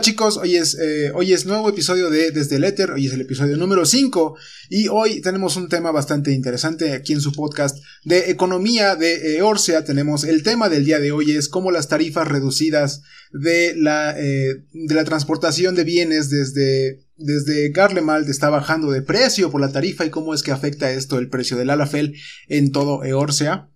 [0.00, 3.20] Chicos, hoy es, eh, hoy es nuevo episodio de Desde el Éter, hoy es el
[3.22, 4.36] episodio número 5
[4.70, 9.42] y hoy tenemos un tema bastante interesante aquí en su podcast de economía de eh,
[9.42, 9.84] Orsea.
[9.84, 14.62] Tenemos el tema del día de hoy es cómo las tarifas reducidas de la, eh,
[14.72, 20.04] de la transportación de bienes desde, desde Garlemald está bajando de precio por la tarifa
[20.06, 22.14] y cómo es que afecta esto el precio del alafel
[22.48, 23.68] en todo Eorsea.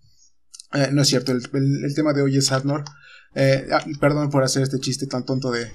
[0.92, 2.84] no es cierto, el, tema de hoy es Adnor.
[3.34, 5.72] Ah, perdón por hacer este chiste tan tonto de,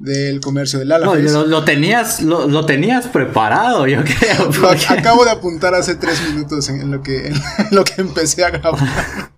[0.00, 1.06] del comercio del ala.
[1.06, 4.50] No, lo, tenías, lo, tenías preparado, yo creo.
[4.88, 7.32] acabo de apuntar hace tres minutos en, lo, que,
[7.70, 9.30] lo que empecé a grabar.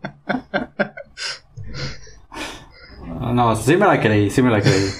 [3.35, 4.91] No, sí me la creí, sí me la creí.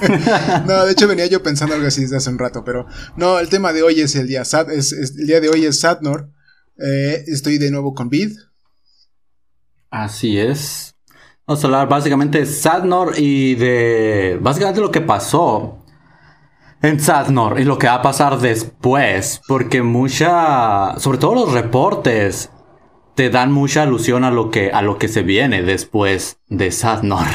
[0.66, 3.48] no, de hecho venía yo pensando algo así desde hace un rato, pero no, el
[3.48, 6.30] tema de hoy es el día es, el día de hoy es Satnor.
[6.78, 8.36] Eh, estoy de nuevo con Vid.
[9.90, 10.95] Así es.
[11.48, 15.78] Vamos a hablar básicamente de Sadnor y de básicamente lo que pasó
[16.82, 22.50] en Sadnor y lo que va a pasar después, porque mucha, sobre todo los reportes
[23.14, 27.28] te dan mucha alusión a lo que a lo que se viene después de Sadnor.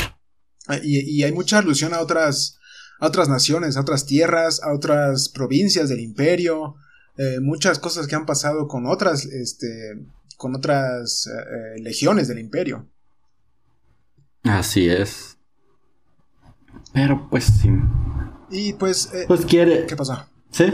[0.68, 2.58] Ah, y, hay mucha alusión a otras
[3.00, 6.76] a otras naciones, a otras tierras, a otras provincias del imperio,
[7.16, 12.40] eh, muchas cosas que han pasado con otras este con otras eh, eh, legiones del
[12.40, 12.90] imperio.
[14.44, 15.38] Así es.
[16.94, 17.70] Pero pues sí.
[18.50, 19.14] Y pues.
[19.14, 19.86] Eh, pues quiere.
[19.86, 20.26] ¿Qué pasó?
[20.52, 20.74] ¿Sí?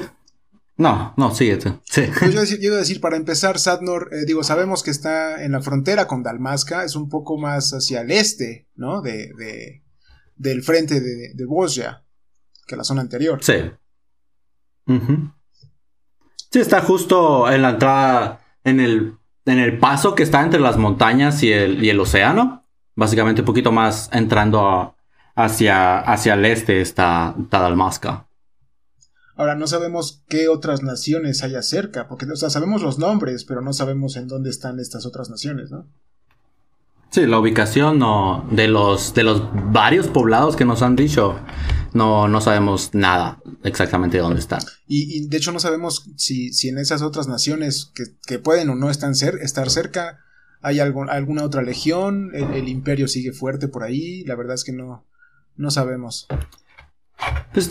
[0.77, 1.79] No, no, síguete.
[1.85, 2.03] Sí.
[2.19, 5.61] Pues yo, iba a decir, para empezar, Sadnor, eh, digo, sabemos que está en la
[5.61, 9.01] frontera con Dalmasca, es un poco más hacia el este, ¿no?
[9.01, 9.83] De, de
[10.35, 12.03] del frente de, de Bosnia,
[12.67, 13.43] que la zona anterior.
[13.43, 13.55] Sí.
[16.51, 20.77] Sí, está justo en la entrada, en el, en el paso que está entre las
[20.77, 22.66] montañas y el, y el océano.
[22.97, 24.95] Básicamente un poquito más entrando
[25.35, 28.27] hacia, hacia el este está Tadalmasca.
[29.35, 33.61] Ahora no sabemos qué otras naciones hay cerca, porque o sea, sabemos los nombres, pero
[33.61, 35.87] no sabemos en dónde están estas otras naciones, ¿no?
[37.11, 41.39] Sí, la ubicación no, de los de los varios poblados que nos han dicho,
[41.93, 44.61] no, no sabemos nada exactamente dónde están.
[44.87, 48.75] Y, de hecho no sabemos si, si en esas otras naciones que, que pueden o
[48.75, 50.17] no están estar cerca,
[50.61, 52.31] ¿Hay alguna otra legión?
[52.33, 54.23] El, imperio sigue fuerte por ahí?
[54.23, 55.05] La verdad es que no,
[55.55, 56.27] no sabemos.
[57.53, 57.69] Pues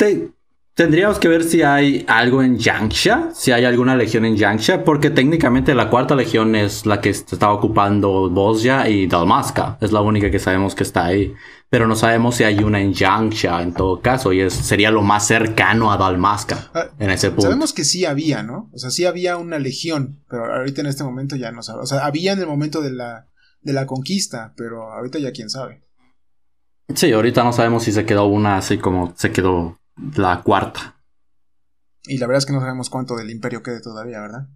[0.77, 5.11] tendríamos que ver si hay algo en Yangsha, si hay alguna legión en Yangsha, porque
[5.11, 9.79] técnicamente la cuarta legión es la que está ocupando Bosnia y Dalmasca.
[9.81, 11.35] Es la única que sabemos que está ahí
[11.69, 15.03] pero no sabemos si hay una en Yangsha en todo caso, y es, sería lo
[15.03, 17.43] más cercano a Dalmasca ah, en ese punto.
[17.43, 18.71] Sabemos que sí había, ¿no?
[18.73, 21.91] O sea, sí había una legión, pero ahorita en este momento ya no sabemos.
[21.91, 23.27] O sea, había en el momento de la,
[23.63, 25.83] de la conquista, pero ahorita ya quién sabe.
[26.95, 29.77] Sí, ahorita no sabemos si se quedó una así como se quedó
[30.15, 30.97] la cuarta.
[32.05, 34.49] Y la verdad es que no sabemos cuánto del imperio quede todavía, ¿verdad?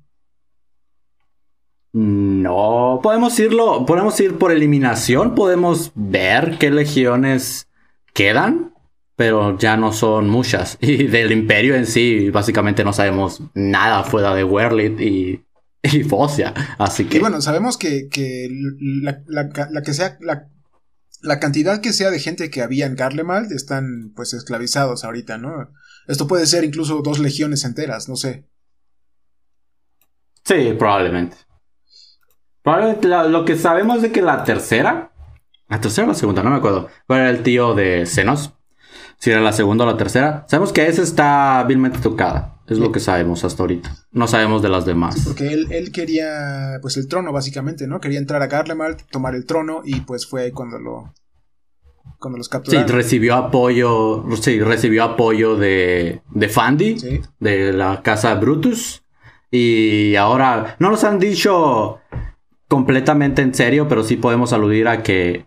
[1.92, 7.68] No, podemos irlo, podemos ir por eliminación, podemos ver qué legiones
[8.12, 8.74] quedan,
[9.16, 10.78] pero ya no son muchas.
[10.80, 15.44] Y del imperio en sí, básicamente no sabemos nada fuera de Werlit y,
[15.82, 16.54] y Fosia.
[16.78, 17.16] Así que.
[17.16, 18.48] Y bueno, sabemos que, que
[19.02, 20.48] la, que sea, la,
[21.22, 25.72] la, cantidad que sea de gente que había en Garlemald están pues esclavizados ahorita, ¿no?
[26.06, 28.48] Esto puede ser incluso dos legiones enteras, no sé.
[30.44, 31.36] Sí, probablemente.
[32.62, 35.12] Probablemente lo que sabemos de que la tercera,
[35.68, 38.52] la tercera o la segunda, no me acuerdo, era el tío de Senos.
[39.20, 40.46] Si era la segunda o la tercera.
[40.48, 42.56] Sabemos que esa está vilmente tocada.
[42.66, 43.94] Es lo que sabemos hasta ahorita.
[44.12, 45.24] No sabemos de las demás.
[45.26, 48.00] porque él, quería, pues, el trono, básicamente, ¿no?
[48.00, 51.12] Quería entrar a Garlemald, tomar el trono, y pues fue ahí cuando lo.
[52.18, 52.88] Cuando los capturaron.
[52.88, 54.24] Sí, recibió apoyo.
[54.40, 56.22] Sí, recibió apoyo de.
[56.30, 57.20] de Fandi.
[57.40, 59.02] De la casa Brutus.
[59.50, 60.76] Y ahora.
[60.78, 61.98] No nos han dicho
[62.68, 65.44] completamente en serio, pero sí podemos aludir a que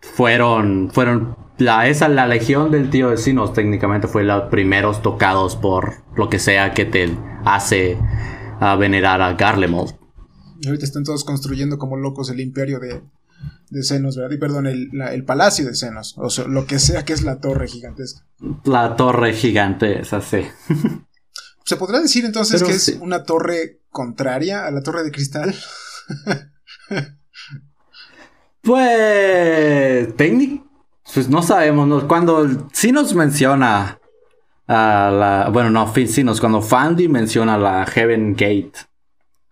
[0.00, 5.56] fueron, fueron la, esa, la legión del tío de Sinos técnicamente fue los primeros tocados
[5.56, 7.98] por lo que sea que te hace
[8.60, 9.94] a venerar a Garlemald.
[10.60, 13.02] Y ahorita están todos construyendo como locos el imperio de,
[13.70, 14.34] de Senos, ¿verdad?
[14.34, 17.40] Y perdón, el, el, palacio de Senos, o sea, lo que sea que es la
[17.40, 18.26] torre gigantesca.
[18.64, 20.42] La torre gigante, esa sí.
[21.64, 25.54] ¿Se podrá decir entonces que es una torre contraria a la torre de cristal?
[28.62, 30.16] pues.
[30.16, 30.65] Técnico.
[31.14, 32.04] Pues no sabemos.
[32.04, 33.98] Cuando sí nos menciona.
[34.68, 36.40] A la, bueno, no, sí nos.
[36.40, 38.72] Cuando Fandy menciona la Heaven Gate.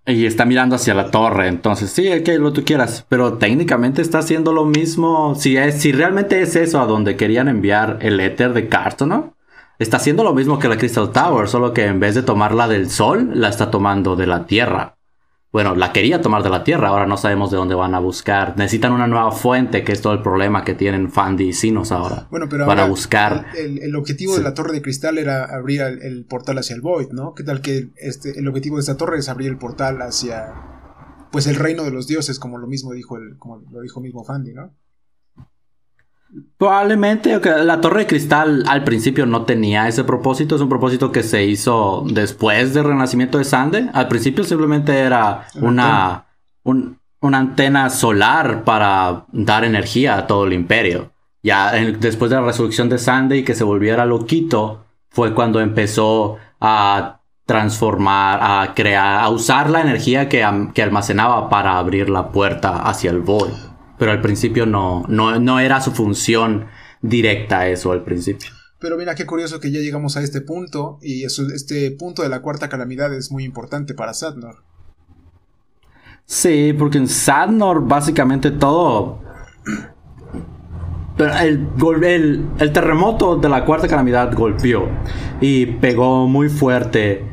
[0.07, 4.19] Y está mirando hacia la torre, entonces sí, que lo tú quieras, pero técnicamente está
[4.19, 5.35] haciendo lo mismo.
[5.35, 9.35] Si, es, si realmente es eso a donde querían enviar el éter de Cartono,
[9.79, 12.91] está haciendo lo mismo que la Crystal Tower, solo que en vez de tomarla del
[12.91, 14.95] sol, la está tomando de la tierra.
[15.55, 18.59] Bueno, la quería tomar de la tierra, ahora no sabemos de dónde van a buscar.
[18.59, 22.27] Necesitan una nueva fuente, que es todo el problema que tienen Fandy y Sinos ahora.
[22.29, 23.47] Bueno, pero van a buscar.
[23.57, 27.35] El, objetivo de la torre de cristal era abrir el, portal hacia el Void, ¿no?
[27.35, 30.53] ¿Qué tal que este, el objetivo de esta torre es abrir el portal hacia
[31.31, 34.25] pues el reino de los dioses, como lo mismo dijo el, como lo dijo mismo
[34.25, 34.75] Fandy, ¿no?
[36.59, 41.23] Probablemente la torre de cristal al principio no tenía ese propósito, es un propósito que
[41.23, 43.89] se hizo después del renacimiento de Sande.
[43.93, 46.27] Al principio simplemente era una,
[46.65, 51.13] una antena solar para dar energía a todo el imperio.
[51.43, 56.39] Ya después de la resurrección de Sande y que se volviera loquito, fue cuando empezó
[56.61, 62.83] a transformar, a crear, a usar la energía que, que almacenaba para abrir la puerta
[62.83, 63.74] hacia el Void
[64.05, 66.67] pero al principio no, no, era su función
[67.01, 68.51] directa eso al principio.
[68.79, 72.29] Pero mira qué curioso que ya llegamos a este punto y eso, este punto de
[72.29, 74.57] la cuarta calamidad es muy importante para Sadnor.
[76.27, 79.23] Sí, porque en Sadnor básicamente todo...
[81.17, 81.67] El,
[82.05, 84.87] el, el, terremoto de la cuarta calamidad golpeó
[85.41, 87.25] y pegó muy fuerte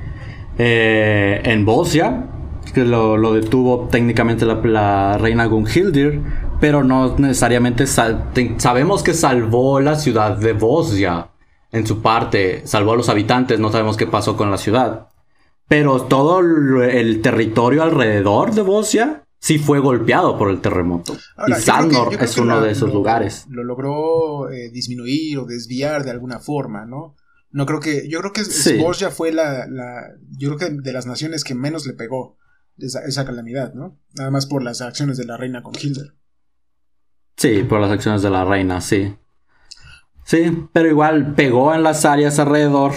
[0.58, 2.28] eh, en Bosia,
[2.74, 6.22] que lo, detuvo técnicamente la, la reina Gunhildir,
[6.62, 11.32] pero no necesariamente sabemos que salvó la ciudad de Bosnia
[11.72, 15.08] en su parte, salvó a los habitantes, no sabemos qué pasó con la ciudad.
[15.68, 16.40] Pero todo
[16.84, 21.18] el territorio alrededor de Bosnia sí fue golpeado por el terremoto.
[21.48, 23.48] y Sandor es uno de esos lugares.
[23.50, 27.16] Lo logró eh, disminuir o desviar de alguna forma, ¿no?
[27.50, 28.08] No creo que.
[28.08, 28.44] Yo creo que
[28.78, 29.66] Bosnia fue la,
[30.38, 32.38] Yo creo que de las naciones que menos le pegó
[32.78, 33.98] esa, esa calamidad, ¿no?
[34.16, 36.14] Nada más por las acciones de la reina con Hilder.
[37.42, 39.16] Sí, por las acciones de la reina, sí.
[40.24, 42.92] Sí, pero igual pegó en las áreas alrededor.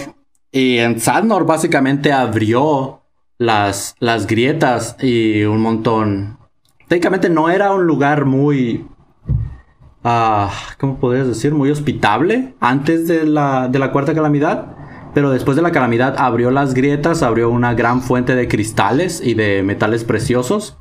[0.51, 3.01] Y en Sadnor básicamente abrió
[3.39, 6.37] las, las grietas y un montón.
[6.87, 8.85] Técnicamente no era un lugar muy.
[10.03, 10.47] Uh,
[10.77, 11.51] ¿Cómo podrías decir?
[11.55, 14.75] Muy hospitable antes de la, de la cuarta calamidad.
[15.15, 19.33] Pero después de la calamidad abrió las grietas, abrió una gran fuente de cristales y
[19.33, 20.77] de metales preciosos.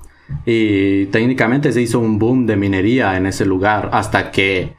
[0.47, 4.75] Y técnicamente se hizo un boom de minería en ese lugar hasta que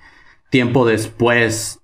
[0.50, 1.80] tiempo después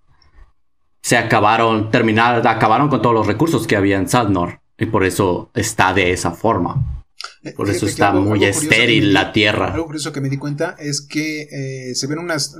[1.01, 4.61] se acabaron, terminar, acabaron con todos los recursos que había en Sadnor.
[4.77, 7.05] Y por eso está de esa forma.
[7.43, 9.73] Eh, por eso está muy estéril la tierra.
[9.73, 12.55] Algo curioso que me di cuenta es que eh, se ven unas,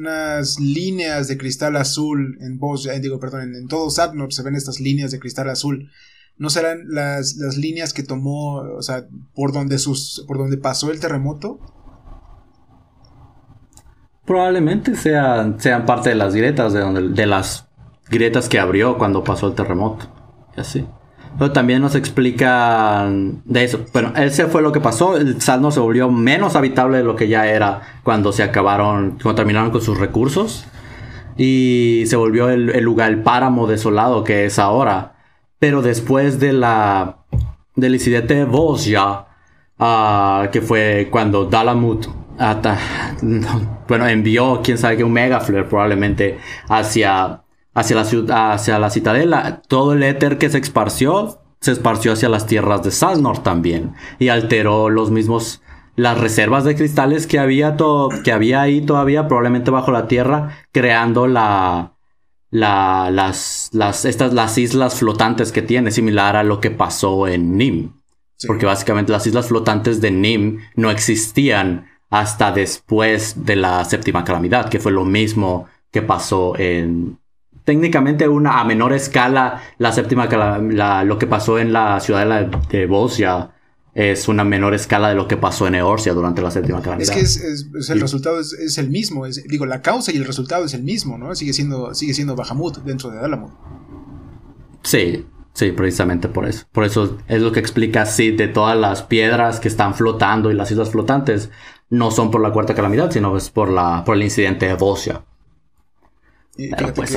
[0.60, 4.80] líneas de cristal azul en Bos, eh, digo, perdón, en, todo Sadnor se ven estas
[4.80, 5.90] líneas de cristal azul
[6.42, 9.06] ¿No serán las, líneas que tomó, o sea,
[9.36, 11.60] por donde, sus, por donde pasó el terremoto?
[14.26, 17.68] Probablemente sean, sean parte de las grietas, de, donde, de las
[18.10, 20.08] grietas que abrió cuando pasó el terremoto.
[20.58, 20.88] Y así.
[21.38, 23.86] Pero también nos explican de eso.
[23.94, 25.18] Bueno, ese fue lo que pasó.
[25.18, 29.36] El Salno se volvió menos habitable de lo que ya era cuando se acabaron, cuando
[29.36, 30.66] terminaron con sus recursos.
[31.38, 35.21] Y se volvió el, el lugar, el páramo desolado que es ahora.
[35.62, 37.20] Pero después de la
[37.76, 39.28] del incidente de Vosja,
[39.78, 42.08] uh, que fue cuando Dalamut
[43.88, 47.44] bueno, envió, quién sabe qué, un megaflare probablemente hacia,
[47.76, 52.28] hacia, la ciudad, hacia la citadela, todo el éter que se esparció se esparció hacia
[52.28, 55.62] las tierras de Salnor también y alteró los mismos
[55.96, 60.58] las reservas de cristales que había, todo, que había ahí todavía probablemente bajo la tierra
[60.72, 61.91] creando la
[62.52, 67.58] la, las, las, estas, las islas flotantes que tiene, similar a lo que pasó en
[67.58, 67.94] Nim.
[68.46, 74.70] Porque básicamente las islas flotantes de Nim no existían hasta después de la séptima calamidad,
[74.70, 77.18] que fue lo mismo que pasó en...
[77.64, 82.78] Técnicamente una a menor escala, la séptima calamidad, lo que pasó en la ciudad de,
[82.80, 83.52] de Bosnia
[83.94, 87.18] es una menor escala de lo que pasó en Eorcia durante la séptima calamidad.
[87.18, 90.84] Es que el resultado es, el mismo, digo, la causa y el resultado es el
[90.84, 91.36] mismo, ¿no?
[91.36, 93.52] Sigue siendo, sigue siendo Bahamut dentro de Dalamut.
[94.84, 96.66] Sí, sí, precisamente por eso.
[96.72, 100.54] Por eso es lo que explica, sí, de todas las piedras que están flotando y
[100.54, 101.50] las islas flotantes,
[101.90, 105.26] no son por la cuarta calamidad, sino es por, la, por el incidente de Bosia.
[106.96, 107.14] Pues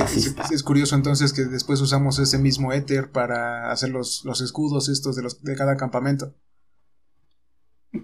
[0.51, 5.15] es, curioso entonces que después usamos ese mismo éter para hacer los, los escudos estos
[5.15, 6.33] de, los, de cada campamento.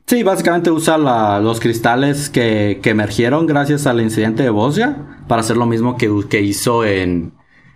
[0.06, 0.98] Sí, básicamente usa
[1.40, 6.42] los cristales que, emergieron gracias al incidente de Bosnia para hacer lo mismo que, que
[6.42, 7.34] hizo en,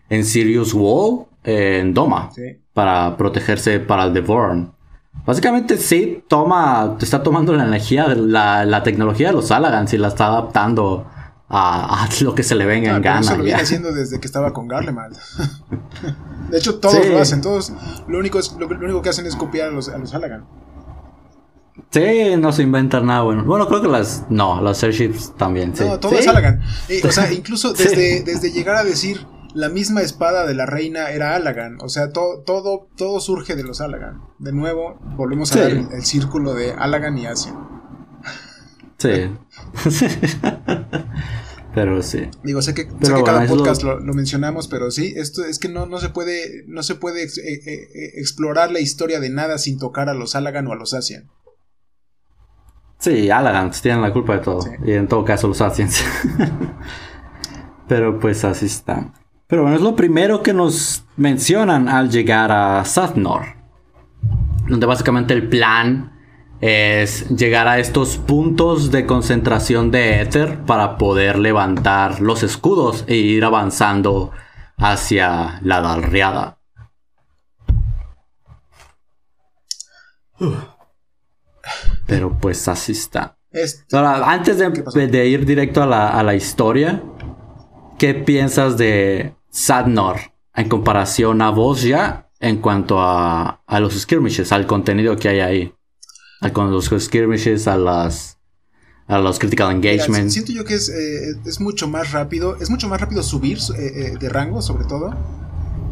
[0.10, 2.32] en Sirius Wall, en Doma,
[2.74, 4.74] para protegerse para el Devorn.
[5.26, 10.10] Básicamente sí toma, está tomando la energía, la, la tecnología de los Salagans y la
[10.10, 11.08] está adaptando
[11.50, 13.22] a, lo que se le venga en gana.
[13.22, 15.16] Eso lo viene haciendo desde que estaba con Garlemald.
[16.50, 17.72] de hecho, todos lo hacen, todos.
[18.08, 20.46] Lo único, es, lo, único que hacen es copiar a los, a los Halagan.
[21.92, 23.44] Sí, no se inventan nada bueno.
[23.44, 24.26] Bueno, creo que las.
[24.30, 25.76] No, las airships también.
[25.76, 25.84] Sí.
[25.84, 26.30] No, todos ¿Sí?
[26.30, 26.62] Halagan.
[27.04, 31.34] o sea, incluso desde, desde llegar a decir la misma espada de la reina era
[31.34, 31.78] Alagan.
[31.82, 34.22] O sea, todo, todo, todo surge de los Alagan.
[34.38, 37.56] De nuevo, volvemos a ver el, círculo de Alagan y Asia.
[38.98, 39.32] Sí.
[41.74, 42.28] pero sí.
[42.44, 44.02] Digo, sé que, sé que cada podcast lo...
[44.02, 47.38] Lo, mencionamos, pero sí, esto es que no, no se puede, no se puede ex,
[47.38, 50.94] eh, eh, explorar la historia de nada sin tocar a los Alagan o a los
[50.94, 51.30] Asian.
[53.06, 54.62] Sí, Alagans tienen la culpa de todo.
[54.64, 54.72] Sí.
[54.84, 56.04] Y en todo caso los Asians.
[57.88, 59.14] pero pues así está.
[59.46, 63.44] Pero bueno, es lo primero que nos mencionan al llegar a Sathnor.
[64.68, 66.14] Donde básicamente el plan
[66.62, 73.18] es llegar a estos puntos de concentración de éter para poder levantar los escudos e
[73.18, 74.32] ir avanzando
[74.78, 76.58] hacia la Dalriada.
[82.06, 83.38] Pero pues así está.
[83.52, 83.96] Este...
[83.96, 87.02] Ahora, antes de, de, ir directo a la, a la, historia,
[87.98, 90.18] ¿qué piensas de Sadnor
[90.54, 95.76] en comparación a Bosja en cuanto a, a los skirmishes, al contenido que hay ahí?
[96.54, 98.36] con los skirmishes, a las
[99.08, 100.32] a los critical engagement.
[100.32, 104.14] siento yo que es, eh, es, mucho más rápido, es mucho más rápido subir eh,
[104.14, 105.14] eh, de rango, sobre todo.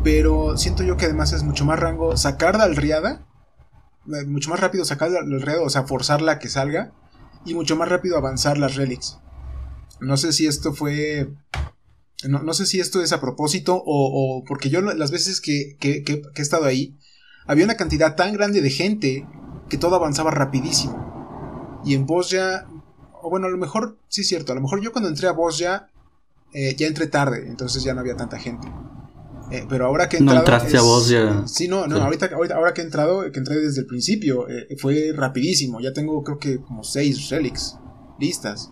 [0.04, 3.26] Pero siento yo que además es mucho más rango sacar la riada,
[4.06, 6.94] mucho más rápido sacar la riada, o sea, forzarla a que salga,
[7.46, 9.20] y mucho más rápido avanzar las relics.
[10.00, 11.30] No sé si esto fue.
[12.28, 16.04] No, no sé si esto es a propósito o, porque yo las veces que, que,
[16.04, 16.96] que, he estado ahí,
[17.46, 19.28] había una cantidad tan grande de gente
[19.70, 21.82] que todo avanzaba rapidísimo.
[21.84, 22.70] Y en Bosja,
[23.22, 25.34] o bueno, a lo mejor, sí es cierto, a lo mejor yo cuando entré a
[25.34, 25.90] Bosja,
[26.54, 28.72] eh, ya entré tarde, entonces ya no había tanta gente.
[29.54, 30.40] Eh, pero ahora que he entrado.
[30.40, 31.48] No entraste es, a Bosja.
[31.48, 32.02] Sí, no, no, sí.
[32.02, 35.80] Ahorita, ahorita, ahora que he entrado, que entré desde el principio, eh, fue rapidísimo.
[35.80, 37.78] Ya tengo creo que como seis relics
[38.20, 38.72] listas.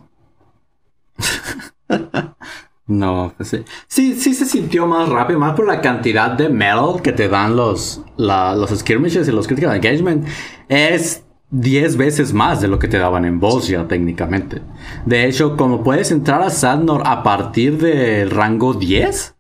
[2.88, 3.64] No, pues sí.
[3.88, 4.16] sí.
[4.16, 8.02] Sí, se sintió más rápido, más por la cantidad de metal que te dan los,
[8.18, 10.28] la, los skirmishes y los critical engagement.
[10.68, 14.62] Es 10 veces más de lo que te daban en Bosnia, técnicamente.
[15.06, 19.36] De hecho, como puedes entrar a Sadnor a partir del rango 10,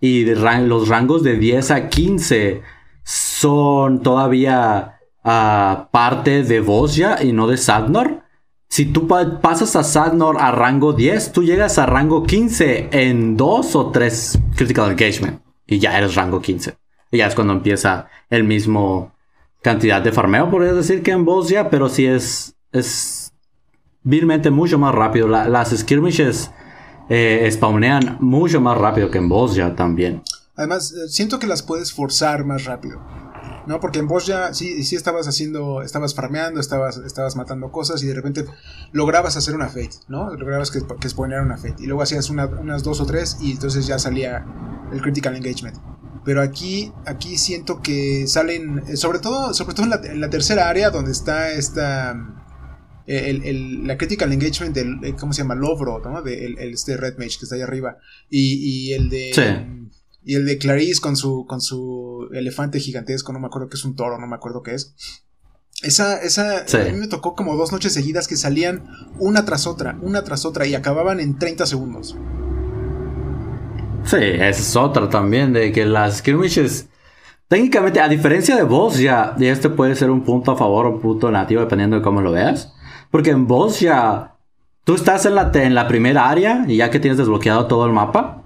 [0.00, 2.62] y de ran los rangos de 10 a 15
[3.04, 8.22] son todavía uh, parte de Bosnia y no de Sadnor.
[8.68, 13.36] Si tú pa pasas a Sadnor a rango 10, tú llegas a rango 15 en
[13.36, 15.40] 2 o 3 Critical Engagement.
[15.66, 16.74] Y ya eres rango 15.
[17.10, 19.12] Y ya es cuando empieza el mismo
[19.62, 23.32] cantidad de farmeo, podrías decir que en boss ya, pero sí es, es
[24.02, 25.28] vilmente mucho más rápido.
[25.28, 26.50] La, las skirmishes
[27.08, 30.22] eh, spawnean mucho más rápido que en boss ya también.
[30.56, 33.00] Además, eh, siento que las puedes forzar más rápido.
[33.66, 33.80] ¿no?
[33.80, 38.06] Porque en vos ya sí, sí estabas haciendo, estabas farmeando, estabas, estabas matando cosas y
[38.06, 38.44] de repente
[38.92, 40.34] lograbas hacer una fate, ¿no?
[40.34, 41.76] Lograbas que, que una fate.
[41.82, 44.44] Y luego hacías una, unas dos o tres y entonces ya salía
[44.92, 45.76] el critical engagement.
[46.24, 51.12] Pero aquí, aquí siento que salen, sobre todo, sobre todo en la tercera área donde
[51.12, 52.43] está esta...
[53.06, 55.54] El, el, la critical engagement del, ¿cómo se llama?
[55.54, 56.22] Lovro, ¿no?
[56.22, 57.98] De, el, este Red Mage que está ahí arriba.
[58.30, 59.30] Y, y el de...
[59.34, 59.90] Sí.
[60.26, 63.84] Y el de Clarice con su, con su elefante gigantesco, no me acuerdo que es
[63.84, 64.94] un toro, no me acuerdo qué es.
[65.82, 66.78] Esa, esa, sí.
[66.78, 70.46] a mí me tocó como dos noches seguidas que salían una tras otra, una tras
[70.46, 72.16] otra y acababan en 30 segundos.
[74.04, 76.88] Sí, esa es otra también, de que las skirmishes,
[77.48, 80.90] técnicamente, a diferencia de vos, ya, y este puede ser un punto a favor o
[80.90, 82.73] un punto negativo dependiendo de cómo lo veas.
[83.14, 84.34] Porque en vos ya,
[84.82, 87.92] tú estás en la, en la primera área y ya que tienes desbloqueado todo el
[87.92, 88.42] mapa,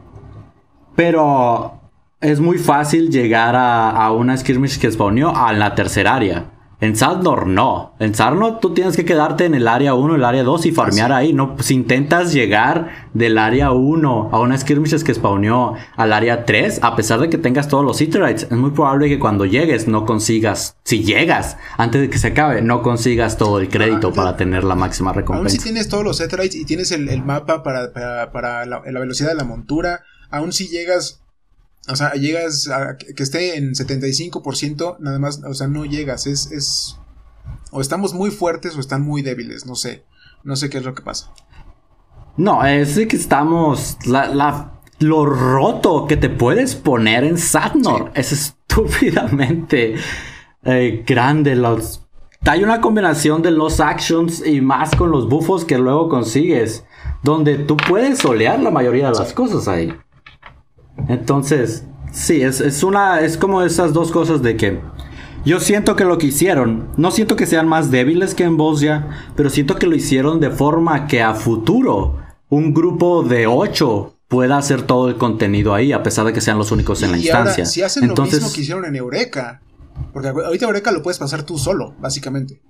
[0.95, 1.81] pero
[2.21, 6.51] es muy fácil llegar a, a una skirmish que spawneó a la tercera área.
[6.81, 7.95] En Sadnor no.
[7.99, 11.13] En Sadnor tú tienes que quedarte en el área 1, el área 2 y farmear
[11.13, 11.33] ahí.
[11.33, 16.81] No, si intentas llegar del área 1 a una skirmish que spawneó al área 3,
[16.83, 20.07] a pesar de que tengas todos los Eaterites, es muy probable que cuando llegues no
[20.07, 24.37] consigas, si llegas antes de que se acabe, no consigas todo el crédito ah, para
[24.37, 25.51] tener la máxima recompensa.
[25.53, 28.83] Aún si tienes todos los Eaterites y tienes el, el mapa para, para, para la,
[28.87, 31.23] la velocidad de la montura, aún si llegas
[31.89, 36.51] o sea, llegas a que esté en 75%, nada más, o sea, no llegas, es,
[36.53, 36.97] es,
[37.71, 40.05] o estamos muy fuertes o están muy débiles, no sé,
[40.45, 41.33] no sé qué es lo que pasa.
[42.37, 48.21] No, es que estamos, la, la, lo roto que te puedes poner en Satnor sí.
[48.21, 48.33] es
[48.69, 49.97] estúpidamente
[50.65, 52.03] eh, grande, los
[52.47, 56.85] hay una combinación de los actions y más con los buffos que luego consigues,
[57.23, 59.93] donde tú puedes solear la mayoría de las cosas ahí.
[61.07, 64.81] Entonces, sí, es, es una, es como esas dos cosas de que
[65.45, 69.31] yo siento que lo que hicieron, no siento que sean más débiles que en Bosnia,
[69.37, 74.59] pero siento que lo hicieron de forma que a futuro un grupo de ocho pueda
[74.59, 77.65] hacer todo el contenido ahí, a pesar de que sean los únicos en la instancia.
[77.65, 79.63] si hacen Entonces, lo mismo que hicieron en Eureka,
[80.13, 82.61] porque ahorita Eureka lo puedes pasar tú solo, básicamente.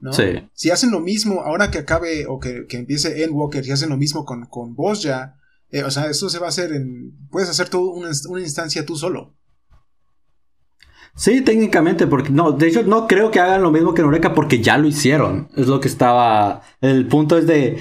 [0.00, 0.12] ¿no?
[0.12, 0.48] Sí.
[0.52, 4.24] Si hacen lo mismo, ahora que acabe o que, empiece Endwalker, si hacen lo mismo
[4.24, 5.36] con, con Bosnia,
[5.72, 7.16] eh, o sea, eso se va a hacer en.
[7.30, 9.34] Puedes hacer una, una instancia tú solo.
[11.16, 14.34] Sí, técnicamente, porque no, de hecho no creo que hagan lo mismo que en Eureka
[14.34, 15.48] porque ya lo hicieron.
[15.56, 16.60] Es lo que estaba.
[16.82, 17.78] El punto es de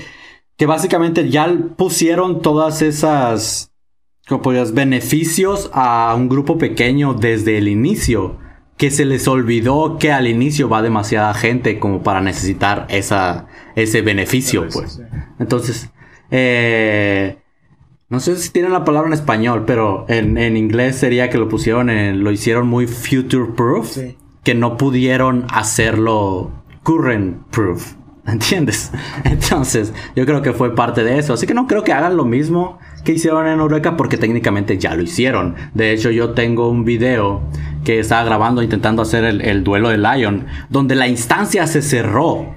[0.55, 3.73] que básicamente ya pusieron todas esas
[4.27, 8.39] como podrías, beneficios a un grupo pequeño desde el inicio.
[8.77, 14.01] Que se les olvidó que al inicio va demasiada gente como para necesitar esa, ese
[14.01, 14.99] beneficio, pues.
[15.39, 15.91] Entonces,
[16.31, 17.40] eh,
[18.11, 21.89] no sé si tienen la palabra en español, pero en, inglés sería que lo pusieron
[21.89, 23.97] en, lo hicieron muy future proof,
[24.43, 26.51] que no pudieron hacerlo
[26.83, 27.93] current proof.
[28.27, 28.91] ¿Entiendes?
[29.23, 31.33] Entonces, yo creo que fue parte de eso.
[31.33, 34.93] Así que no creo que hagan lo mismo que hicieron en Eureka porque técnicamente ya
[34.93, 35.55] lo hicieron.
[35.73, 37.41] De hecho, yo tengo un video
[37.85, 42.55] que estaba grabando intentando hacer el, el duelo de Lion, donde la instancia se cerró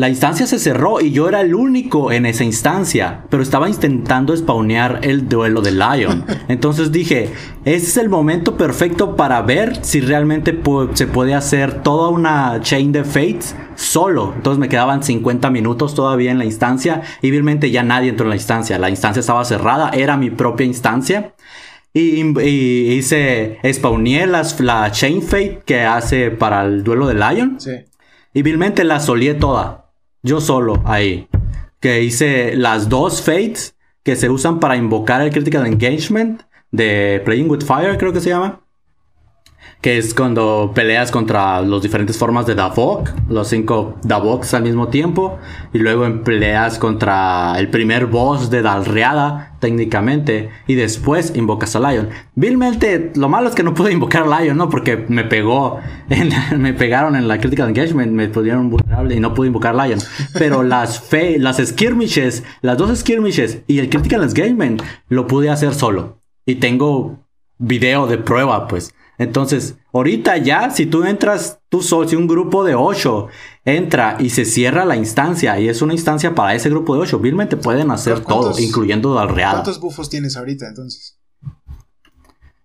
[0.00, 4.34] la instancia se cerró y yo era el único en esa instancia, pero estaba intentando
[4.34, 6.24] spawnear el duelo de Lion.
[6.48, 7.28] Entonces dije,
[7.66, 10.58] este es el momento perfecto para ver si realmente
[10.94, 14.32] se puede hacer toda una chain de fates solo.
[14.34, 18.30] Entonces me quedaban 50 minutos todavía en la instancia y realmente ya nadie entró en
[18.30, 18.78] la instancia.
[18.78, 21.34] La instancia estaba cerrada, era mi propia instancia.
[21.92, 22.22] Y,
[22.96, 27.60] hice, spawneé las, la chain fate que hace para el duelo de Lion.
[27.60, 27.72] Sí.
[28.32, 29.79] Y vilmente la solié toda.
[30.22, 31.28] Yo solo ahí.
[31.80, 37.50] Que hice las dos fates que se usan para invocar el critical engagement de Playing
[37.50, 38.60] with Fire, creo que se llama
[39.80, 44.88] que es cuando peleas contra las diferentes formas de Davok, los cinco Davoks al mismo
[44.88, 45.38] tiempo,
[45.72, 52.10] y luego peleas contra el primer boss de Dalriada, técnicamente, y después invocas a Lion.
[52.34, 54.68] Vilmente, lo malo es que no pude invocar a Lion, ¿no?
[54.68, 55.78] Porque me pegó,
[56.56, 60.00] me pegaron en la Critical Engagement, me pusieron vulnerable y no pude invocar a Lion.
[60.34, 65.72] Pero las, fe, las skirmishes, las dos skirmishes y el Critical Engagement lo pude hacer
[65.72, 66.20] solo.
[66.44, 67.18] Y tengo
[67.58, 68.92] video de prueba, pues.
[69.20, 73.26] Entonces, ahorita ya, si tú entras, tú solo, si un grupo de 8
[73.66, 77.18] entra y se cierra la instancia y es una instancia para ese grupo de 8,
[77.18, 79.56] vilmente pueden hacer todo, incluyendo al real.
[79.56, 81.18] ¿Cuántos bufos tienes ahorita entonces?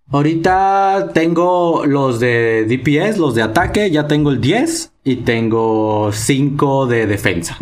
[0.08, 6.86] Ahorita tengo los de DPS, los de ataque, ya tengo el 10 y tengo 5
[6.86, 7.58] de defensa.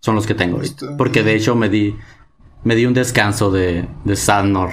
[0.00, 0.96] Son los que tengo ahorita.
[0.96, 1.94] Porque de hecho me di,
[2.64, 4.70] me di un descanso de, de Sadnor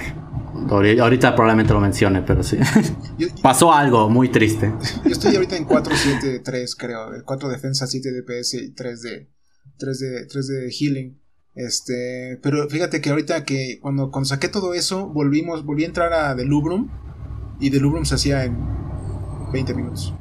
[0.70, 2.58] Ahorita probablemente lo mencione, pero sí.
[3.42, 4.72] Pasó algo muy triste.
[5.04, 7.10] Yo estoy ahorita en 4, 7, 3, creo.
[7.24, 9.28] 4 defensa, 7 DPS y 3 de,
[9.78, 11.18] 3 de, 3 de healing.
[11.54, 16.12] Este, pero fíjate que ahorita que cuando, cuando saqué todo eso, volvimos, volví a entrar
[16.12, 16.88] a Delubrum
[17.58, 18.56] y Delubrum se hacía en
[19.52, 20.14] 20 minutos.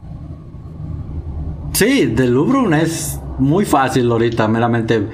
[1.73, 5.09] Sí, Delubrum es muy fácil ahorita, meramente.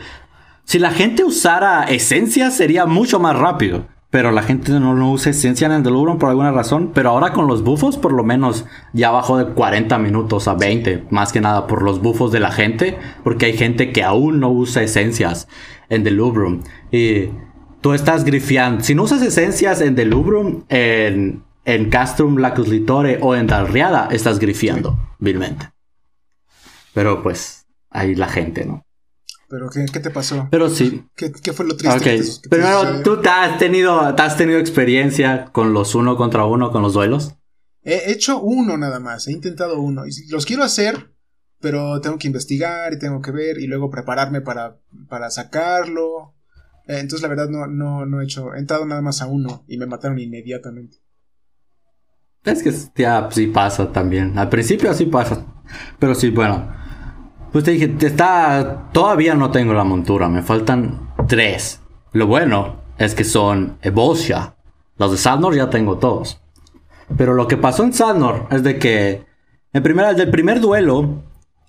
[0.63, 3.85] Si la gente usara esencia sería mucho más rápido.
[4.13, 6.91] Pero la gente no, usa esencia en el Delubron por alguna razón.
[6.93, 11.05] Pero ahora con los bufos, por lo menos ya bajó de 40 minutos a 20.
[11.09, 12.99] Más que nada por los bufos de la gente.
[13.23, 15.47] Porque hay gente que aún no usa esencias
[15.89, 16.61] en Delubrum.
[16.91, 17.29] Y
[17.81, 18.83] tú estás grifiando.
[18.83, 22.69] Si no usas esencias en Delubrum, en, en Castrum Lacus
[23.19, 25.71] o en Dalriada, estás grifiando vilmente.
[26.93, 28.85] Pero pues, ahí la gente, ¿no?
[29.53, 30.47] ¿Pero qué, qué te pasó?
[30.49, 31.05] Pero sí.
[31.15, 31.95] ¿Qué, qué fue lo triste?
[31.95, 32.19] Okay.
[32.19, 36.81] Que Primero, ¿tú te has, tenido, has tenido experiencia con los uno contra uno, con
[36.81, 37.35] los duelos?
[37.83, 40.07] He hecho uno nada más, he intentado uno.
[40.07, 41.11] Y los quiero hacer,
[41.61, 46.33] pero tengo que investigar y tengo que ver y luego prepararme para, para sacarlo.
[46.87, 48.55] Eh, entonces, la verdad, no, no, no he hecho.
[48.55, 50.97] He entrado nada más a uno y me mataron inmediatamente.
[52.43, 54.35] Es que ya sí pasa también.
[54.35, 55.45] Al principio así pasa.
[55.99, 56.81] Pero sí, bueno.
[57.53, 61.81] Pues te dije, está, todavía no tengo la montura, me faltan tres.
[62.11, 64.55] Lo bueno es que son Evolsha.
[64.97, 66.41] Los de Sadnor ya tengo todos.
[67.15, 69.23] Pero lo que pasó en Sadnor es de que
[69.71, 71.21] en primera, del primer duelo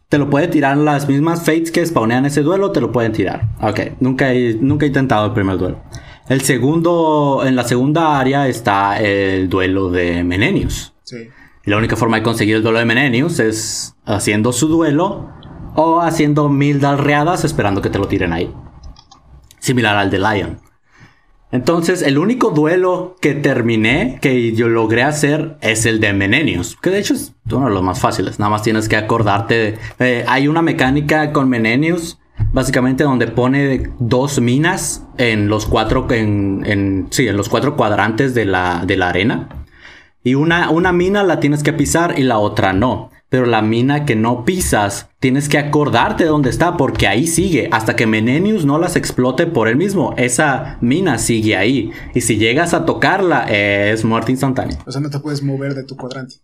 [0.09, 3.51] te lo puede tirar las mismas fates que spawnean ese duelo, te lo pueden tirar.
[3.61, 5.83] Ok, nunca he, nunca he intentado el primer duelo.
[6.31, 10.95] El segundo, en la segunda área está el duelo de Menenius.
[11.03, 11.29] Sí.
[11.67, 15.34] Y la única forma de conseguir el duelo de Menenius es haciendo su duelo
[15.75, 18.53] o haciendo mil dalreadas esperando que te lo tiren ahí.
[19.59, 20.61] Similar al de Lion.
[21.51, 26.77] Entonces, el único duelo que terminé, que yo logré hacer, es el de Menenius.
[26.83, 28.41] Que de hecho es uno de los más fáciles.
[28.41, 29.79] Nada más tienes que acordarte.
[30.01, 32.19] Eh, hay una mecánica con Menenius,
[32.53, 38.47] básicamente donde pone dos minas en los cuatro, en, sí, en los cuatro cuadrantes de
[38.47, 39.49] la, de la arena.
[40.25, 44.05] Y una, una mina la tienes que pisar y la otra no pero la mina
[44.05, 47.69] que no pisas, tienes que acordarte de dónde está porque ahí sigue.
[47.73, 51.91] Hasta que Menenius no las explote por él mismo, esa mina sigue ahí.
[52.15, 54.79] Y si llegas a tocarla, es muerte instantánea.
[54.87, 56.37] O sea, no te puedes mover de tu cuadrante.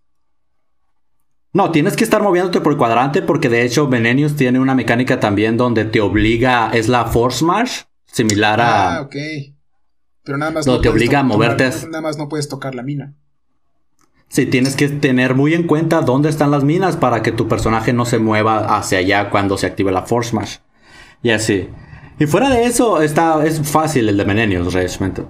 [1.53, 5.21] No, tienes que estar moviéndote por el cuadrante porque de hecho Menenius tiene una mecánica
[5.21, 8.97] también donde te obliga, es la Force March, similar a...
[8.97, 9.15] Ah, ok.
[10.25, 10.67] Pero nada más...
[10.67, 11.71] No te obliga a moverte.
[11.87, 13.15] nada más no puedes tocar la mina.
[14.31, 17.93] Sí, tienes que tener muy en cuenta dónde están las minas para que tu personaje
[17.93, 20.59] no se mueva hacia allá cuando se active la Force Smash.
[21.21, 21.69] Y así.
[22.17, 25.25] Y fuera de eso, está, es fácil el de Menenius, realmente.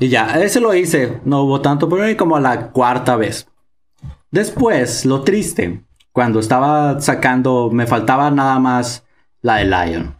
[0.00, 1.20] Y ya, ese lo hice.
[1.26, 3.46] No hubo tanto pero como la cuarta vez.
[4.30, 9.04] Después, lo triste, cuando estaba sacando, me faltaba nada más
[9.42, 10.18] la de Lion.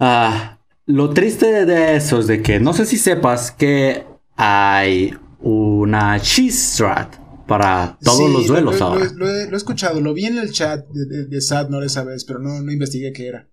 [0.00, 4.04] Ah, lo triste de eso es de que no sé si sepas que
[4.36, 9.10] hay una cheese strat para todos los duelos lo, ahora.
[9.14, 12.38] Lo, he, escuchado, lo vi en el chat de, de, SAT, no esa vez, pero
[12.38, 13.48] no, no investigué qué era.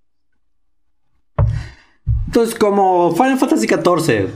[2.28, 4.30] Entonces, como Final Fantasy XIV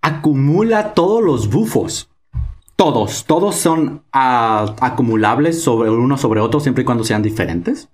[0.00, 2.10] acumula todos los bufos.
[2.76, 7.88] Todos, todos son ah, acumulables sobre uno sobre otro siempre y cuando sean diferentes.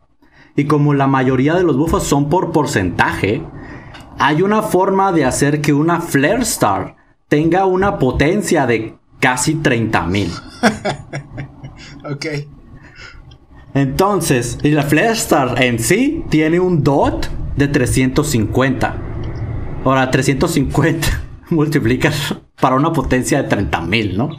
[0.56, 3.42] Y como la mayoría de los bufos son por porcentaje,
[4.18, 6.96] hay una forma de hacer que una Flare Star
[7.28, 10.30] tenga una potencia de casi 30 mil.
[12.04, 12.26] ok.
[13.74, 18.96] Entonces, y la Flare Star en sí tiene un DOT de 350.
[19.84, 24.30] Ahora, 350 multiplicas para una potencia de 30 mil, ¿no?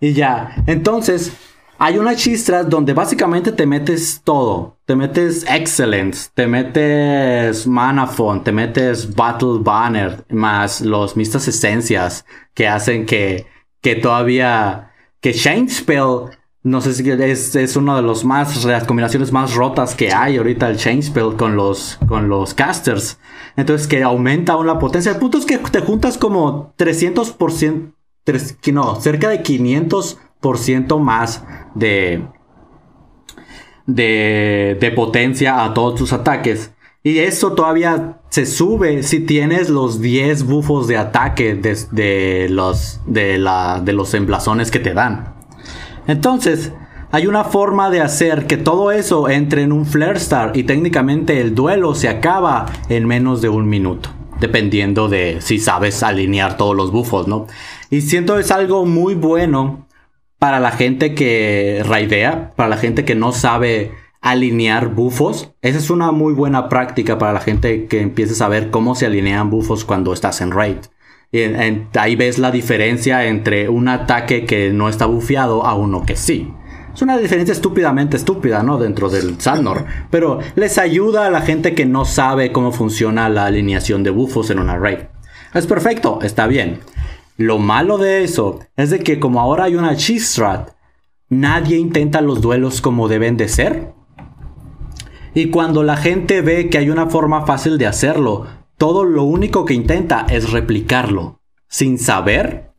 [0.00, 1.32] Y ya, entonces,
[1.78, 4.78] hay una chistras donde básicamente te metes todo.
[4.84, 12.24] Te metes Excellence, te metes Manafon, te metes Battle Banner, más los mistas esencias
[12.54, 13.46] que hacen que
[13.86, 18.82] que todavía, que Shine Spell, no sé si es, es uno de los más, las
[18.82, 23.20] combinaciones más rotas que hay ahorita el Change Spell con los, con los casters.
[23.56, 25.12] Entonces que aumenta aún la potencia.
[25.12, 27.92] El punto es que te juntas como 300%,
[28.72, 31.44] no, cerca de 500% más
[31.76, 32.26] de,
[33.86, 36.72] de, de potencia a todos tus ataques.
[37.06, 43.38] Y eso todavía se sube si tienes los 10 bufos de ataque de, los, de,
[43.38, 45.36] la, de los emblazones que te dan.
[46.08, 46.72] Entonces,
[47.12, 51.40] hay una forma de hacer que todo eso entre en un Flare Star y técnicamente
[51.40, 54.08] el duelo se acaba en menos de un minuto.
[54.40, 57.46] Dependiendo de si sabes alinear todos los bufos, ¿no?
[57.88, 59.86] Y siento es algo muy bueno
[60.40, 63.92] para la gente que raidea, para la gente que no sabe
[64.30, 65.52] alinear bufos.
[65.62, 69.06] Esa es una muy buena práctica para la gente que empiece a saber cómo se
[69.06, 70.78] alinean bufos cuando estás en raid.
[71.32, 71.40] Y
[71.98, 76.52] ahí ves la diferencia entre un ataque que no está bufeado a uno que sí.
[76.92, 78.78] Es una diferencia estúpidamente estúpida, ¿no?
[78.78, 79.84] Dentro del Sandor.
[80.10, 84.50] Pero les ayuda a la gente que no sabe cómo funciona la alineación de bufos
[84.50, 85.00] en una raid.
[85.52, 86.80] Es perfecto, está bien.
[87.36, 90.70] Lo malo de eso es de que como ahora hay una cheese strat,
[91.28, 93.95] nadie intenta los duelos como deben de ser.
[95.36, 98.46] Y cuando la gente ve que hay una forma fácil de hacerlo,
[98.78, 102.70] todo lo único que intenta es replicarlo, sin saber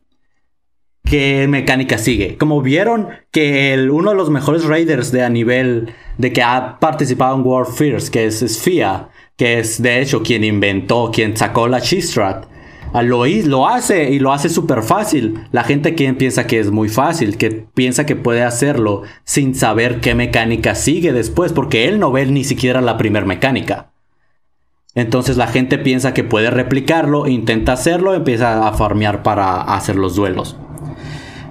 [1.04, 2.36] qué mecánica sigue.
[2.36, 7.36] Como vieron que uno de los mejores raiders de a nivel de que ha participado
[7.36, 12.44] en Warfare, que es Sfia, que es de hecho quien inventó, quien sacó la Chistrat,
[12.94, 15.40] lo, lo hace y lo hace súper fácil.
[15.52, 20.00] La gente que piensa que es muy fácil, que piensa que puede hacerlo sin saber
[20.00, 23.90] qué mecánica sigue después, porque él no ve ni siquiera la primera mecánica.
[24.94, 30.16] Entonces la gente piensa que puede replicarlo, intenta hacerlo, empieza a farmear para hacer los
[30.16, 30.56] duelos.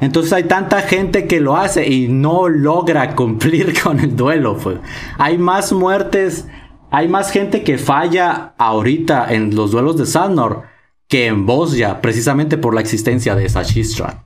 [0.02, 4.58] Entonces hay tanta gente que lo hace y no logra cumplir con el duelo.
[4.58, 4.80] Pues.
[5.17, 6.47] Hay más muertes,
[6.91, 10.76] hay más gente que falla ahorita en los duelos de Sandor
[11.07, 14.25] que en ya precisamente por la existencia de esa Shistra.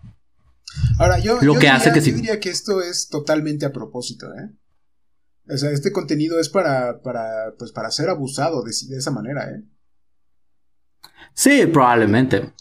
[0.99, 4.49] Ahora, yo, Lo que diría, hace que diría que esto es totalmente a propósito, ¿eh?
[5.53, 9.63] O sea, este contenido es para, para, pues para ser abusado de, esa manera, ¿eh?
[11.33, 12.53] Sí, probablemente.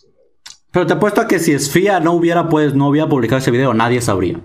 [0.72, 3.74] Pero te apuesto a que si Esfía no hubiera, pues, no hubiera publicado ese video,
[3.74, 4.40] nadie sabría.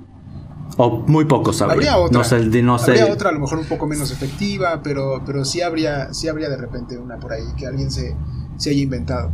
[0.77, 1.93] O muy pocos habría.
[1.93, 2.17] Habría otra.
[2.17, 2.91] No sé, no sé.
[2.91, 6.49] Habría otra, a lo mejor un poco menos efectiva, pero, pero sí, habría, sí habría
[6.49, 8.15] de repente una por ahí que alguien se,
[8.57, 9.31] se haya inventado.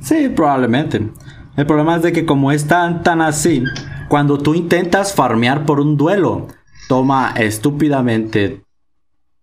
[0.00, 1.08] Sí, probablemente.
[1.56, 3.64] El problema es de que como es tan, tan así,
[4.08, 6.48] cuando tú intentas farmear por un duelo,
[6.88, 8.62] toma estúpidamente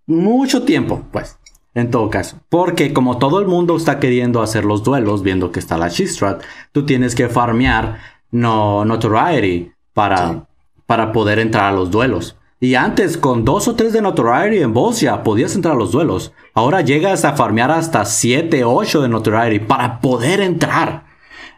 [0.06, 1.38] mucho tiempo, pues.
[1.74, 2.40] En todo caso.
[2.50, 6.42] Porque como todo el mundo está queriendo hacer los duelos, viendo que está la Chistrat,
[6.72, 8.00] tú tienes que farmear
[8.32, 10.48] no, notoriety para,
[10.88, 12.37] para poder entrar a los duelos.
[12.60, 15.92] Y antes, con dos o tres de notoriety en voz ya podías entrar a los
[15.92, 16.34] duelos.
[16.54, 21.06] Ahora llegas a farmear hasta 7, 8 de notoriety para poder entrar.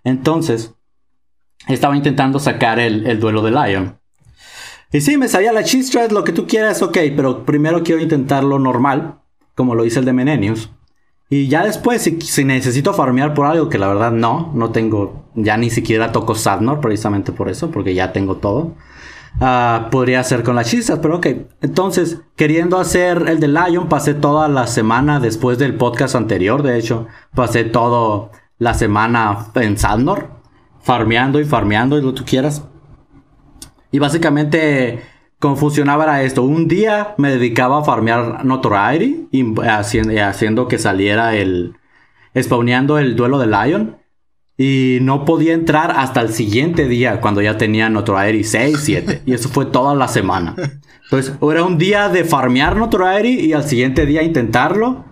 [0.03, 0.73] Entonces,
[1.67, 3.99] estaba intentando sacar el, el duelo de Lion.
[4.91, 8.59] Y sí, me salía la Chistrat, lo que tú quieras, ok, pero primero quiero intentarlo
[8.59, 9.19] normal
[9.59, 10.69] como lo hice el de Menenius.
[11.29, 15.57] Y ya después, si, necesito farmear por algo, que la verdad no, no tengo, ya
[15.57, 18.73] ni siquiera toco Sadnor precisamente por eso, porque ya tengo todo.
[19.41, 21.27] Ah, podría hacer con las chistas, pero ok.
[21.61, 26.77] Entonces, queriendo hacer el de Lion, pasé toda la semana después del podcast anterior, de
[26.77, 30.29] hecho, pasé toda la semana en Sadnor,
[30.81, 32.63] farmeando y farmeando y lo que tú quieras.
[33.91, 35.01] Y básicamente
[35.39, 36.43] cómo funcionaba era esto.
[36.43, 41.75] Un día me dedicaba a farmear Notoriety y haciendo, que saliera el.
[42.39, 43.97] spawneando el duelo de Lion.
[44.61, 49.21] Y no podía entrar hasta el siguiente día cuando ya tenía Notoriety 6, 7.
[49.25, 50.53] Y eso fue toda la semana.
[51.05, 55.05] Entonces, era un día de farmear Notoriety y al siguiente día intentarlo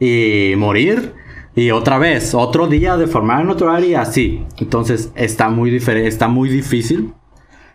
[0.00, 1.14] y morir.
[1.54, 4.44] Y otra vez, otro día de farmear Notoriety así.
[4.58, 7.14] Entonces, está muy, está muy difícil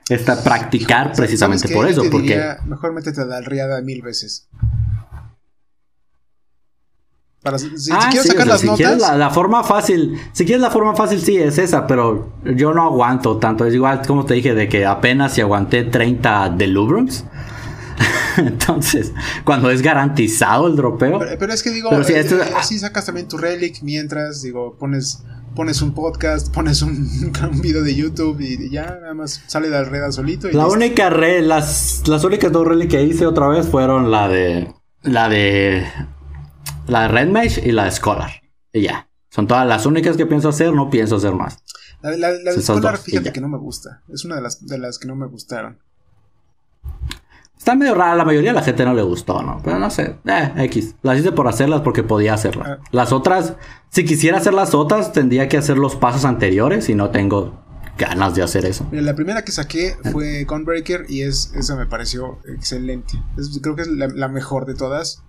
[0.10, 2.04] está practicar precisamente por eso.
[2.12, 4.48] porque mejor métete a riada mil veces.
[7.44, 9.18] Para, si, ah, quieres sacar las notas.
[9.18, 13.38] la, forma fácil, si quieres la forma fácil, sí es esa, pero yo no aguanto
[13.38, 13.66] tanto.
[13.66, 17.26] Es igual como te dije, de que apenas si aguanté 30 de Lubrums.
[18.38, 19.12] Entonces,
[19.44, 21.20] cuando es garantizado el dropeo.
[21.38, 22.26] Pero, es que digo, pero si eh,
[22.56, 25.22] así sacas también tu relic mientras, digo, pones
[25.54, 27.30] pones un podcast, pones un,
[27.62, 30.50] video de YouTube y ya nada más sale de la red solito.
[30.52, 34.74] la única red, las, las únicas dos redes que hice otra vez fueron la de
[35.04, 35.86] la de
[36.88, 38.32] la de Red Mesh y la de Scholar.
[38.72, 39.08] Y ya.
[39.30, 41.58] Son todas las únicas que pienso hacer, no pienso hacer más.
[42.02, 44.02] La, de Scholar, fíjate que no me gusta.
[44.14, 45.80] Es una de las, de las que no me gustaron.
[47.58, 49.62] Está medio rara, la mayoría de la gente no le gustó, ¿no?
[49.64, 50.96] Pero no sé, eh, X.
[51.02, 52.68] Las hice por hacerlas porque podía hacerlas.
[52.68, 52.80] Ah.
[52.92, 53.54] Las otras,
[53.90, 57.64] si quisiera hacer las otras, tendría que hacer los pasos anteriores y no tengo
[57.98, 58.88] ganas de hacer eso.
[58.92, 60.12] la primera que saqué eh.
[60.12, 63.14] fue Gunbreaker y es, esa me pareció excelente.
[63.62, 65.24] creo que es la, mejor de todas.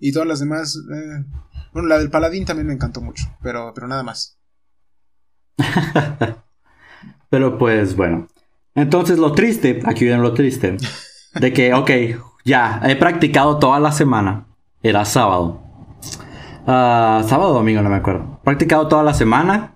[0.00, 1.24] Y todas las demás, eh,
[1.72, 4.38] bueno, la del Paladín también me encantó mucho, pero, pero nada más.
[7.30, 8.28] pero pues bueno.
[8.74, 10.76] Entonces lo triste, aquí viene lo triste.
[11.34, 11.90] De que, ok,
[12.44, 14.46] ya, he practicado toda la semana.
[14.82, 15.62] Era sábado.
[16.62, 18.40] Uh, sábado o domingo, no me acuerdo.
[18.44, 19.74] Practicado toda la semana.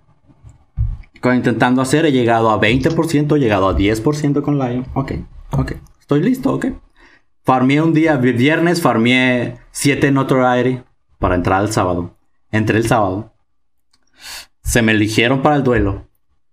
[1.21, 4.87] Con, intentando hacer, he llegado a 20%, he llegado a 10% con Lion.
[4.95, 5.13] Ok,
[5.51, 5.73] ok.
[6.01, 6.67] Estoy listo, ok.
[7.45, 10.83] Farmé un día, viernes, farmé 7 Notoriety
[11.19, 12.17] para entrar al sábado.
[12.51, 13.33] Entré el sábado.
[14.63, 16.07] Se me eligieron para el duelo.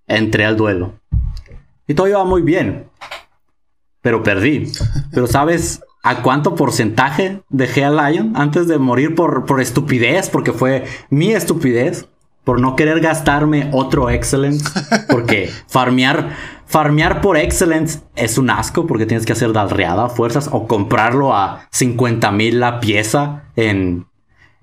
[0.08, 1.00] Entré al duelo.
[1.88, 2.90] Y todo iba muy bien
[4.02, 4.72] pero perdí.
[5.12, 10.30] Pero ¿sabes a cuánto porcentaje dejé a Lion antes de morir por, por estupidez?
[10.30, 12.08] Porque fue mi estupidez.
[12.44, 14.66] Por no querer gastarme otro Excellence.
[15.10, 16.36] Porque farmear,
[16.70, 18.88] farmear por Excellence es un asco.
[18.88, 20.50] Porque tienes que hacer dalreada a fuerzas.
[20.52, 24.06] O comprarlo a 50 mil la pieza en,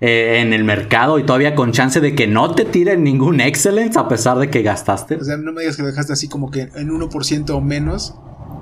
[0.01, 1.19] eh, en el mercado.
[1.19, 4.63] Y todavía con chance de que no te tiren ningún Excellence a pesar de que
[4.63, 5.17] gastaste.
[5.17, 8.15] O sea, no me digas que lo dejaste así como que en 1% o menos.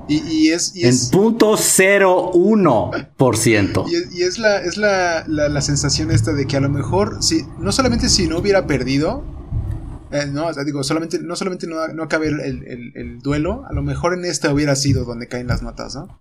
[0.09, 3.87] Y, es, en punto cero uno por ciento.
[4.13, 7.73] Y, es, la, es la, la, sensación esta de que a lo mejor, si, no
[7.73, 9.25] solamente si no hubiera perdido,
[10.14, 14.24] eh, no, digo, solamente, no solamente no, no acabe el, duelo, a lo mejor en
[14.24, 16.20] esta hubiera sido donde caen las notas, ¿no?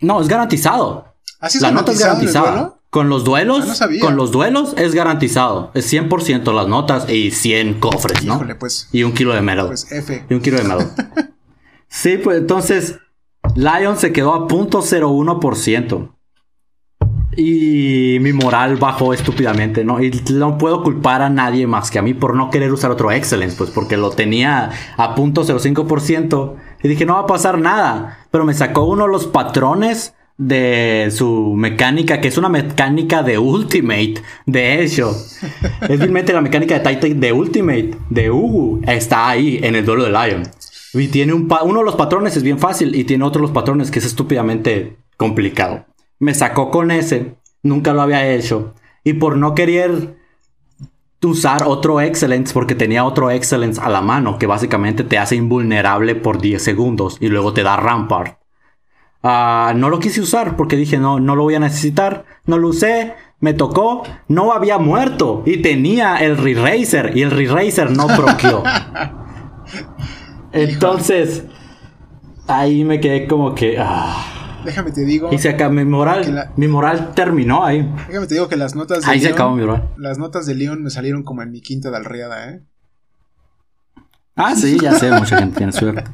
[0.00, 1.14] No, es garantizado.
[1.38, 2.76] ¿Así es la nota es garantizada.
[2.90, 5.70] Con los duelos, ah, con los duelos es garantizado.
[5.74, 8.44] Es 100% las notas y 100 cofres, ¿no?
[8.58, 8.88] pues.
[8.90, 9.68] Y un kilo de melo.
[9.68, 10.26] Pues F.
[10.28, 10.90] Y un kilo de melo.
[11.92, 13.00] Sí, pues entonces
[13.56, 16.14] Lion se quedó a .01%.
[17.36, 20.02] Y mi moral bajó estúpidamente, ¿no?
[20.02, 23.12] Y no puedo culpar a nadie más que a mí por no querer usar otro
[23.12, 28.26] Excellence, pues porque lo tenía a .05% y dije, no va a pasar nada.
[28.30, 33.38] Pero me sacó uno de los patrones de su mecánica, que es una mecánica de
[33.38, 34.14] Ultimate,
[34.46, 35.10] de hecho.
[35.82, 40.04] es realmente la mecánica de Titan de Ultimate, de Ugu, está ahí en el duelo
[40.04, 40.42] de Lion.
[40.94, 43.54] Y tiene un uno de los patrones es bien fácil y tiene otro de los
[43.54, 45.84] patrones que es estúpidamente complicado.
[46.20, 48.74] Me sacó con ese, nunca lo había hecho.
[49.02, 50.16] Y por no querer
[51.28, 56.14] usar otro Excellence, porque tenía otro Excellence a la mano, que básicamente te hace invulnerable
[56.14, 58.38] por 10 segundos y luego te da Rampart.
[59.22, 62.24] Ah, no lo quise usar porque dije, no, no lo voy a necesitar.
[62.46, 67.90] No lo usé, me tocó, no había muerto y tenía el Re-Racer y el Re-Racer
[67.90, 68.62] no proqueó.
[70.52, 71.44] Entonces,
[72.46, 73.76] ahí me quedé como que.
[73.78, 74.39] Ah.
[74.64, 75.30] Déjame te digo.
[75.32, 76.52] Y se acabó mi moral.
[76.56, 77.82] Mi moral terminó ahí.
[78.08, 79.88] Déjame te digo que las notas de Ahí se acabó mi moral.
[79.96, 82.62] Las notas de León me salieron como en mi quinta de alriada, ¿eh?
[84.36, 86.04] Ah, sí, ya sé, mucha gente tiene suerte.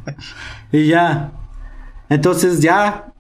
[0.73, 1.33] Y ya.
[2.09, 3.13] Entonces ya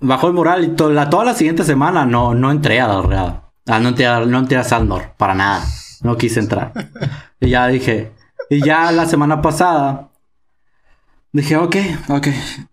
[0.00, 3.50] bajó el moral y la, toda la siguiente semana no, no entré a la alriada.
[3.66, 5.64] Ah, no entré, a, no entré a Sandor, para nada.
[6.02, 6.72] No quise entrar.
[7.40, 8.12] Y ya dije.
[8.50, 10.07] Y ya la semana pasada
[11.30, 11.76] Dije, ok,
[12.08, 12.28] ok,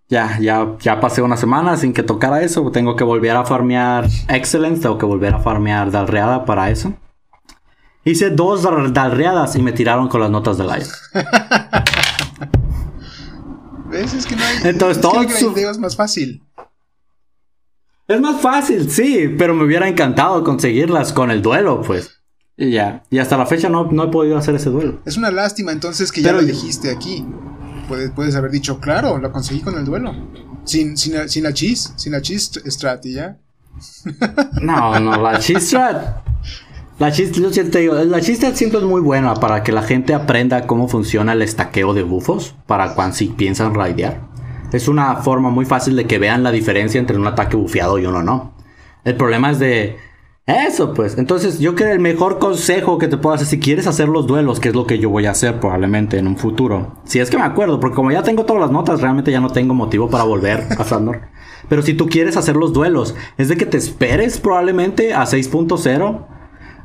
[0.07, 2.71] ya, ya, ya pasé una semana sin que tocara eso.
[2.71, 6.93] Tengo que volver a farmear Excellence, tengo que volver a farmear Dalreada para eso.
[8.05, 8.63] Hice dos
[8.93, 10.87] Dalreadas y me tiraron con las notas del aire.
[13.89, 14.13] ¿Ves?
[14.13, 14.57] Es que no hay.
[14.63, 16.41] Entonces, todo es más fácil.
[18.07, 22.21] Es más fácil, sí, pero me hubiera encantado conseguirlas con el duelo, pues.
[22.55, 23.03] Y ya.
[23.09, 25.01] Y hasta la fecha no, no he podido hacer ese duelo.
[25.05, 27.25] Es una lástima entonces que ya lo dijiste aquí
[27.87, 30.13] puedes, haber dicho, claro, lo conseguí con el duelo.
[30.63, 33.37] Sin, sin, la cheese, sin la cheese strat y ya.
[34.61, 36.25] No, no, la cheese strat.
[36.97, 41.33] La cheese, la strat siempre es muy buena para que la gente aprenda cómo funciona
[41.33, 44.21] el estaqueo de bufos para cuando si piensan raidear.
[44.71, 48.05] Es una forma muy fácil de que vean la diferencia entre un ataque bufeado y
[48.05, 48.55] uno no.
[49.03, 49.97] El problema es de
[50.47, 51.17] eso, pues.
[51.17, 54.27] Entonces, yo creo que el mejor consejo que te puedo hacer si quieres hacer los
[54.27, 57.01] duelos, que es lo que yo voy a hacer probablemente en un futuro.
[57.05, 59.49] Si es que me acuerdo, porque como ya tengo todas las notas, realmente ya no
[59.49, 61.21] tengo motivo para volver a Sandor.
[61.67, 66.27] Pero si tú quieres hacer los duelos, es de que te esperes probablemente a 6.0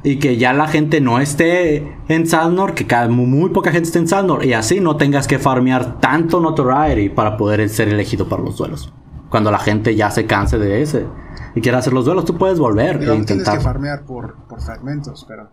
[0.05, 4.09] y que ya la gente no esté en Sandor, que muy poca gente esté en
[4.09, 8.57] Sandor y así no tengas que farmear tanto notoriety para poder ser elegido para los
[8.57, 8.90] duelos.
[9.29, 11.05] Cuando la gente ya se canse de ese
[11.55, 13.27] y quieras hacer los duelos, tú puedes volver e intentar.
[13.27, 15.51] Tienes que farmear por, fragmentos, pero.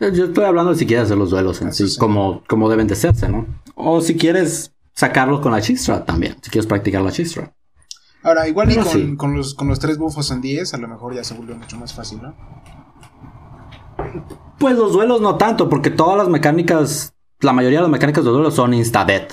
[0.00, 2.96] Yo estoy hablando de si quieres hacer los duelos en sí, Como, como deben de
[2.96, 3.46] serse, ¿no?
[3.76, 7.54] O si quieres sacarlos con la chistra también, si quieres practicar la chistra.
[8.24, 11.24] Ahora, igual y con, los, con los tres bufos en 10, a lo mejor ya
[11.24, 12.34] se vuelve mucho más fácil, ¿no?
[14.58, 18.30] Pues los duelos no tanto, porque todas las mecánicas, la mayoría de las mecánicas de
[18.30, 19.28] duelos son insta-dead.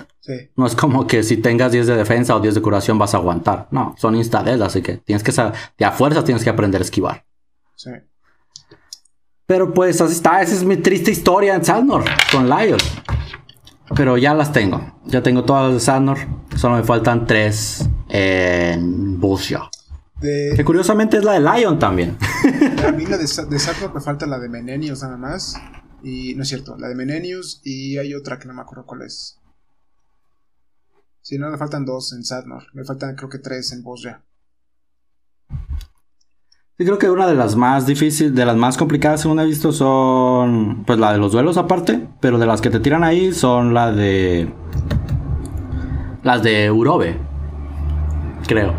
[0.56, 3.18] No es como que si tengas 10 de defensa o 10 de curación vas a
[3.18, 3.68] aguantar.
[3.72, 6.84] No, son insta así que tienes que saber, de a fuerza tienes que aprender a
[6.84, 7.26] esquivar.
[7.76, 7.92] Sí.
[9.46, 12.78] Pero pues así está, esa es mi triste historia en Salnor con Lion.
[13.96, 15.00] Pero ya las tengo.
[15.06, 16.18] Ya tengo todas las de Salnor.
[16.56, 19.72] Solo me faltan 3 en Bullshot.
[20.22, 22.18] Que curiosamente es la de Lion también.
[22.86, 25.56] A mí la de, de me falta la de Menenius nada más.
[26.04, 29.02] Y no es cierto, la de Menenius y hay otra que no me acuerdo cuál
[29.04, 29.40] es.
[31.22, 32.64] Si no, me faltan dos en Sadnor.
[32.74, 34.24] Me faltan creo que tres en Boss ya.
[36.80, 39.74] Sí, creo que una de las más difíciles, de las más complicadas según he visto
[39.74, 43.74] son, pues la de los duelos aparte, pero de las que te tiran ahí son
[43.74, 44.50] la de,
[46.24, 47.20] las de Urobe,
[48.48, 48.74] creo.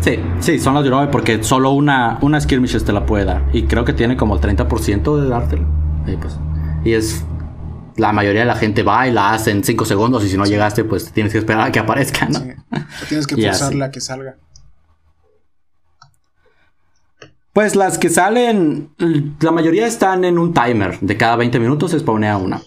[0.00, 3.48] Sí, sí, son las de Urobe porque solo una, una skirmish te la puede dar
[3.54, 5.66] y creo que tiene como el 30% de dártelo.
[6.06, 6.38] Y, pues,
[6.86, 7.24] y es
[7.96, 10.44] la mayoría de la gente va y la hace en 5 segundos y si no
[10.44, 12.40] llegaste, pues tienes que esperar a que aparezca, ¿no?
[13.08, 14.36] tienes que forzarla a que salga.
[17.52, 18.90] Pues las que salen,
[19.40, 21.00] la mayoría están en un timer.
[21.00, 22.60] De cada 20 minutos se spawnea una.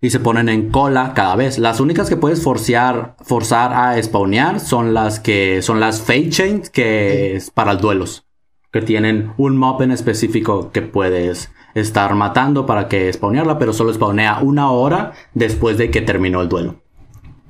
[0.00, 1.58] Y se ponen en cola cada vez.
[1.58, 6.70] Las únicas que puedes forcear, forzar a spawnear son las que son las Fate Chains,
[6.70, 8.24] que es para duelos.
[8.70, 13.92] Que tienen un mob en específico que puedes estar matando para que spawnearla, pero solo
[13.92, 16.76] spawnea una hora después de que terminó el duelo.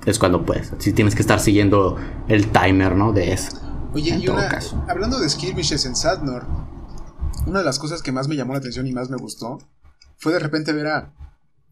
[0.04, 0.72] Es cuando puedes.
[0.78, 1.96] Si tienes que estar siguiendo
[2.28, 3.12] el timer, ¿no?
[3.12, 3.58] De eso.
[3.94, 4.50] Oye, y una,
[4.88, 6.44] hablando de skirmishes en Sadnor,
[7.46, 9.58] una de las cosas que más me llamó la atención y más me gustó
[10.18, 11.12] fue de repente ver a,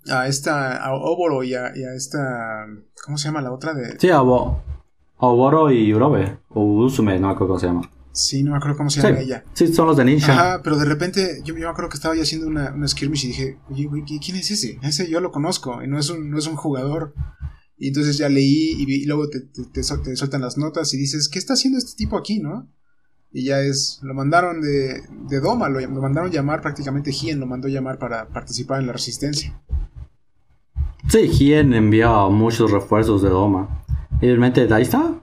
[0.09, 2.67] a esta, a Oboro y a, esta,
[3.05, 3.99] ¿cómo se llama la otra de?
[3.99, 7.91] Sí, a Oboro y Urobe, o Usume, no me acuerdo cómo se llama.
[8.15, 9.45] Sí, no me acuerdo cómo se llama ella.
[9.55, 10.33] Sí, son los de Ninja.
[10.33, 13.25] Ajá, pero de repente yo, yo me acuerdo que estaba ya haciendo una, una skirmish
[13.25, 14.79] y dije, oye, güey, ¿quién es ese?
[14.83, 17.13] Ese yo lo conozco y no es un, no es un jugador.
[17.77, 21.41] Y entonces ya leí y, luego te, te, te, sueltan las notas y dices, ¿qué
[21.41, 22.71] está haciendo este tipo aquí, no?
[23.33, 27.47] Y ya es, lo mandaron de, de Doma, lo, lo mandaron llamar prácticamente Hien, lo
[27.47, 29.61] mandó llamar para participar en la resistencia.
[31.09, 33.85] Sí, Hien envió muchos refuerzos de Doma.
[34.21, 35.21] Y realmente ahí está.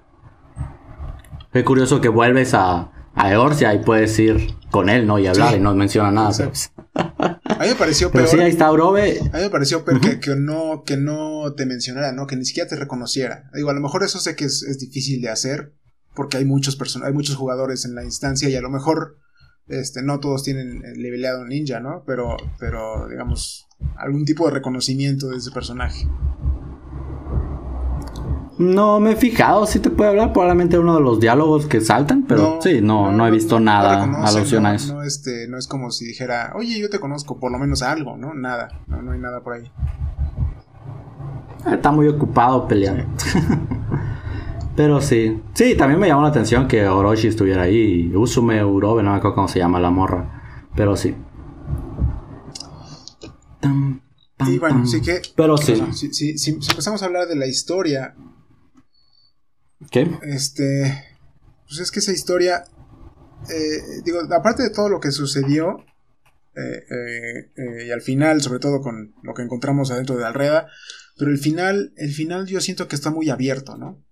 [1.53, 5.19] Es curioso que vuelves a, a Eorcia y puedes ir con él, ¿no?
[5.19, 6.31] Y hablar y no menciona nada.
[6.47, 6.71] Pues.
[6.93, 8.25] A mí me pareció peor.
[8.25, 9.19] Pero sí, ahí está Orobe.
[9.19, 12.27] A mí me pareció peor que, no, que no te mencionara, ¿no?
[12.27, 13.49] Que ni siquiera te reconociera.
[13.53, 15.73] Digo, a lo mejor eso sé que es, es difícil de hacer
[16.15, 19.17] porque hay muchos, hay muchos jugadores en la instancia y a lo mejor
[19.67, 22.03] este, no todos tienen leveleado ninja, ¿no?
[22.05, 26.07] Pero, pero digamos, algún tipo de reconocimiento de ese personaje.
[28.61, 32.25] No me he fijado si te puede hablar, probablemente uno de los diálogos que saltan,
[32.27, 34.93] pero sí, no, no, he visto nada alusión a eso.
[34.93, 38.17] No, este, no es como si dijera, oye, yo te conozco, por lo menos algo,
[38.17, 38.35] ¿no?
[38.35, 39.71] Nada, no, no hay nada por ahí.
[41.71, 43.05] Está muy ocupado peleando.
[44.75, 49.09] pero sí, sí, también me llamó la atención que Orochi estuviera ahí, Usume Urobe, no
[49.09, 51.15] me acuerdo cómo se llama la morra, pero sí.
[54.47, 55.19] y bueno, sí que...
[55.35, 55.81] Pero sí.
[55.93, 58.13] Si, si empezamos a hablar de la historia,
[59.89, 60.09] ¿Qué?
[60.23, 61.05] Este.
[61.67, 62.63] Pues es que esa historia.
[63.49, 65.85] Eh, digo, aparte de todo lo que sucedió.
[66.53, 70.67] Eh, eh, y al final, sobre todo con lo que encontramos adentro de Alreda.
[71.17, 71.93] Pero el final.
[71.95, 74.03] El final yo siento que está muy abierto, ¿no?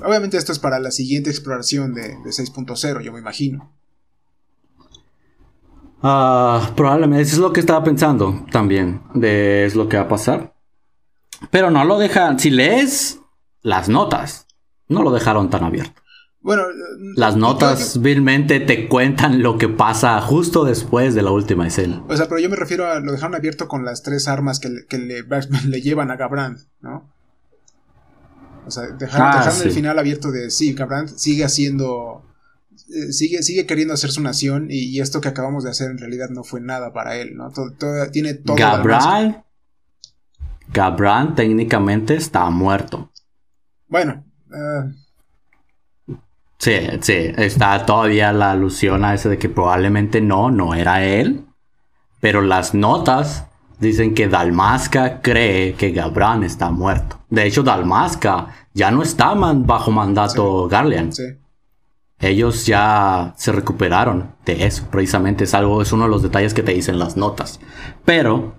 [0.00, 3.72] Obviamente esto es para la siguiente exploración de, de 6.0, yo me imagino.
[6.06, 10.08] Ah, probablemente, eso es lo que estaba pensando también, de es lo que va a
[10.08, 10.54] pasar.
[11.50, 13.20] Pero no lo dejan, si lees
[13.62, 14.43] las notas,
[14.88, 16.04] no lo dejaron tan abierto.
[16.44, 16.64] Bueno,
[17.16, 22.04] las notas vilmente te cuentan lo que pasa justo después de la última escena.
[22.06, 24.68] O sea, pero yo me refiero a lo dejaron abierto con las tres armas que
[24.98, 25.22] le,
[25.80, 27.10] llevan a Gabrand, ¿no?
[28.66, 32.26] O sea, dejaron, ah, el final abierto de sí, Gabrand sigue haciendo.
[32.90, 36.28] Eh, sigue, sigue queriendo hacer su nación y, esto que acabamos de hacer en realidad
[36.28, 37.50] no fue nada para él, ¿no?
[38.12, 38.56] tiene todo.
[38.56, 39.42] Gabrand.
[40.74, 43.10] Gabrand técnicamente está muerto.
[43.88, 44.24] Bueno,
[46.58, 51.44] Sí, sí, está todavía la alusión a ese de que probablemente no, no era él.
[52.20, 53.46] Pero las notas
[53.78, 57.18] dicen que Dalmasca cree que Gabran está muerto.
[57.28, 61.10] De hecho, Dalmasca ya no está bajo mandato Garlean.
[62.18, 64.86] Ellos ya se recuperaron de eso.
[64.90, 67.60] Precisamente es algo, es uno de los detalles que te dicen las notas.
[68.04, 68.54] Pero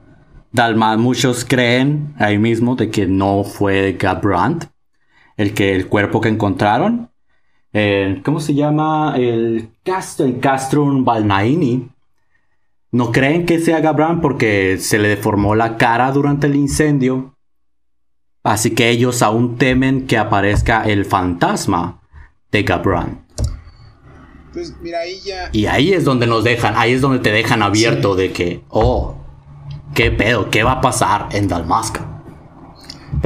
[0.52, 4.70] Dalma, muchos creen ahí mismo de que no fue Gabrand,
[5.38, 7.10] el, que, el cuerpo que encontraron.
[8.24, 9.16] ¿Cómo se llama?
[9.18, 11.90] El, Castro, el Castrum Balnaini.
[12.92, 17.36] No creen que sea Gabran porque se le deformó la cara durante el incendio.
[18.44, 22.00] Así que ellos aún temen que aparezca el fantasma
[22.52, 23.26] de Gabran.
[24.54, 25.50] Pues mira, ahí ya...
[25.52, 29.18] Y ahí es donde nos dejan, ahí es donde te dejan abierto de que, oh,
[29.94, 32.15] qué pedo, qué va a pasar en Dalmasca.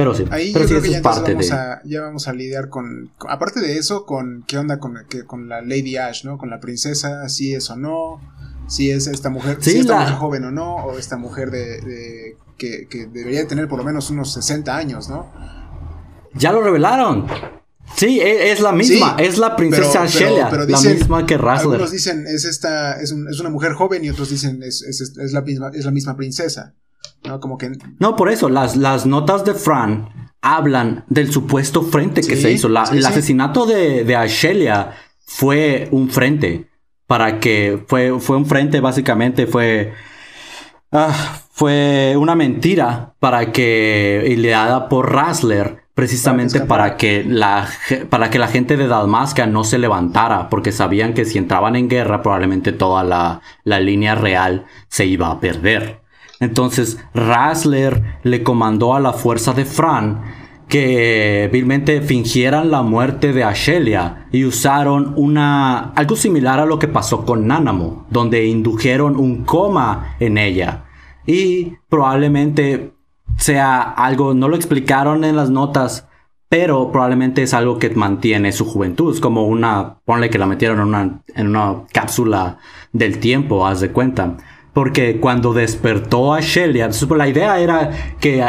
[0.00, 3.12] Pero sí, Ahí pero yo creo que ya, vamos a, ya vamos a lidiar con,
[3.28, 6.38] aparte de eso, con qué onda con, que, con la Lady Ash, ¿no?
[6.38, 8.18] Con la princesa, si es o no,
[8.66, 12.88] si es esta mujer, si esta mujer joven o no, o esta mujer de, que,
[12.88, 15.30] que, debería tener por lo menos unos 60 años, ¿no?
[16.32, 17.26] Ya lo revelaron.
[17.94, 21.72] Sí, e, es, la misma, es la princesa Shelia, la misma que Razzler.
[21.72, 25.42] Algunos dicen es esta, es, es, una mujer joven y otros dicen es, es, la
[25.42, 26.72] misma, es la misma princesa.
[27.24, 27.70] No, como que...
[27.98, 32.68] no, por eso, las, las notas de Fran hablan del supuesto frente que se hizo.
[32.68, 34.92] el asesinato de, de Ashelia
[35.24, 36.68] fue un frente.
[37.06, 39.92] Para que fue, fue un frente, básicamente, fue.
[40.92, 41.12] Ah,
[41.50, 44.24] fue una mentira para que.
[44.28, 45.80] ideada por Rasler.
[45.92, 47.68] Precisamente para que, la,
[48.08, 51.90] para que la gente de Dalmasca no se levantara, porque sabían que si entraban en
[51.90, 56.00] guerra, probablemente toda la, la línea real se iba a perder.
[56.40, 60.22] Entonces Rasler le comandó a la fuerza de Fran
[60.68, 66.88] que vilmente fingieran la muerte de Ashelia y usaron una algo similar a lo que
[66.88, 70.84] pasó con Nanamo, donde indujeron un coma en ella.
[71.26, 72.94] Y probablemente
[73.36, 76.06] sea algo, no lo explicaron en las notas,
[76.48, 79.12] pero probablemente es algo que mantiene su juventud.
[79.12, 82.58] Es como una, ponle que la metieron en una, en una cápsula
[82.92, 84.36] del tiempo, haz de cuenta.
[84.72, 87.90] Porque cuando despertó a Shelia, la idea era
[88.20, 88.44] que,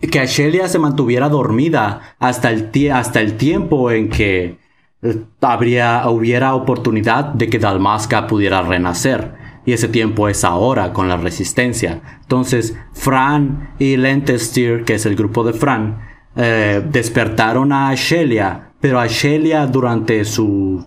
[0.00, 4.58] que Shelia se mantuviera dormida hasta el, hasta el tiempo en que
[5.02, 9.34] eh, habría, hubiera oportunidad de que Dalmasca pudiera renacer.
[9.66, 12.00] Y ese tiempo es ahora con la resistencia.
[12.22, 15.98] Entonces, Fran y Lentestir, que es el grupo de Fran,
[16.36, 20.86] eh, despertaron a Shelia, pero a Shelia durante su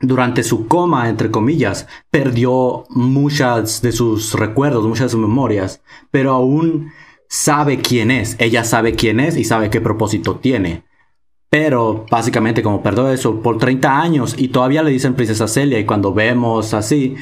[0.00, 6.32] durante su coma, entre comillas, perdió muchas de sus recuerdos, muchas de sus memorias, pero
[6.32, 6.92] aún
[7.28, 8.36] sabe quién es.
[8.38, 10.84] Ella sabe quién es y sabe qué propósito tiene.
[11.50, 15.84] Pero básicamente como perdió eso por 30 años y todavía le dicen princesa Celia y
[15.84, 17.16] cuando vemos así,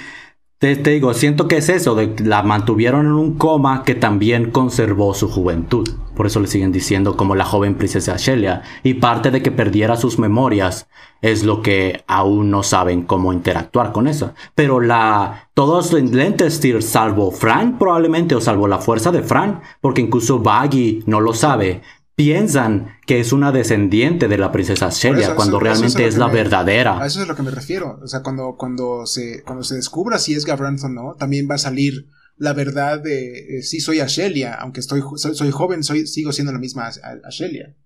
[0.59, 5.15] te, digo, siento que es eso, de la mantuvieron en un coma que también conservó
[5.15, 5.89] su juventud.
[6.17, 8.63] Por eso le siguen diciendo como la joven princesa Celia.
[8.83, 10.89] Y parte de que perdiera sus memorias
[11.23, 14.33] es lo que aún no saben cómo interactuar con eso.
[14.57, 20.01] Pero la todos en Lentestir, salvo Fran probablemente, o salvo la fuerza de Fran, porque
[20.01, 21.83] incluso Baggy no lo sabe,
[22.19, 27.01] piensan que es una descendiente de la princesa Celia cuando realmente es, la verdadera.
[27.01, 28.01] A eso es a lo que me refiero.
[28.03, 31.55] O sea, cuando, cuando, se, cuando se descubra si es Gabranth o no, también va
[31.55, 36.53] a salir la verdad de si soy Ashelia, aunque estoy, soy, joven, soy, sigo siendo
[36.53, 36.91] la misma
[37.23, 37.77] Ashelia.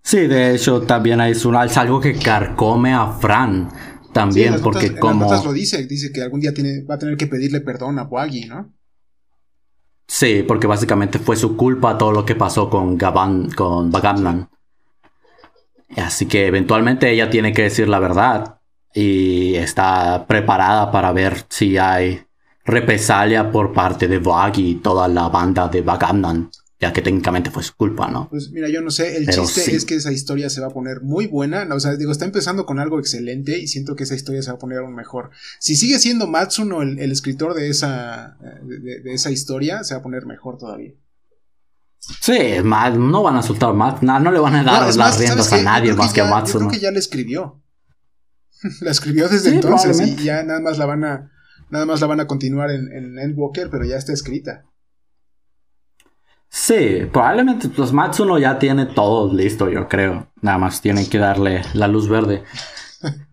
[0.00, 3.72] Sí, de hecho también hay es algo que carcome a Fran
[4.12, 5.28] también, porque como...
[5.42, 8.44] lo dice, dice que algún día tiene, va a tener que pedirle perdón a Wagi,
[8.44, 8.72] ¿no?
[10.06, 14.48] Sí, porque básicamente fue su culpa todo lo que pasó con Gaban, con Bagamlan.
[15.96, 18.60] Así que eventualmente ella tiene que decir la verdad
[18.92, 22.24] y está preparada para ver si hay
[22.64, 26.50] represalia por parte de Vag y toda la banda de Bagamlan
[26.80, 28.28] ya que técnicamente fue su culpa, ¿no?
[28.28, 31.02] Pues mira, yo no sé, el chiste es que esa historia se va a poner
[31.02, 34.42] muy buena, o sea, digo, está empezando con algo excelente y siento que esa historia
[34.42, 35.30] se va a poner aún mejor.
[35.60, 40.02] Si sigue siendo Matsuno el, el escritor de esa, de, esa historia, se va a
[40.02, 40.92] poner mejor todavía.
[42.20, 45.94] Sí, no van a soltar más, no, le van a dar las riendas a nadie
[45.94, 46.64] más que a Matsuno.
[46.64, 47.62] Yo creo que ya la escribió.
[48.80, 51.30] la escribió desde entonces y ya nada más la van a,
[51.70, 54.64] nada más la van a continuar en, en Endwalker, pero ya está escrita.
[56.56, 60.28] Sí, probablemente pues Matsuno ya tiene todo listo, yo creo.
[60.40, 62.44] Nada más tiene que darle la luz verde.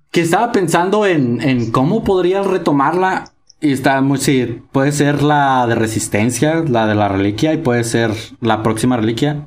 [0.09, 3.25] que estaba pensando en, cómo podría retomarla.
[3.59, 7.83] Y está muy, sí, puede ser la de resistencia, la de la reliquia, y puede
[7.83, 9.45] ser la próxima reliquia.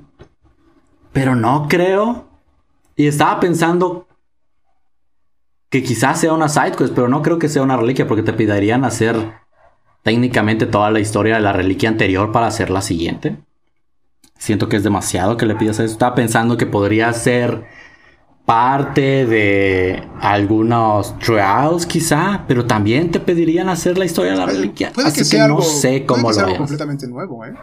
[1.13, 2.29] Pero no creo.
[2.95, 4.07] Y estaba pensando
[5.69, 8.85] que quizás sea una sidequest, pero no creo que sea una reliquia, porque te pedirían
[8.85, 9.17] hacer
[10.05, 13.37] técnicamente toda la historia de la reliquia anterior para hacer la siguiente.
[14.45, 15.91] Siento que es demasiado que le pidas eso.
[15.91, 17.65] Estaba pensando que podría ser
[18.45, 24.93] parte de algunos trials quizá, pero también te pedirían hacer la historia de la reliquia.
[24.93, 27.55] Puede que sea algo, no sé cómo puede que sea algo completamente nuevo, ¿eh?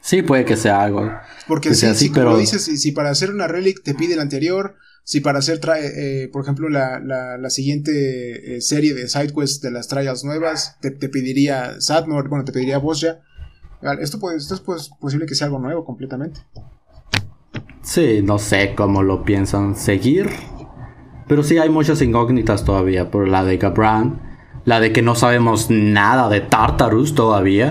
[0.00, 1.12] Sí, puede que sea algo.
[1.46, 2.28] Porque si, así, pero...
[2.28, 6.30] como dices, si, para hacer una relic te pide la anterior, si para hacer, eh,
[6.32, 11.10] por ejemplo, la, la, siguiente eh, serie de sidequests de las trials nuevas, te, te
[11.10, 13.20] pediría Sadnor, bueno, te pediría Bosja,
[13.94, 16.40] esto, puede, esto es pues, posible que sea algo nuevo completamente.
[17.82, 20.30] Sí, no sé cómo lo piensan seguir.
[21.28, 23.10] Pero sí hay muchas incógnitas todavía.
[23.10, 24.20] Por la de Gabran.
[24.64, 27.70] La de que no sabemos nada de Tartarus todavía.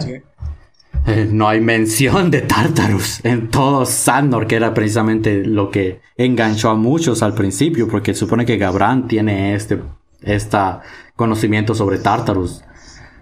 [1.07, 6.69] Eh, no hay mención de Tartarus en todo Sandor, que era precisamente lo que enganchó
[6.71, 9.81] a muchos al principio, porque supone que Gabran tiene este
[10.21, 10.81] esta
[11.15, 12.63] conocimiento sobre Tartarus,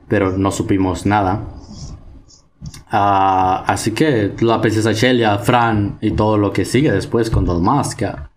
[0.07, 1.43] pero no supimos nada.
[2.95, 8.31] Ah, así que la princesa Shelia, Fran y todo lo que sigue después con Dalmasca.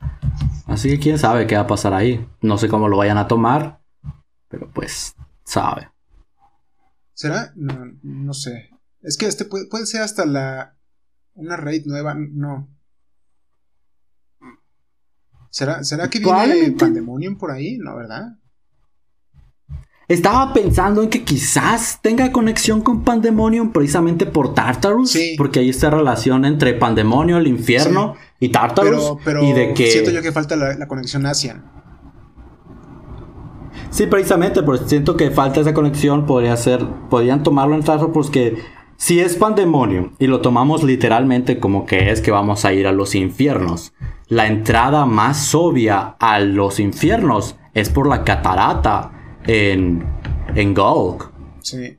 [0.67, 2.27] Así que quién sabe qué va a pasar ahí.
[2.41, 3.83] No sé cómo lo vayan a tomar,
[4.49, 5.91] pero pues sabe.
[7.13, 7.53] ¿Será?
[7.55, 8.71] No, sé.
[9.03, 10.79] Es que este puede, puede, ser hasta la...
[11.35, 12.67] Una raid nueva, no.
[15.51, 17.77] ¿Será, ¿será que viene Pandemonium por ahí?
[17.77, 18.39] No, ¿verdad?
[20.09, 25.19] Estaba pensando en que quizás tenga conexión con Pandemonium precisamente por Tartarus.
[25.37, 29.15] Porque hay esta relación entre Pandemonium, el infierno y Tartarus.
[29.25, 29.91] Pero, y de que...
[29.91, 31.65] siento yo que falta la, conexión Asian.
[33.91, 36.25] Sí, precisamente, porque siento que falta esa conexión.
[36.25, 36.87] Podría ser.
[37.11, 38.59] Podrían tomarlo en Tartarus porque
[38.97, 42.93] si es Pandemonium y lo tomamos literalmente como que es que vamos a ir a
[42.93, 43.93] los infiernos.
[44.29, 49.16] La entrada más obvia a los infiernos es por la catarata
[49.47, 50.05] en,
[50.55, 51.31] en Gulk.
[51.63, 51.97] Sí.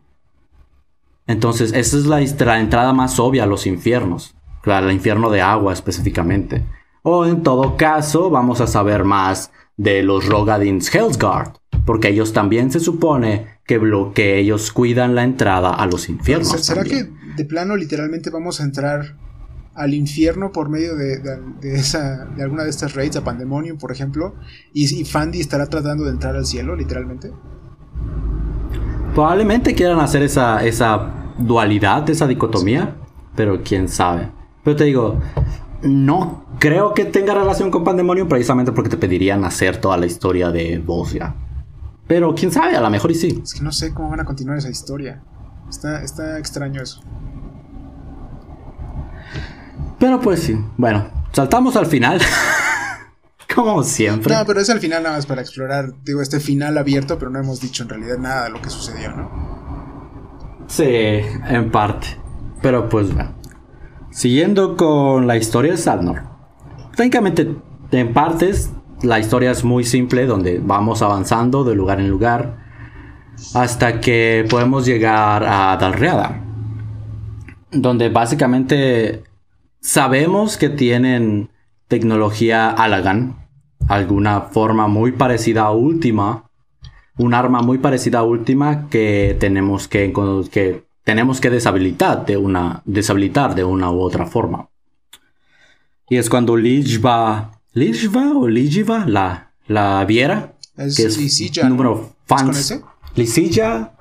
[1.27, 2.21] Entonces, esa es la,
[2.59, 4.35] entrada más obvia a los infiernos.
[4.61, 6.65] Claro, el infierno de agua específicamente.
[7.03, 11.53] O en todo caso, vamos a saber más de los Rogadins Hellsguard.
[11.85, 13.79] Porque ellos también se supone que,
[14.13, 16.49] que ellos cuidan la entrada a los infiernos.
[16.61, 19.15] ¿Será que de plano literalmente vamos a entrar
[19.77, 21.21] al infierno por medio de,
[21.61, 24.35] esa, de alguna de estas raids, a Pandemonium, por ejemplo,
[24.73, 27.31] y, y Fandy estará tratando de entrar al cielo, literalmente.
[29.13, 32.95] Probablemente quieran hacer esa, esa dualidad, esa dicotomía,
[33.35, 34.31] pero quién sabe.
[34.63, 35.19] Pero te digo,
[35.83, 40.49] no creo que tenga relación con Pandemonium precisamente porque te pedirían hacer toda la historia
[40.49, 41.35] de Bosia.
[42.07, 43.41] Pero quién sabe, a lo mejor y sí.
[43.43, 45.21] Es que no sé cómo van a continuar esa historia.
[45.69, 47.01] Está, está extraño eso.
[49.99, 52.21] Pero pues sí, bueno, saltamos al final.
[53.55, 54.35] Como siempre.
[54.35, 57.39] No, pero es al final nada más para explorar, digo, este final abierto, pero no
[57.39, 60.65] hemos dicho en realidad nada de lo que sucedió, ¿no?
[60.67, 62.07] Sí, en parte.
[62.61, 63.35] Pero pues bueno.
[64.11, 66.23] Siguiendo con la historia de Sadnor.
[66.95, 67.55] Técnicamente,
[67.91, 68.71] en partes,
[69.01, 72.57] la historia es muy simple, donde vamos avanzando de lugar en lugar
[73.53, 76.43] hasta que podemos llegar a Dalriada.
[77.71, 79.23] Donde básicamente
[79.87, 81.49] sabemos que tienen
[81.87, 83.47] tecnología Alagan,
[83.87, 86.49] alguna forma muy parecida a Última,
[87.17, 90.11] un arma muy parecida a Última que tenemos que,
[90.51, 94.67] que tenemos que deshabilitar de una deshabilitar de una u otra forma.
[96.09, 101.93] Y es cuando Lijva, Lijva o Lijiva la la viera, es que es Lisilla, número
[101.93, 102.57] ¿Es con fans.
[102.57, 102.81] ese?
[103.15, 103.93] Lisilla,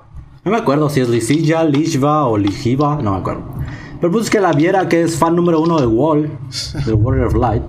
[0.43, 3.56] no me acuerdo si es Lisilla, Lijva o Lijiva, no me acuerdo.
[3.99, 6.37] Pero pues es que la viera que es fan número uno de Wall,
[6.85, 7.63] de Warrior of Light,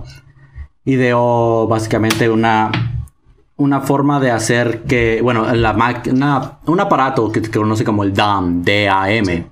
[0.85, 2.71] ideó básicamente una,
[3.55, 8.13] una forma de hacer que, bueno, la máquina, un aparato que se conoce como el
[8.13, 9.49] DAM, D-A-M,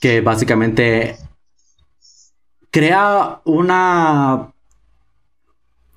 [0.00, 1.16] que básicamente
[2.70, 4.52] crea una,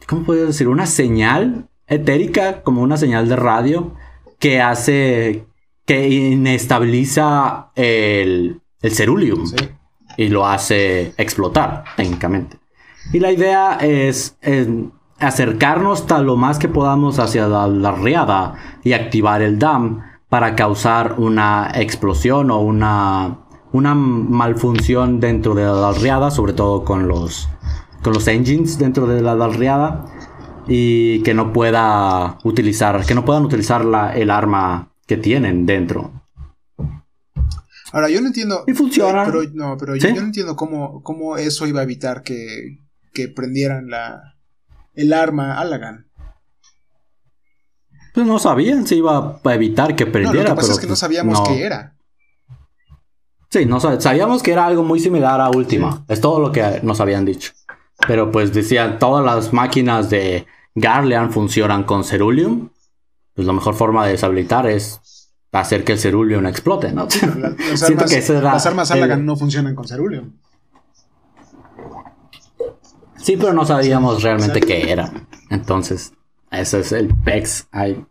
[0.07, 0.67] ¿cómo puedo decir?
[0.67, 3.95] Una señal etérica, como una señal de radio,
[4.37, 5.45] que hace,
[5.85, 9.55] que inestabiliza el, el ceruleum Sí.
[10.17, 12.59] y lo hace explotar técnicamente.
[13.13, 14.67] Y la idea es, es
[15.19, 20.55] acercarnos tal lo más que podamos hacia la, la riada y activar el dam para
[20.55, 23.39] causar una explosión o una,
[23.71, 27.49] una malfunción dentro de la riada, sobre todo con los,
[28.01, 30.05] con los engines dentro de la riada
[30.67, 36.11] y que no pueda utilizar, que no puedan utilizar la, el arma que tienen dentro.
[37.91, 38.63] Ahora, yo no entiendo.
[38.67, 39.25] Y funciona.
[39.25, 39.99] Pero, no, pero ¿Sí?
[40.01, 42.79] yo, yo no entiendo cómo, cómo eso iba a evitar que,
[43.13, 44.35] que prendieran la,
[44.93, 46.07] el arma Alagan.
[48.13, 50.49] Pues no sabían si iba a evitar que No, prendiera.
[50.49, 51.45] lo que pasa pero es que no sabíamos no.
[51.45, 51.95] qué era.
[53.49, 56.05] Sí, no sab- sabíamos que era algo muy similar a Última.
[56.07, 57.51] Es todo lo que nos habían dicho.
[58.07, 62.69] Pero pues decían, todas las máquinas de Garlean funcionan con Ceruleum.
[63.33, 65.20] Pues la mejor forma de deshabilitar es
[65.51, 67.07] hacer que el Ceruleum explote, ¿no?
[67.37, 70.31] La- las, Siento armas, que ese era las armas Alagan no funcionan con Ceruleum.
[73.17, 75.11] Sí, pero no sabíamos realmente qué era.
[75.49, 76.13] Entonces,
[76.49, 78.03] ese es el PEX ahí.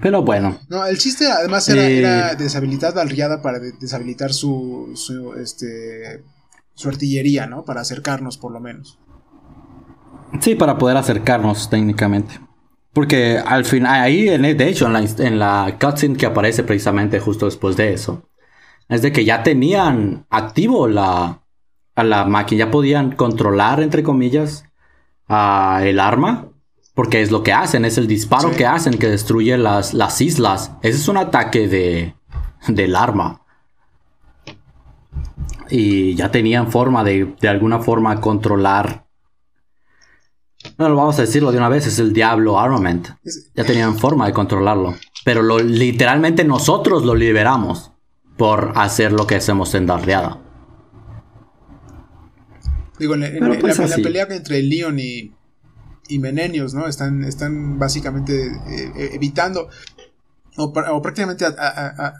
[0.00, 1.98] Pero bueno, No, el chiste además era, Eh.
[1.98, 6.24] era deshabilitar al Riada para de- deshabilitar su, su, este,
[6.74, 7.62] su artillería, ¿no?
[7.64, 8.98] Para acercarnos por lo menos.
[10.40, 12.40] Sí, para poder acercarnos técnicamente.
[12.92, 17.20] Porque al final, ahí, en, de hecho, en la, en la cutscene que aparece precisamente
[17.20, 18.28] justo después de eso,
[18.88, 21.42] es de que ya tenían activo la,
[21.94, 24.64] a la máquina, ya podían controlar, entre comillas,
[25.26, 26.48] a el arma,
[26.94, 28.56] porque es lo que hacen, es el disparo Sí.
[28.56, 30.72] que hacen que destruye las, las islas.
[30.82, 32.14] Ese es un ataque de,
[32.68, 33.40] del arma.
[35.70, 39.01] Y ya tenían forma de, de alguna forma controlar
[40.82, 43.08] no, lo vamos a decirlo de una vez, es el Diablo Armament.
[43.54, 44.94] Ya tenían forma de controlarlo.
[45.24, 47.92] Pero lo, literalmente nosotros lo liberamos
[48.36, 50.38] por hacer lo que hacemos en Darreada.
[52.98, 54.02] Digo, en, en- Pero en pues la, en la así.
[54.02, 55.34] pelea entre Leon y,
[56.08, 56.86] y Menenius, ¿no?
[56.86, 59.68] Están, están básicamente eh, evitando
[60.56, 60.72] o,
[61.02, 62.14] prácticamente a- a- a- a-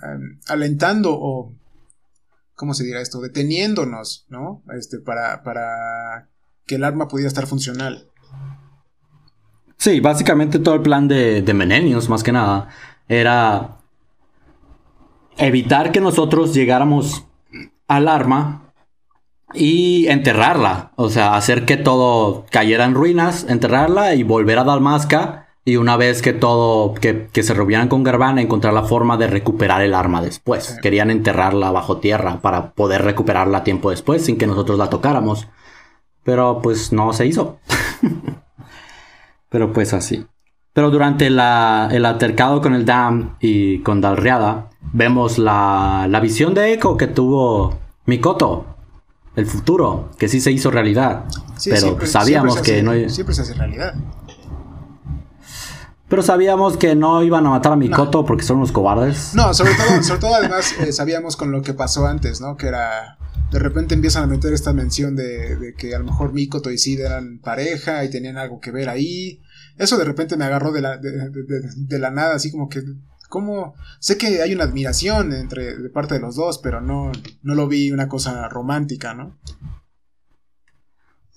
[0.49, 1.53] alentando o
[2.55, 3.21] ¿cómo se dirá esto?
[3.21, 4.63] Deteniéndonos, ¿no?
[4.79, 6.29] Este, para, para
[6.67, 8.09] que el arma pudiera estar funcional.
[9.83, 12.69] Sí, básicamente todo el plan de, de Menenius, más que nada,
[13.09, 13.79] era
[15.37, 17.27] evitar que nosotros llegáramos
[17.89, 18.73] al arma
[19.55, 20.93] y enterrarla.
[20.95, 25.49] O sea, hacer que todo cayera en ruinas, enterrarla y volver a Dalmasca.
[25.65, 29.27] Y una vez que todo, que, que se reunieran con Garvana, encontrar la forma de
[29.27, 30.63] recuperar el arma después.
[30.63, 30.81] Sí.
[30.81, 35.49] Querían enterrarla bajo tierra para poder recuperarla tiempo después sin que nosotros la tocáramos.
[36.23, 37.59] Pero pues no se hizo.
[39.53, 40.27] Pero pues así.
[40.73, 46.55] Pero durante la- el altercado con el Dam y con Dalriada, vemos la, la visión
[46.55, 48.67] de Echo que tuvo Mikoto.
[49.37, 51.25] El futuro, que sí se hizo realidad.
[51.57, 53.09] Sí, pero siempre- sabíamos siempre que no.
[53.11, 53.95] Siempre se hace realidad.
[56.09, 59.35] Pero sabíamos que no iban a matar a Mikoto porque son unos cobardes.
[59.35, 62.57] No, sobre todo, sobre todo además eh, sabíamos con lo que pasó antes, ¿no?
[62.57, 63.17] Que era.
[63.51, 66.79] De repente empiezan a meter esta mención de, de que a lo mejor Mikoto y
[66.79, 69.41] Sid eran pareja y tenían algo que ver ahí.
[69.79, 72.69] Eso de repente me agarró de la, de, de- de- de la nada, así como
[72.69, 72.83] que.
[73.29, 73.75] ¿Cómo?
[73.99, 77.11] Sé que hay una admiración entre de parte de los dos, pero no,
[77.43, 79.39] no lo vi una cosa romántica, ¿no?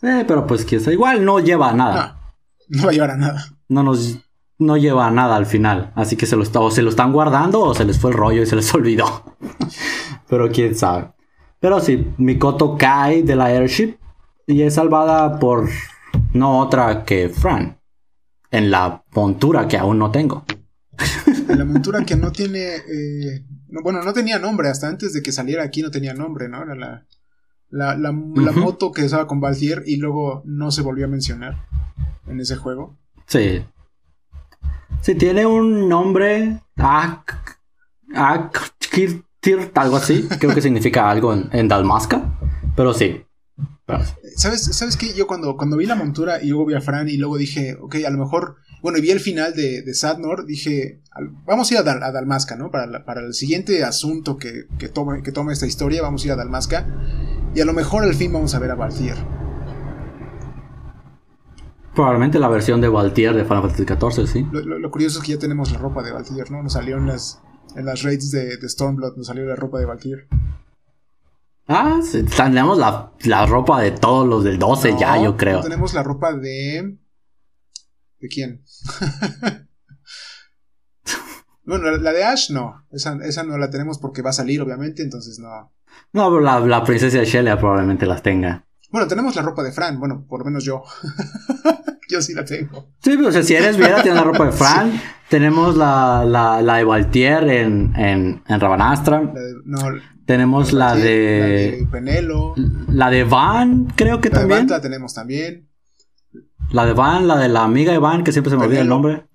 [0.01, 2.19] Sí, pero pues que igual no lleva a nada.
[2.67, 3.45] No, no va a llevar a nada.
[3.69, 4.17] No nos
[4.57, 5.91] no lleva a nada al final.
[5.95, 8.41] Así que se lo, o se lo están guardando o se les fue el rollo
[8.41, 9.37] y se les olvidó.
[10.29, 11.13] pero quién sabe.
[11.59, 13.95] Pero sí, Mikoto cae de la airship
[14.47, 15.69] y es salvada por
[16.33, 17.79] no otra que Fran.
[18.51, 20.45] En la montura que aún no tengo.
[21.49, 22.75] En la montura que no tiene.
[22.75, 23.45] Eh,
[23.83, 24.69] bueno, no tenía nombre.
[24.69, 26.63] Hasta antes de que saliera aquí no tenía nombre, ¿no?
[26.63, 27.05] Era la,
[27.69, 31.65] la, la, moto que estaba con Valtier y luego no se volvió a mencionar
[32.27, 32.97] en ese juego.
[33.25, 33.63] Sí.
[35.01, 36.61] Sí, tiene un nombre.
[36.77, 37.59] Ak.
[38.13, 38.75] Ak.
[39.75, 40.27] Algo así.
[40.39, 42.37] Creo que significa algo en, en Dalmasca.
[42.75, 43.25] Pero sí.
[44.35, 45.13] ¿Sabes, ¿Sabes qué?
[45.13, 47.97] Yo cuando, cuando vi la montura y luego vi a Fran y luego dije, ok,
[48.05, 51.01] a lo mejor, bueno, y vi el final de, de Sadnor, dije,
[51.45, 52.71] vamos a ir a, Dalmasca, ¿no?
[52.71, 56.31] Para, para, el siguiente asunto que, que, tome, que tome esta historia, vamos a ir
[56.33, 56.87] a Dalmasca.
[57.53, 59.15] Y a lo mejor al fin vamos a ver a Valtier.
[61.93, 64.47] Probablemente la versión de Valtier de Final Fantasy XIV, sí.
[64.51, 66.61] Lo, curioso es que ya tenemos la ropa de Valtier, ¿no?
[66.61, 67.41] Nos salió en las,
[67.75, 70.27] en las raids de, de Stormblood, nos salió la ropa de Valtier.
[71.67, 71.99] Ah,
[72.37, 75.61] tenemos la, ropa de todos los del 12 ya, yo creo.
[75.61, 76.97] tenemos la ropa de...
[78.19, 78.63] ¿De quién?
[81.63, 82.85] bueno, la, de Ash no.
[82.91, 85.73] Esa, esa, no la tenemos porque va a salir, obviamente, entonces no.
[86.13, 88.64] No, pero la, la princesa Shelia probablemente las tenga.
[88.95, 90.81] Bueno, tenemos la ropa de Fran, bueno, por lo menos yo.
[92.09, 92.93] yo sí la tengo.
[93.03, 95.01] Sí, pero si eres Viera, tienes la ropa de Fran.
[95.29, 99.33] Tenemos la, la, la de Valtier en, en, en Rabanastra.
[99.65, 99.79] no,
[100.25, 102.53] tenemos la, de, la Penelo.
[102.87, 104.59] La de Van, creo que también.
[104.59, 105.67] De Van la tenemos también.
[106.71, 108.87] La de Van, la de la amiga de Van, que siempre se me olvida el
[108.87, 109.27] nombre.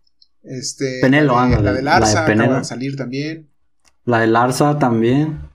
[0.43, 3.51] Este, Penelo, la de, la de Larsa, la de salir también.
[4.07, 5.49] La de Larsa también.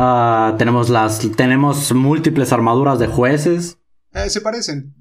[0.00, 3.78] Ah, tenemos las tenemos múltiples armaduras de jueces.
[4.12, 4.94] Eh, se parecen.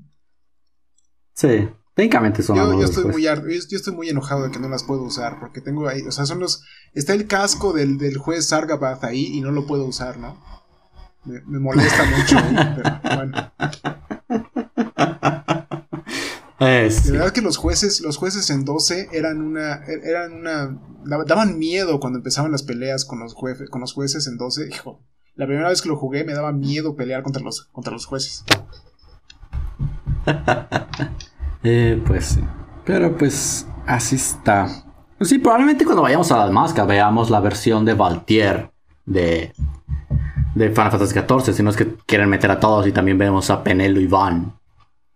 [1.34, 1.70] Sí.
[1.94, 3.32] Técnicamente son yo, yo estoy muy yo,
[3.78, 6.40] estoy muy enojado de que no las puedo usar porque tengo ahí, o sea, son
[6.40, 10.38] los está el casco del, del juez Sargabath ahí y no lo puedo usar, ¿no?
[11.26, 12.38] Me, molesta mucho,
[12.76, 13.52] pero bueno.
[16.60, 20.80] De verdad que los jueces, los jueces en 12 eran una, eran una,
[21.26, 24.70] daban miedo cuando empezaban las peleas con los, jueces, con los jueces en 12.
[24.70, 25.00] Hijo,
[25.36, 28.44] la primera vez que lo jugué me daba miedo pelear contra los, contra los jueces.
[31.64, 32.40] Eh, pues sí.
[32.86, 34.86] Pero pues así está.
[35.18, 38.72] Pues sí, probablemente cuando vayamos a la Dalmasca veamos la versión de Valtier
[39.06, 39.54] de,
[40.56, 41.54] de Final Fantasy XIV.
[41.54, 44.57] Si no es que quieren meter a todos y también vemos a Penelo y Van.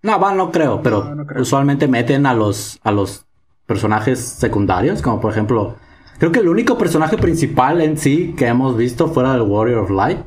[0.04, 3.26] No, Van no creo, pero usualmente meten a los, a los
[3.66, 5.78] personajes secundarios, como por ejemplo,
[6.18, 9.92] creo que el único personaje principal en sí que hemos visto fuera del Warrior of
[9.92, 10.20] Light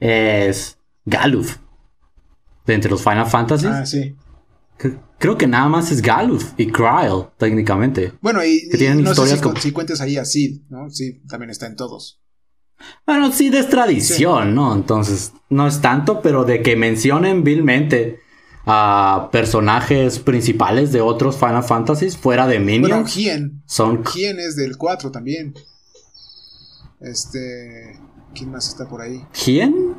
[0.00, 1.58] es Galuf.
[2.66, 3.66] De entre los Final Fantasy.
[3.66, 4.16] Ah, sí.
[5.18, 8.12] Creo que nada más es Galuf y Cryle, técnicamente.
[8.20, 9.56] Bueno, y, que tienen historias si, como...
[9.56, 10.90] si cuentas ahí a Sid, ¿no?
[10.90, 12.20] Sid también está en todos.
[13.06, 14.74] Bueno, Sid es tradición, ¿no?
[14.74, 18.21] Entonces, no es tanto, pero de que mencionen vilmente
[18.64, 22.88] a personajes principales de otros Final Fantasies fuera de Minions.
[22.88, 23.62] Bueno, Hien.
[23.66, 24.04] Son...
[24.04, 25.54] Hien es del 4 también.
[27.00, 27.98] Este...
[28.34, 29.26] ¿Quién más está por ahí?
[29.44, 29.96] ¿Hien?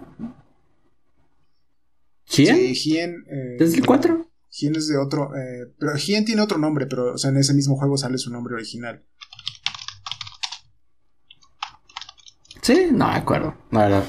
[2.25, 2.75] ¿Hien?
[2.75, 2.97] Sí.
[2.97, 4.27] Eh, ¿Es el 4?
[4.49, 5.35] Hien es de otro.
[5.35, 8.31] Eh, pero Hien tiene otro nombre, pero o sea, en ese mismo juego sale su
[8.31, 9.03] nombre original.
[12.61, 14.03] Sí, no me acuerdo, la verdad.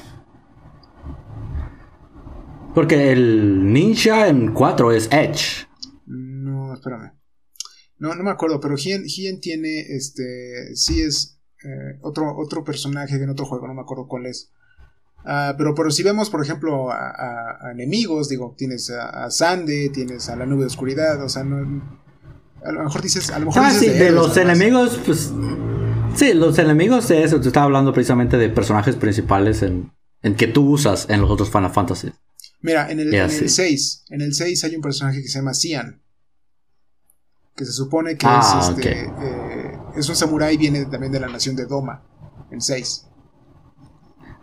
[2.75, 5.67] Porque el ninja en 4 es Edge.
[6.07, 7.13] No, espérame.
[7.99, 9.05] No, no me acuerdo, pero Hien,
[9.41, 10.75] tiene este.
[10.75, 14.51] Sí es eh, otro, otro personaje en otro juego, no me acuerdo cuál es.
[15.25, 20.37] Ah, pero, pero si vemos, por ejemplo, a, enemigos, digo, tienes a, Sande, tienes a
[20.37, 21.57] la nube de oscuridad, o sea, no,
[22.63, 25.33] a lo mejor dices, a lo mejor ah, dices sí, de, los enemigos, pues,
[26.15, 30.47] sí, los enemigos de eso, te estaba hablando precisamente de personajes principales en, en que
[30.47, 32.13] tú usas en los otros Final Fantasy.
[32.61, 36.03] Mira, en el, 6, en el 6 hay un personaje que se llama Cian,
[37.55, 41.29] que se supone que es, ah, este, eh, es un samurái, viene también de la
[41.29, 42.03] nación de Doma,
[42.51, 43.07] en 6.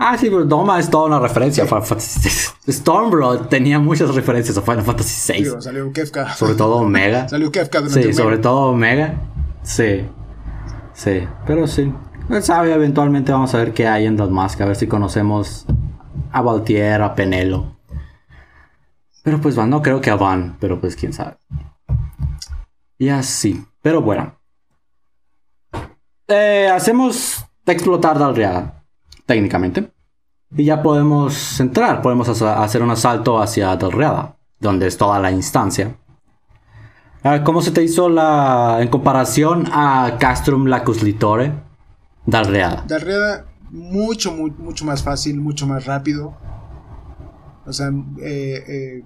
[0.03, 2.29] Ah, sí, pero Doma es toda una referencia a Final Fantasy
[2.65, 2.73] VI.
[2.73, 5.61] Stormblood tenía muchas referencias a Final Fantasy VI.
[5.61, 6.35] Salió Kefka.
[6.35, 7.27] Sobre todo Omega.
[7.29, 9.21] salió Kefka Sí, sobre todo Omega.
[9.61, 10.07] Sí.
[10.93, 11.93] Sí, pero sí.
[12.27, 15.67] Quién sabe, eventualmente vamos a ver qué hay en Dalmasca, a ver si conocemos
[16.31, 17.77] a Valtier, a Penelo.
[19.23, 21.37] Pero pues van, no creo que a Van, pero pues quién sabe.
[22.97, 23.63] Y así.
[23.81, 24.35] Pero bueno.
[26.27, 28.83] eh, hacemos explotar Dalriada,
[29.25, 29.91] técnicamente.
[30.55, 35.95] Y ya podemos entrar, podemos hacer un asalto hacia Dalriada, donde es toda la instancia.
[37.43, 41.53] ¿Cómo se te hizo la en comparación a Castrum Lacus Litore?
[42.25, 42.83] Dalriada.
[42.87, 46.33] Dalriada, mucho, mucho más fácil, mucho más rápido.
[47.65, 47.91] O sea,
[48.21, 49.05] eh, eh,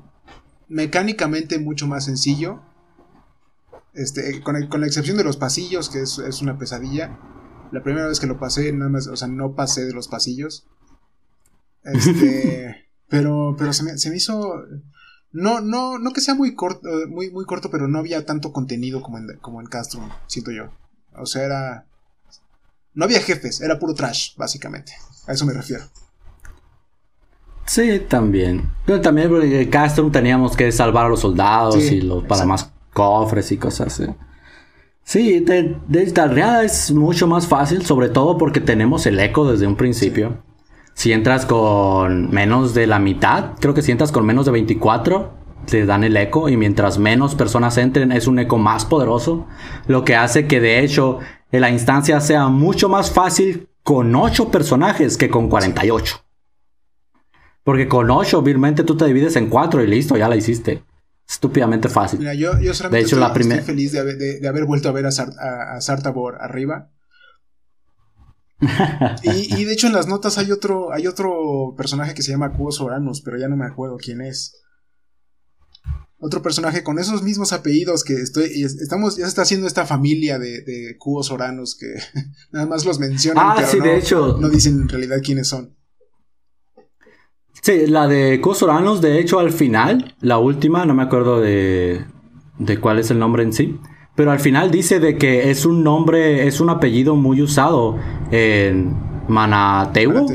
[0.67, 2.61] mecánicamente mucho más sencillo.
[3.93, 7.19] Este, con, la excepción de los pasillos, que es, es, una pesadilla.
[7.71, 10.67] La primera vez que lo pasé, nada más, o sea, no pasé de los pasillos.
[11.83, 14.63] Este, pero, pero se me, se me hizo.
[15.31, 19.01] No, no, no que sea muy corto, muy, muy corto, pero no había tanto contenido
[19.01, 20.71] como en, como en Castro, siento yo.
[21.13, 21.85] O sea, era.
[22.93, 24.93] No había jefes, era puro trash, básicamente.
[25.27, 25.83] A eso me refiero.
[27.65, 28.69] Sí, también.
[28.85, 33.51] Pero también en Castro teníamos que salvar a los soldados y los para más cofres
[33.51, 34.11] y cosas así.
[35.03, 36.03] Sí, de, de
[36.63, 40.37] es mucho más fácil, sobre todo porque tenemos el eco desde un principio.
[40.95, 45.33] Si entras con menos de la mitad, creo que si entras con menos de 24,
[45.65, 49.45] te dan el eco y mientras menos personas entren es un eco más poderoso,
[49.87, 51.19] lo que hace que de hecho
[51.51, 56.24] la instancia sea mucho más fácil con 8 personajes que con 48.
[57.65, 60.83] Porque con 8 obviamente tú te divides en 4 y listo, ya la hiciste.
[61.27, 62.19] Estúpidamente fácil.
[62.19, 64.87] Mira, yo, yo solamente de hecho, estoy, la estoy feliz de haber, de, haber, vuelto
[64.87, 66.91] a ver a, a, a Sartabor arriba.
[69.23, 72.53] y, y, de hecho en las notas hay otro, hay otro personaje que se llama
[72.53, 74.61] Cuos Oranus, pero ya no me acuerdo quién es.
[76.19, 78.63] Otro personaje con esos mismos apellidos que estoy.
[78.63, 81.95] Estamos, ya se está haciendo esta familia de, de Cuos Oranus que
[82.51, 83.43] nada más los mencionan.
[83.43, 84.37] Ah, pero sí, no, de hecho.
[84.39, 85.75] No dicen en realidad quiénes son.
[87.65, 92.05] Sí, la de Cuos Oranus, de hecho, al final, la última, no me acuerdo de,
[92.59, 93.79] de cuál es el nombre en sí.
[94.13, 97.97] Pero al final dice de que es un nombre, es un apellido muy usado
[98.29, 98.95] en
[99.27, 100.27] Manateu,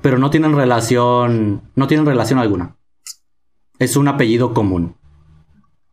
[0.00, 2.76] pero no tienen relación, no tienen relación alguna.
[3.80, 4.94] Es un apellido común,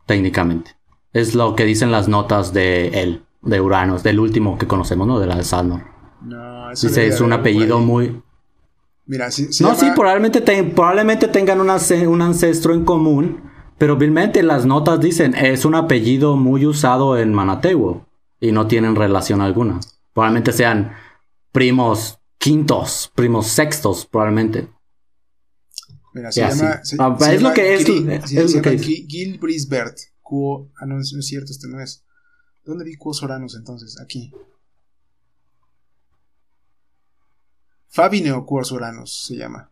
[0.06, 0.78] técnicamente.
[1.12, 5.20] Es lo que dicen las notas de él, de Uranos, del último que conocemos, ¿no?
[5.20, 5.82] De la de Salnor.
[6.22, 8.22] No, Dice, es un apellido muy...
[9.06, 11.70] Mira, No, sí, probablemente, probablemente tengan un
[12.22, 18.08] ancestro en común, pero vilmente las notas dicen es un apellido muy usado en Manateo
[18.40, 19.80] y no tienen relación alguna.
[20.14, 20.94] Probablemente sean
[21.52, 24.70] primos quintos, primos sextos, probablemente.
[26.14, 26.82] Mira, se llama.
[27.00, 27.86] Ah, es lo que es.
[27.86, 29.98] Gil Brisbert.
[30.80, 32.04] Ah, no, es, cierto, este no es.
[32.64, 34.00] ¿Dónde vi Cuo Soranos entonces?
[34.02, 34.32] Aquí.
[37.94, 39.70] Fabineo Cuo Soranos se llama.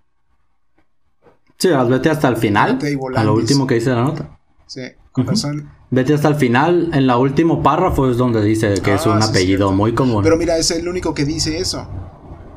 [1.57, 2.78] Sí, vete hasta el final.
[3.15, 4.39] A lo último que dice la nota.
[4.67, 5.72] Sí, con razón.
[5.89, 9.24] Vete hasta el final, en la último párrafo es donde dice que es ah, un
[9.24, 10.24] apellido muy común.
[10.24, 11.88] Pero mira, es el único que dice eso.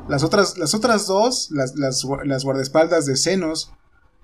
[0.07, 2.03] Las otras, las otras dos, las, las,
[2.43, 3.73] guardaespaldas de senos,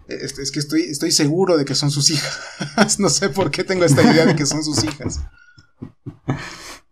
[0.08, 3.00] es, es, que estoy, estoy seguro de que son sus hijas.
[3.00, 5.22] no sé por qué tengo esta idea de que son sus hijas.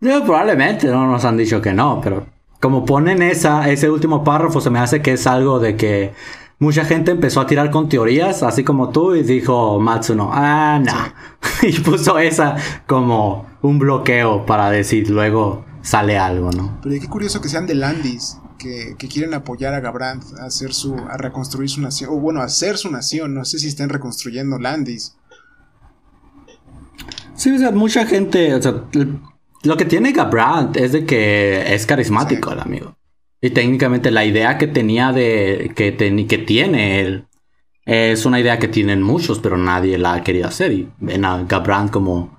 [0.00, 2.26] probablemente no nos han dicho que no, pero
[2.60, 6.12] como ponen esa, ese último párrafo, se me hace que es algo de que
[6.58, 10.92] mucha gente empezó a tirar con teorías, así como tú, y dijo Matsuno, ah, no.
[11.68, 12.56] y puso esa
[12.86, 16.78] como un bloqueo para decir, luego sale algo, ¿no?
[16.82, 20.94] Pero qué curioso que sean de Landis, que, quieren apoyar a Gabrant a, hacer su,
[20.94, 24.58] a reconstruir su nación, o bueno, a hacer su nación, no sé si estén reconstruyendo
[24.58, 25.16] Landis.
[27.34, 28.84] Sí, o sea, mucha gente, o sea,
[29.62, 32.96] lo que tiene Gabrant es de que es carismático el amigo.
[33.42, 35.72] Y técnicamente la idea que tenía de.
[35.74, 37.26] que, que tiene él.
[37.86, 40.72] Es una idea que tienen muchos, pero nadie la ha querido hacer.
[40.72, 42.38] Y ven a Gabrand como.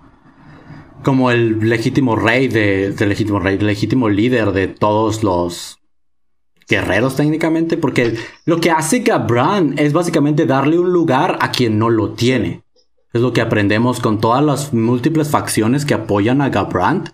[1.03, 2.95] como el legítimo rey de.
[2.99, 5.79] legítimo rey, legítimo líder de todos los
[6.67, 7.77] guerreros técnicamente.
[7.77, 8.15] Porque
[8.45, 12.63] lo que hace Gabrand es básicamente darle un lugar a quien no lo tiene.
[13.13, 17.09] Es lo que aprendemos con todas las múltiples facciones que apoyan a Gabrand.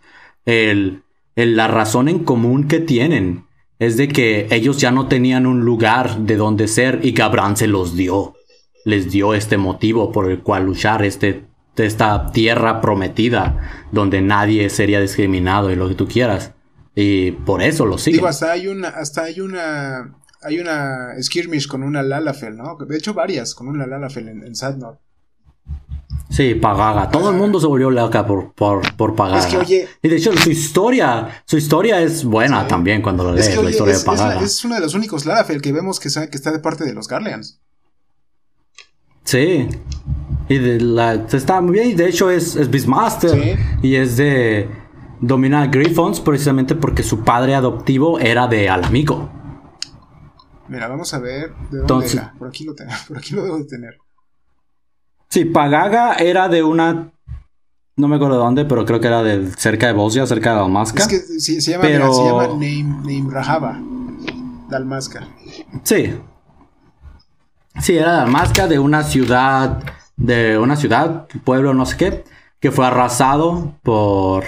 [0.46, 1.04] El,
[1.36, 3.48] el, la razón en común que tienen
[3.80, 7.68] es de que ellos ya no tenían un lugar de donde ser y Gabran se
[7.68, 8.36] los dio.
[8.86, 11.46] Les dio este motivo por el cual luchar, este,
[11.76, 16.54] esta tierra prometida donde nadie sería discriminado y lo que tú quieras.
[16.96, 18.20] Y por eso lo siguen.
[18.20, 22.78] Digo, hasta hay una, hasta hay una, hay una skirmish con una Lalafel, ¿no?
[22.78, 24.56] De hecho varias con una Lalafel en, en.
[26.30, 27.10] Sí, Pagaga.
[27.10, 29.40] Todo el mundo se volvió loca por, por, por Pagaga.
[29.40, 33.34] Es que, oye, y de hecho, su historia, su historia es buena también cuando lo
[33.34, 34.42] lees, la historia de Pagaga.
[34.42, 37.08] Es, uno de los únicos Larafel que vemos que, que está de parte de los
[37.08, 37.60] Garleans.
[39.24, 39.68] Sí.
[40.50, 41.90] Y de la, está muy bien.
[41.90, 43.58] Y de hecho es, es Beastmaster.
[43.82, 44.70] Y es de.
[45.20, 49.30] domina a Griffons precisamente porque su padre adoptivo era de Alamigo.
[50.70, 52.34] Mira, vamos a ver de dónde era.
[52.38, 52.76] Por aquí, lo
[53.08, 53.98] por aquí lo debo de tener.
[55.30, 57.12] Sí, Pagaga era de una.
[57.96, 60.58] No me acuerdo de dónde, pero creo que era de cerca de Bosnia, cerca de
[60.58, 61.04] Dalmasca.
[61.04, 62.14] Es que se, llama, pero...
[62.14, 63.80] se llama Neim, Rahaba.
[64.70, 65.28] Dalmasca.
[65.84, 66.14] Sí.
[67.82, 69.84] Sí, era Dalmasca de una ciudad.
[70.16, 72.24] De una ciudad, pueblo, no sé qué.
[72.60, 74.46] Que fue arrasado por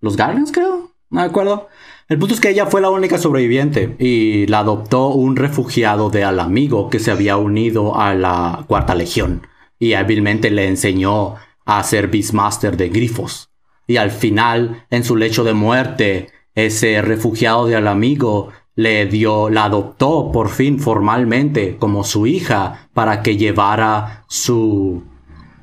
[0.00, 0.90] los Guardians, creo.
[1.10, 1.68] No me acuerdo.
[2.08, 6.24] El punto es que ella fue la única sobreviviente y la adoptó un refugiado de
[6.24, 9.46] al amigo que se había unido a la Cuarta Legión
[9.82, 13.50] y hábilmente le enseñó a ser Beastmaster de grifos.
[13.88, 19.50] Y al final, en su lecho de muerte, ese refugiado de al amigo le dio,
[19.50, 25.02] la adoptó por fin formalmente como su hija para que llevara su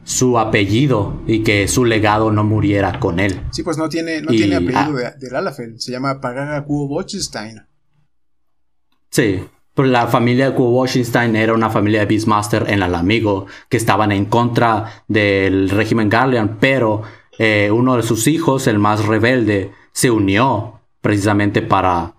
[0.04, 3.40] su apellido y que su legado no muriera con él.
[3.52, 7.06] Sí, pues no tiene, no tiene apellido de, de Lalafel, se llama Pagaga Kuo
[9.12, 9.46] Sí,
[9.88, 14.26] la familia de Washington era una familia de Beastmaster en el amigo que estaban en
[14.26, 17.04] contra del régimen Garlean, pero
[17.38, 22.14] eh, uno de sus hijos, el más rebelde, se unió precisamente para.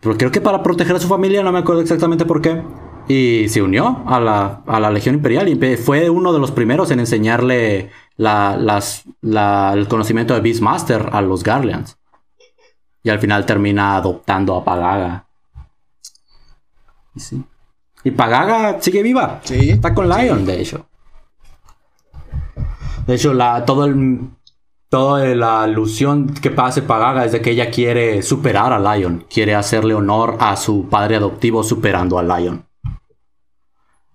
[0.00, 2.62] Creo que para proteger a su familia, no me acuerdo exactamente por qué.
[3.08, 6.90] Y se unió a la, a la Legión Imperial y fue uno de los primeros
[6.90, 11.96] en enseñarle el conocimiento de Beastmaster a los Garleans.
[13.02, 15.23] Y al final termina adoptando a Pagaga.
[18.04, 19.40] Y Pagaga sigue viva.
[19.44, 19.70] Sí.
[19.70, 20.86] Está con Lion, de hecho.
[23.06, 24.30] De hecho, la, todo el,
[24.88, 29.26] toda la alusión que pase Pagaga es de que ella quiere superar a Lion.
[29.28, 32.66] Quiere hacerle honor a su padre adoptivo superando a Lion.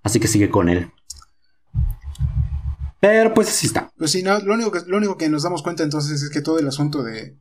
[0.04, 0.91] Así que sigue con él.
[3.00, 3.91] Pero pues así está.
[3.97, 6.41] Pues sí, no, lo, único que, lo único que nos damos cuenta entonces es que
[6.41, 7.38] todo el asunto de,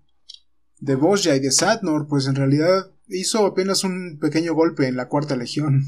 [0.79, 5.09] de Bosja y de Sadnor, pues en realidad hizo apenas un pequeño golpe en la
[5.09, 5.85] cuarta legión.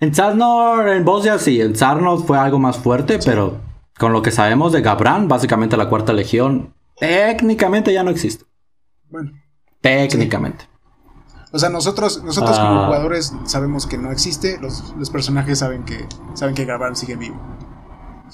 [0.00, 3.60] En Sadnor, en Bosnia sí, en Sarnor fue algo más fuerte, pero
[3.98, 8.44] con lo que sabemos de Gabran, básicamente la cuarta legión técnicamente ya no existe.
[9.08, 9.32] Bueno.
[9.80, 10.68] Técnicamente.
[11.52, 12.86] O sea, nosotros, nosotros como ah.
[12.86, 17.40] jugadores sabemos que no existe, los, personajes saben que, saben que Gabran sigue vivo.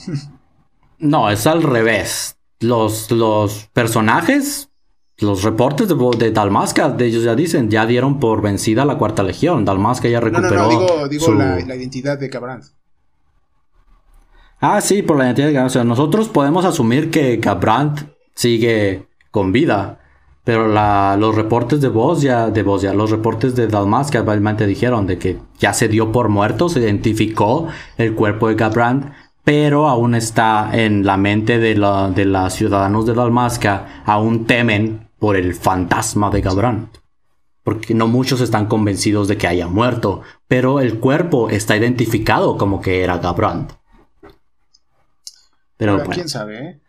[0.98, 2.36] no, es al revés.
[2.60, 4.70] Los, los personajes
[5.18, 9.22] los reportes de, de, Dalmasca, de ellos ya dicen, ya dieron por vencida la cuarta
[9.22, 9.64] legión.
[9.64, 10.70] Dalmasca ya recuperó.
[10.70, 12.64] No, no, no digo, la, identidad de Gabrand.
[14.60, 15.70] Ah, sí, por la identidad de Gabrand.
[15.70, 20.00] O sea, nosotros podemos asumir que Gabrand sigue con vida.
[20.44, 24.64] Pero la, los reportes de voz ya, de voz ya, los reportes de Dalmasca realmente
[24.66, 29.12] dijeron de que ya se dio por muerto, se identificó el cuerpo de Gabrand
[29.46, 35.05] pero aún está en la mente de, la, de los ciudadanos de Dalmasca, aún temen
[35.18, 36.96] por el fantasma de Gabrant.
[37.62, 42.80] Porque no muchos están convencidos de que haya muerto, pero el cuerpo está identificado como
[42.80, 43.72] que era Gabrant.
[45.76, 46.80] Pero, quién sabe, ¿eh?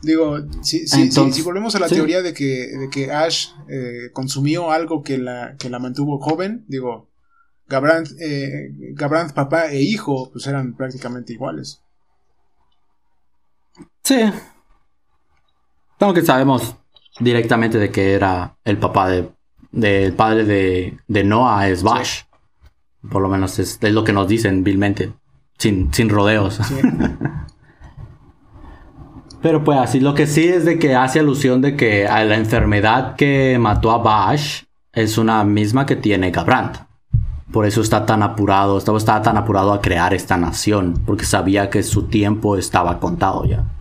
[0.00, 5.02] Digo, si, si, volvemos a la teoría de que, de que Ash eh, consumió algo
[5.02, 7.08] que la, que la mantuvo joven, digo,
[7.66, 8.72] Gabrant, eh,
[9.34, 11.82] papá e hijo, pues eran prácticamente iguales.
[14.04, 14.20] Sí.
[15.98, 16.76] Aunque sabemos
[17.18, 19.30] directamente de que era el papá de,
[19.72, 22.22] del padre de, de, Noah es Bash.
[23.10, 25.12] Por lo menos es, lo que nos dicen vilmente,
[25.58, 26.60] sin, sin rodeos.
[29.40, 32.36] Pero pues así, lo que sí es de que hace alusión de que a la
[32.36, 36.78] enfermedad que mató a Bash es una misma que tiene Gabrant.
[37.52, 41.70] Por eso está tan apurado, estaba, estaba tan apurado a crear esta nación, porque sabía
[41.70, 43.77] que su tiempo estaba contado ya.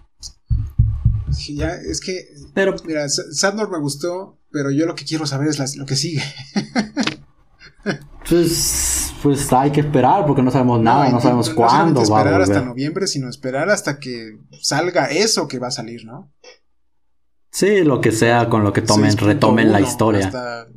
[1.38, 5.75] Ya, es que pero, mira, Sandor me gustó, pero yo lo que quiero saber es
[5.77, 6.23] lo que sigue.
[8.29, 12.01] pues, pues hay que esperar porque no sabemos nada, no, sabemos cuándo.
[12.01, 16.33] No esperar hasta noviembre, sino esperar hasta que salga eso que va a salir, ¿no?
[17.51, 20.27] Sí, lo que sea con lo que tomen, retomen la historia.
[20.27, 20.67] Hasta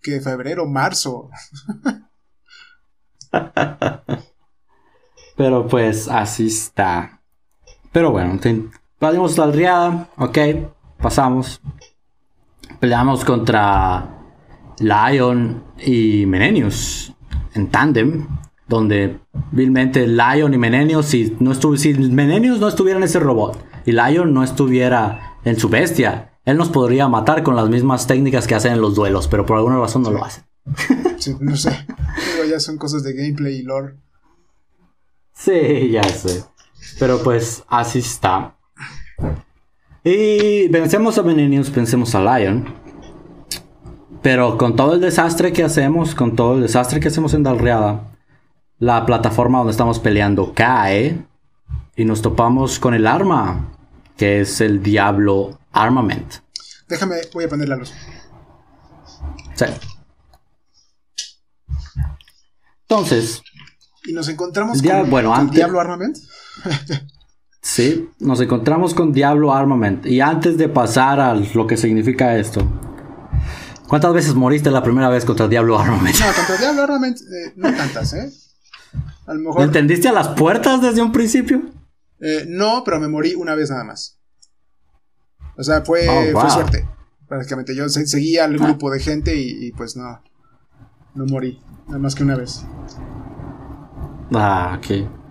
[0.00, 1.30] que febrero, marzo.
[5.36, 7.22] Pero pues así está.
[7.92, 8.38] Pero bueno,
[9.02, 10.38] Perdimos la riada, ok
[11.02, 11.60] pasamos.
[12.78, 14.08] Peleamos contra
[14.78, 17.12] Lion y Menenius
[17.54, 18.28] en tandem.
[18.68, 19.18] Donde
[19.50, 24.32] vilmente Lion y Menenius, si, no si Menenius no estuviera en ese robot y Lion
[24.32, 28.72] no estuviera en su bestia, él nos podría matar con las mismas técnicas que hacen
[28.72, 30.44] en los duelos, pero por alguna razón no lo hace.
[31.40, 31.86] no sé.
[32.48, 33.96] ya son cosas de gameplay y lore.
[35.34, 36.44] Sí, ya sé.
[37.00, 38.56] Pero pues así está.
[40.04, 42.74] Y vencemos a Venenius, vencemos a Lion.
[44.22, 48.12] Pero con todo el desastre que hacemos, con todo el desastre que hacemos en Dalriada,
[48.78, 51.24] la plataforma donde estamos peleando cae
[51.96, 53.76] y nos topamos con el arma,
[54.16, 56.34] que es el Diablo Armament.
[56.88, 57.92] Déjame, voy a poner la luz.
[59.54, 59.64] Sí.
[62.82, 63.42] Entonces.
[64.04, 66.18] ¿Y nos encontramos con, bueno, Diablo Armament?
[67.62, 70.04] sí, nos encontramos con Diablo Armament.
[70.04, 72.60] Y antes de pasar a lo que significa esto,
[73.88, 76.18] ¿cuántas veces moriste la primera vez contra Diablo Armament?
[76.18, 78.30] No, contra Diablo Armament eh, no tantas, ¿eh?
[79.26, 79.62] A lo mejor...
[79.62, 81.62] ¿Entendiste a las puertas desde un principio?
[82.20, 84.18] Eh, no, pero me morí una vez nada más.
[85.56, 86.88] O sea, fue, oh, fue suerte.
[87.28, 90.20] Prácticamente yo seguía al grupo de gente y, y pues no.
[91.14, 91.60] No morí.
[91.86, 92.64] Nada más que una vez.
[94.34, 95.21] Ah, ok.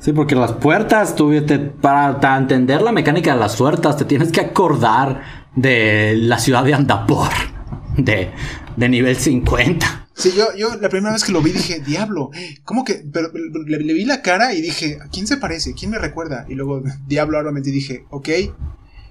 [0.00, 1.32] Sí, porque las puertas, tú,
[1.80, 6.74] para, entender la mecánica de las puertas, te tienes que acordar de la ciudad de
[6.74, 7.30] Andapor,
[7.96, 8.30] de,
[8.76, 10.08] de nivel 50.
[10.18, 12.30] Sí, yo, yo la primera vez que lo vi dije, diablo,
[12.64, 13.04] ¿cómo que?
[13.12, 15.74] Pero, le, vi la cara y dije, ¿a quién se parece?
[15.74, 16.44] ¿Quién me recuerda?
[16.48, 18.28] Y luego, diablo, ahora y dije, ok.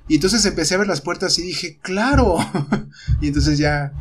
[0.09, 2.38] Y entonces empecé a ver las puertas y dije, claro.
[3.21, 3.93] y entonces ya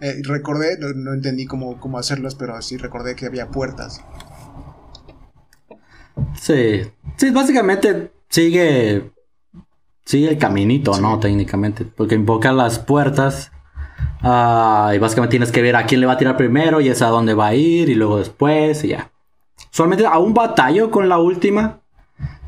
[0.00, 4.00] eh, recordé, no, entendí cómo, cómo hacerlas, pero sí recordé que había puertas.
[6.34, 6.82] Sí,
[7.16, 9.12] sí, básicamente sigue,
[10.04, 11.18] sigue el caminito, ¿no?
[11.20, 13.52] Técnicamente, porque invoca las puertas
[14.22, 17.02] ah, y básicamente tienes que ver a quién le va a tirar primero y es
[17.02, 19.10] a dónde va a ir y luego después y ya.
[19.70, 21.80] Solamente un batallo con la última,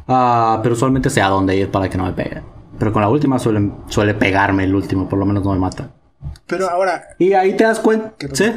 [0.06, 2.42] uh, pero solamente sé a dónde ir para que no me pegue.
[2.78, 5.90] Pero con la última suele, suele pegarme el último, por lo menos no me mata.
[6.46, 7.04] Pero ahora.
[7.18, 8.12] Y ahí te das cuenta.
[8.32, 8.52] ¿Sí?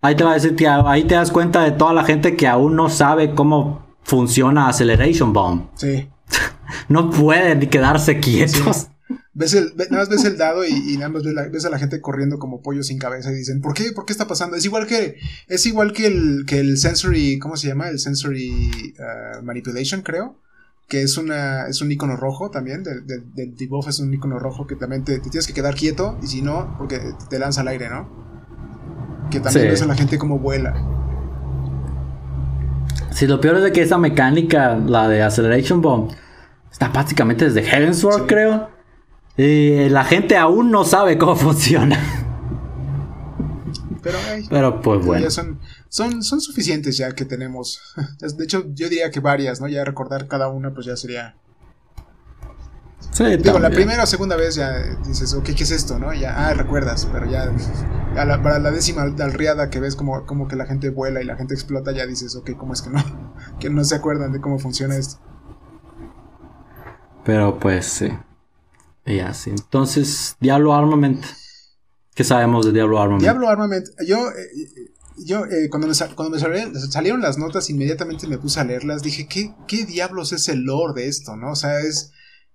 [0.00, 2.46] Ahí te va a decir que ahí te das cuenta de toda la gente que
[2.46, 5.68] aún no sabe cómo funciona Acceleration Bomb.
[5.74, 6.08] Sí.
[6.88, 8.88] no pueden quedarse quietos.
[9.32, 12.38] Ves el, nada más ves el dado y, nada más ves, a la gente corriendo
[12.38, 13.92] como pollo sin cabeza y dicen, ¿por qué?
[13.92, 14.56] ¿Por qué está pasando?
[14.56, 17.88] Es igual que, es igual que el, que el sensory, ¿cómo se llama?
[17.88, 20.40] El sensory uh, manipulation, creo
[20.88, 24.66] que es una es un icono rojo también, del, del, debuff es un icono rojo
[24.66, 27.90] que también te, tienes que quedar quieto y si no, porque te lanza al aire,
[27.90, 28.27] ¿no?
[29.30, 30.74] Que también ves a la gente como vuela.
[33.10, 36.12] Sí, lo peor es de que esa mecánica, la de Acceleration Bomb,
[36.70, 38.70] está prácticamente desde Heavensward, creo.
[39.36, 41.98] Y la gente aún no sabe cómo funciona.
[44.02, 44.18] Pero,
[44.48, 45.30] Pero pues bueno.
[45.30, 45.58] Son,
[45.88, 47.80] son, son suficientes ya que tenemos.
[48.36, 49.68] De hecho, yo diría que varias, ¿no?
[49.68, 51.36] Ya recordar cada una, pues ya sería.
[53.12, 54.70] Sí, Digo, la primera o segunda vez ya
[55.04, 56.14] dices, ok, ¿qué es esto, no?
[56.14, 57.50] Ya, ah, recuerdas, pero ya
[58.14, 61.54] para la décima riada que ves como, como que la gente vuela y la gente
[61.54, 63.02] explota, ya dices, ok, ¿cómo es que no?
[63.60, 65.18] que no se acuerdan de cómo funciona esto.
[67.24, 68.10] Pero pues sí.
[69.04, 69.50] Y así.
[69.50, 71.24] Entonces, Diablo Armament.
[72.14, 73.22] ¿Qué sabemos de Diablo Armament?
[73.22, 74.92] Diablo Armament, yo eh,
[75.24, 79.26] yo eh, cuando, me, cuando me salieron, las notas, inmediatamente me puse a leerlas, dije,
[79.26, 81.36] ¿qué, ¿qué diablos es el lore de esto?
[81.36, 81.52] ¿No?
[81.52, 82.12] O sea, es...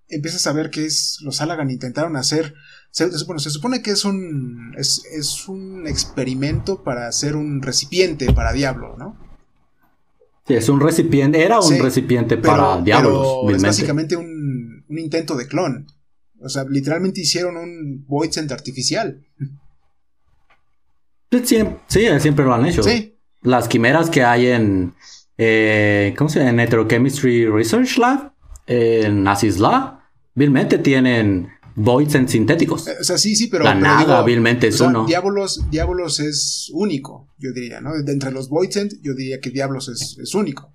[0.08, 1.18] Empiezas a ver que es...
[1.22, 2.54] Los Alagan intentaron hacer...
[2.90, 4.74] Se, bueno, se supone que es un...
[4.76, 9.18] Es, es un experimento para hacer un recipiente para Diablo, ¿no?
[10.46, 13.44] Sí, es un recipiente, era un recipiente para diablos.
[13.46, 15.86] Pero es básicamente un, un, intento de clon.
[16.38, 19.24] O sea, literalmente hicieron un Voidsent artificial.
[21.42, 21.64] Sí,
[22.20, 22.82] siempre lo han hecho.
[22.82, 23.16] Sí.
[23.40, 24.94] Las quimeras que hay en.
[25.38, 26.50] Eh, ¿Cómo se llama?
[26.50, 28.33] En Heterochemistry Research Lab,
[28.66, 30.00] en Asis Lab,
[30.34, 32.86] vilmente tienen voids en sintéticos.
[32.88, 33.64] Eh, o sea, sí, sí, pero.
[33.64, 35.06] La nada, vilmente es uno.
[35.06, 37.92] Diabolos, Diabolos es único, yo diría, ¿no?
[37.94, 40.72] De entre los voids, yo diría que Diablos es, es único.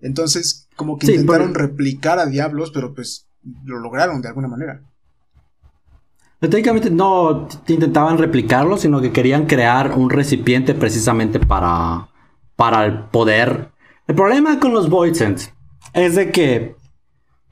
[0.00, 3.26] Entonces, como que intentaron replicar a Diablos, pero pues
[3.64, 4.82] lo lograron de alguna manera.
[6.38, 12.08] Técnicamente no intentaban replicarlo, sino que querían crear un recipiente precisamente para,
[12.56, 13.70] para el poder.
[14.06, 15.40] El problema con los Voidsent
[15.94, 16.75] es de que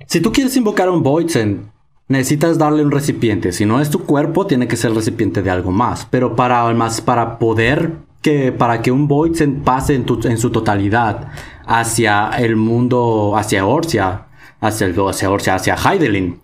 [0.06, 1.68] si tú quieres invocar a un Voidsent,
[2.08, 3.52] necesitas darle un recipiente.
[3.52, 6.06] Si no es tu cuerpo, tiene que ser el recipiente de algo más.
[6.10, 11.28] Pero para, más, para poder que, para que un Voidsent pase en, en, su totalidad
[11.66, 14.26] hacia el mundo, hacia Orcia,
[14.60, 16.40] hacia, el, hacia Orcia, hacia Heidelin,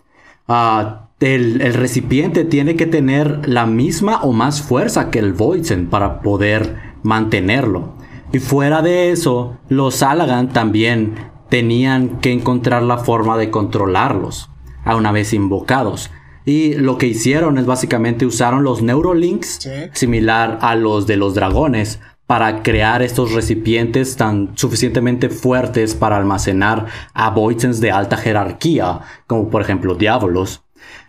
[0.49, 6.21] uh, el, recipiente tiene que tener la misma o más fuerza que el Voidsen para
[6.23, 7.95] poder mantenerlo.
[8.33, 14.49] Y fuera de eso, los Salagan también tenían que encontrar la forma de controlarlos
[14.85, 16.11] a una vez invocados.
[16.47, 22.01] Y lo que hicieron es básicamente usaron los Neurolinks, similar a los de los dragones,
[22.27, 29.51] para crear estos recipientes tan suficientemente fuertes para almacenar a Voidsens de alta jerarquía, como
[29.51, 30.63] por ejemplo diablos,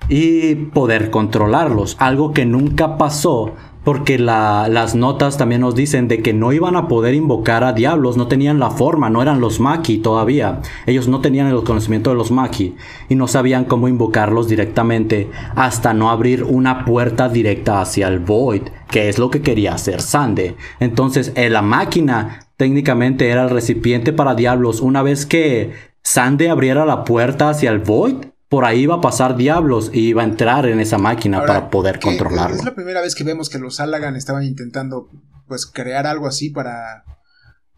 [0.09, 6.33] y poder controlarlos, algo que nunca pasó porque las notas también nos dicen de que
[6.33, 9.97] no iban a poder invocar a diablos, no tenían la forma, no eran los Maki
[9.97, 10.61] todavía.
[10.85, 12.75] Ellos no tenían el conocimiento de los Maki
[13.09, 18.63] y no sabían cómo invocarlos directamente hasta no abrir una puerta directa hacia el Void,
[18.89, 20.55] que es lo que quería hacer Sande.
[20.79, 24.81] Entonces, eh, la máquina técnicamente era el recipiente para diablos.
[24.81, 25.71] Una vez que
[26.03, 30.23] Sande abriera la puerta hacia el Void, por ahí iba a pasar diablos y iba
[30.23, 32.57] a entrar en esa máquina para poder controlarlo.
[32.57, 35.07] Es la primera vez que vemos que los Alagan estaban intentando
[35.47, 37.05] pues crear algo así para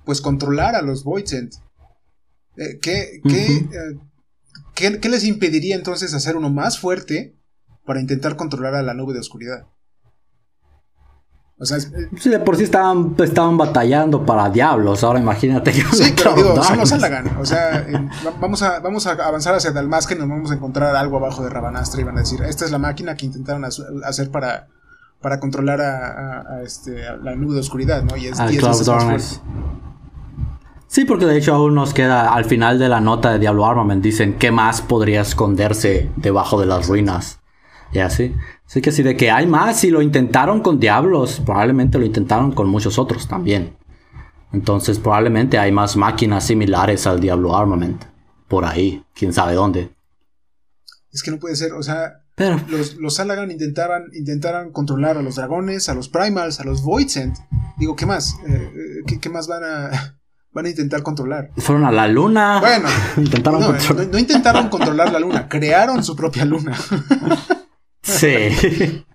[0.03, 1.53] pues controlar a los Voidsent.
[2.57, 3.99] Eh, ¿qué, eh,
[4.73, 7.37] qué, qué, les impediría entonces hacer uno más fuerte
[7.85, 9.67] para intentar controlar a la nube de oscuridad?
[11.63, 15.01] O sea, sí, de por sí estaban, estaban batallando para diablos.
[15.01, 15.81] Ahora imagínate que.
[15.95, 16.53] Sí, pero digo.
[16.55, 17.87] O sea,
[18.41, 21.49] vamos, a, vamos a avanzar hacia Dalmasca y nos vamos a encontrar algo abajo de
[21.49, 24.67] Rabanastra y van a decir: Esta es la máquina que intentaron hacer para,
[25.21, 28.17] para controlar a, este, la nube de oscuridad, ¿no?
[28.17, 29.41] Y es 10 veces
[30.87, 34.03] Sí, porque de hecho aún nos queda al final de la nota de Diablo Armament.
[34.03, 37.39] Dicen: ¿Qué más podría esconderse debajo de las ruinas?
[37.93, 38.35] Y así.
[38.73, 42.53] Así que si de que hay más, si lo intentaron con Diablos, probablemente lo intentaron
[42.53, 43.77] con muchos otros también.
[44.51, 48.03] Entonces probablemente hay más máquinas similares al Diablo Armament.
[48.47, 49.95] Por ahí, quién sabe dónde.
[51.11, 52.23] Es que no puede ser, o sea,
[52.67, 57.37] los, los Salagan intentaran, intentaran controlar a los dragones, a los Primals, a los Voidsent.
[57.77, 58.37] Digo, ¿qué más?
[58.47, 58.71] Eh,
[59.05, 60.17] eh, ¿qué, más van a,
[60.51, 61.51] van a intentar controlar?
[61.57, 62.59] Fueron a la luna.
[62.59, 63.61] Bueno, intentaron
[64.11, 66.75] no intentaron controlar la luna, crearon su propia luna.
[68.03, 69.05] Sí.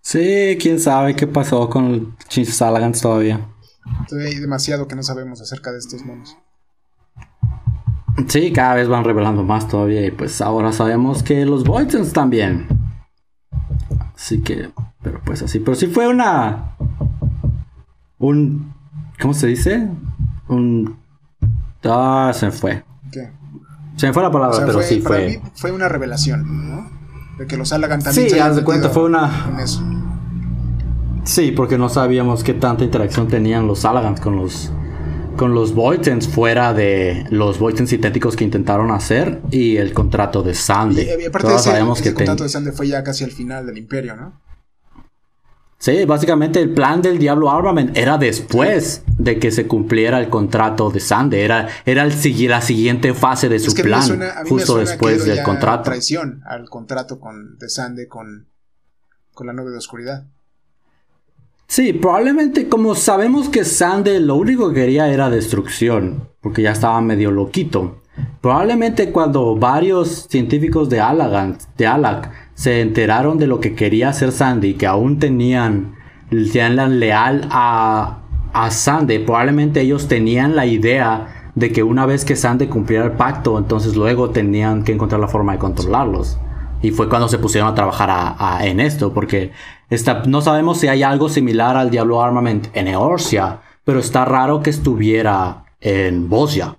[0.00, 3.48] sí, quién sabe qué pasó con Chin Salagans todavía.
[4.08, 6.36] Todavía hay demasiado que no sabemos acerca de estos monos.
[8.28, 10.04] Sí, cada vez van revelando más todavía.
[10.06, 12.66] Y pues ahora sabemos que los Voidens también.
[14.14, 14.70] Así que,
[15.02, 15.60] pero pues así.
[15.60, 16.76] Pero sí fue una.
[18.18, 18.74] Un.
[19.20, 19.88] ¿Cómo se dice?
[20.48, 20.98] Un.
[21.84, 22.84] Ah, se fue.
[23.12, 23.30] ¿Qué?
[23.96, 25.40] Se me fue la palabra, pero sí fue.
[25.54, 26.90] fue una revelación, ¿no?
[27.38, 28.30] De que los Alagan también.
[28.30, 29.66] Sí, haz de cuenta, fue una.
[31.24, 34.70] Sí, porque no sabíamos qué tanta interacción tenían los Alagans con los
[35.36, 40.54] con los Voitens fuera de los Voitens sintéticos que intentaron hacer y el contrato de
[40.54, 41.18] Sande.
[41.20, 43.76] Y, aparte Todos sabemos que el contrato de Sande fue ya casi al final del
[43.76, 44.40] imperio, ¿no?
[45.78, 50.90] Sí, básicamente el plan del Diablo Armament era después de que se cumpliera el contrato
[50.90, 51.44] de Sande.
[51.44, 55.84] Era, era el, la siguiente fase de su plan, justo después del contrato.
[55.84, 58.48] traición al contrato con, de Sande con,
[59.34, 60.24] con la nube de oscuridad.
[61.68, 67.00] Sí, probablemente como sabemos que Sande lo único que quería era destrucción, porque ya estaba
[67.00, 68.02] medio loquito.
[68.40, 74.32] Probablemente cuando varios científicos de Alagan, de Alag, se enteraron de lo que quería hacer
[74.32, 75.94] Sandy, que aún tenían,
[76.30, 78.20] leal a,
[78.54, 83.12] a Sandy, probablemente ellos tenían la idea de que una vez que Sandy cumpliera el
[83.12, 86.38] pacto, entonces luego tenían que encontrar la forma de controlarlos.
[86.80, 89.52] Y fue cuando se pusieron a trabajar en esto, porque
[90.26, 94.70] no sabemos si hay algo similar al Diablo Armament en Eorcia, pero está raro que
[94.70, 96.76] estuviera en Bosnia,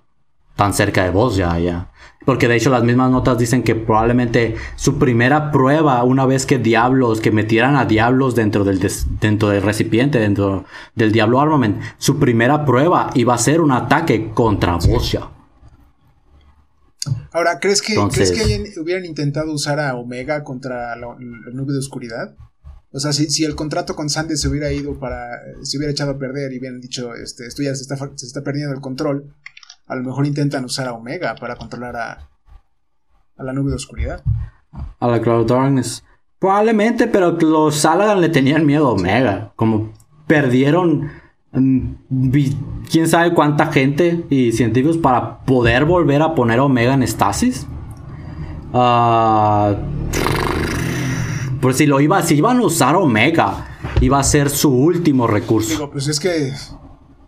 [0.56, 1.86] tan cerca de Bosnia allá.
[2.28, 6.58] Porque de hecho las mismas notas dicen que probablemente su primera prueba, una vez que
[6.58, 8.86] diablos, que metieran a diablos dentro del,
[9.18, 14.30] dentro del recipiente, dentro del Diablo Armament, su primera prueba iba a ser un ataque
[14.34, 15.30] contra Boscia.
[17.32, 21.16] Ahora, ¿crees que, ¿crees que hubieran intentado usar a Omega contra la,
[21.54, 22.36] nube de oscuridad?
[22.92, 25.30] O sea, si, el contrato con Sandy se hubiera ido para.
[25.62, 28.42] se hubiera echado a perder y hubieran dicho, este, esto ya se está, se está
[28.42, 29.34] perdiendo el control,
[29.88, 32.28] a lo mejor intentan usar a Omega para controlar a,
[33.36, 34.22] a la nube de oscuridad.
[35.00, 36.04] A la Cloud Darkness.
[36.38, 39.52] Probablemente, pero los Salagan le tenían miedo a Omega.
[39.56, 39.92] Como
[40.26, 41.10] perdieron
[41.52, 42.30] mm,
[42.90, 47.66] quién sabe cuánta gente y científicos para poder volver a poner Omega en estasis.
[48.72, 49.74] Uh,
[51.60, 53.66] pues si lo iba, si iban a usar Omega,
[54.00, 55.70] iba a ser su último recurso.
[55.70, 56.52] Digo, pues es que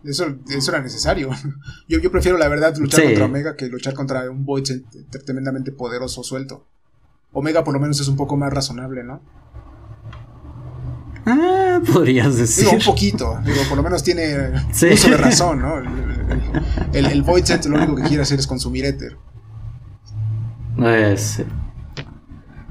[0.03, 1.29] eso, eso era necesario.
[1.87, 4.63] Yo, yo prefiero, la verdad, luchar contra Omega que luchar contra un Void
[5.25, 6.65] tremendamente poderoso suelto.
[7.33, 9.21] Omega por lo menos es un poco más razonable, ¿no?
[11.25, 12.65] Ah, podrías decir.
[12.65, 13.39] Digo, un poquito.
[13.45, 15.77] Digo, por lo menos tiene uso de razón, ¿no?
[16.93, 19.17] El, el, Void lo único que quiere hacer es consumir éter.
[20.79, 21.37] Es...
[21.37, 21.60] Pero,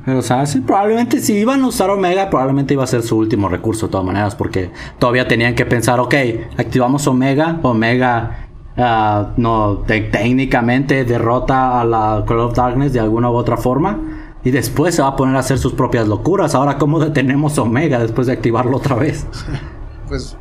[0.06, 3.86] o sea, probablemente si iban a usar Omega, probablemente iba a ser su último recurso
[3.86, 6.14] de todas maneras, porque todavía tenían que pensar, ok,
[6.56, 8.48] activamos Omega, Omega
[8.78, 13.98] ah, no técnicamente derrota a la Call of Darkness de alguna u otra forma,
[14.42, 16.54] y después se va a poner a hacer sus propias locuras.
[16.54, 19.26] Ahora, ¿cómo detenemos Omega después de activarlo otra vez?
[20.08, 20.34] pues,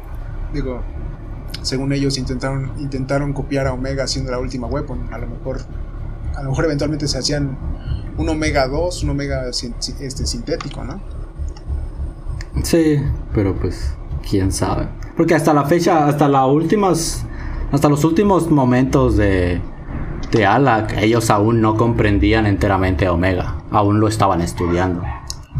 [0.54, 0.82] digo,
[1.62, 5.60] según ellos intentaron, intentaron copiar a Omega haciendo la última weapon, a lo mejor,
[6.36, 7.58] a lo mejor eventualmente se hacían
[8.20, 11.02] un Omega 2, un Omega este, sintético, ¿no?
[12.64, 13.02] Sí,
[13.34, 13.94] pero pues,
[14.30, 14.90] quién sabe.
[15.16, 17.24] Porque hasta la fecha, hasta las últimas,
[17.72, 19.62] hasta los últimos momentos de,
[20.32, 25.02] de Alak, ellos aún no comprendían enteramente a Omega, aún lo estaban estudiando.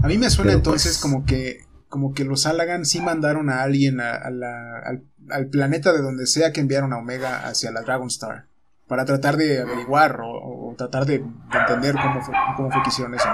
[0.04, 3.64] A mí me suena entonces pues, como que como que los Alagan sí mandaron a
[3.64, 8.08] alguien a, al, al, planeta de donde sea que enviaron a Omega hacia la Dragon
[8.10, 8.46] Star
[8.90, 10.28] para tratar de averiguar o,
[10.76, 11.24] tratar de,
[11.54, 13.28] entender cómo fue, cómo fue que hicieron eso.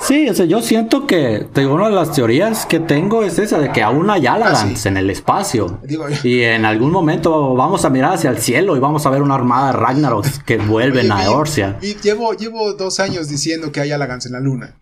[0.00, 3.72] Sí, o sea, yo siento que una de las teorías que tengo es esa de
[3.72, 5.80] que aún hay Alagans ah, en el espacio.
[6.22, 9.34] y en algún momento vamos a mirar hacia el cielo y vamos a ver una
[9.34, 11.78] armada de Ragnarok que vuelven a Eorcia.
[11.82, 14.74] Y llevo, llevo dos años diciendo que hay Alagans en la luna.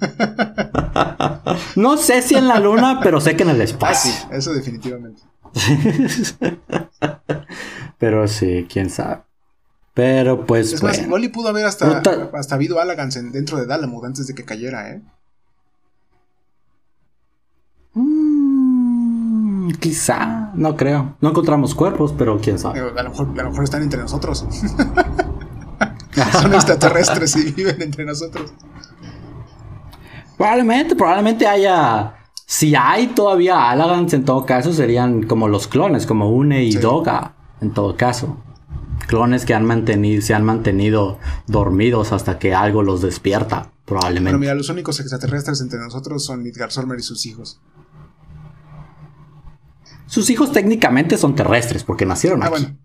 [1.76, 4.10] no sé si en la luna, pero sé que en el ah, espacio.
[4.10, 5.22] sí, eso definitivamente.
[7.98, 9.22] Pero sí, quién sabe.
[9.94, 10.72] Pero pues.
[10.72, 12.02] Es más, igual y pudo haber hasta,
[12.32, 15.02] hasta habido Alagans dentro de Dalamud antes de que cayera, ¿eh?
[17.94, 21.16] Mm, quizá, no creo.
[21.20, 22.80] No encontramos cuerpos, pero quién sabe.
[22.80, 24.44] A lo mejor, a lo mejor están entre nosotros.
[26.32, 28.52] Son extraterrestres y viven entre nosotros.
[30.36, 32.14] Probablemente, probablemente haya
[32.46, 37.34] si hay todavía Alagans, en todo caso, serían como los clones, como Une y Doga,
[37.60, 38.36] en todo caso.
[39.06, 44.30] Clones que han mantenido, se han mantenido dormidos hasta que algo los despierta, probablemente.
[44.30, 47.60] Pero mira, los únicos extraterrestres entre nosotros son Midgar Solmer y sus hijos.
[50.06, 52.62] Sus hijos técnicamente son terrestres porque nacieron ah, aquí.
[52.62, 52.78] Bueno.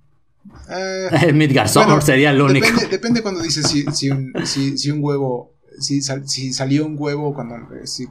[0.71, 2.67] Eh, Midgar sería el único.
[2.91, 3.81] Depende, cuando dices si,
[4.11, 5.55] un, si, un, huevo.
[5.79, 7.55] Si, si, salió un huevo cuando.
[7.85, 8.07] Si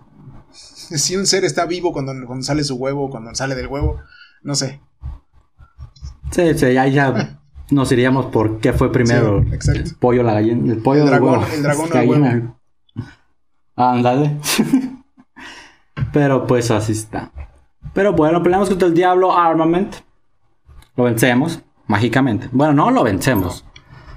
[0.96, 4.00] si un ser está vivo cuando, sale su huevo, cuando sale del huevo,
[4.42, 4.80] no sé.
[6.30, 7.40] Sí, sí, ahí ya
[7.70, 11.62] nos iríamos por qué fue primero el pollo, la gallina, el pollo el dragón, el
[11.62, 12.54] dragón gallina.
[13.76, 14.36] Ándale.
[16.12, 17.30] Pero pues así está.
[17.92, 19.96] Pero bueno, peleamos contra el diablo Armament.
[20.96, 22.48] Lo vencemos, mágicamente.
[22.52, 23.64] Bueno, no lo vencemos,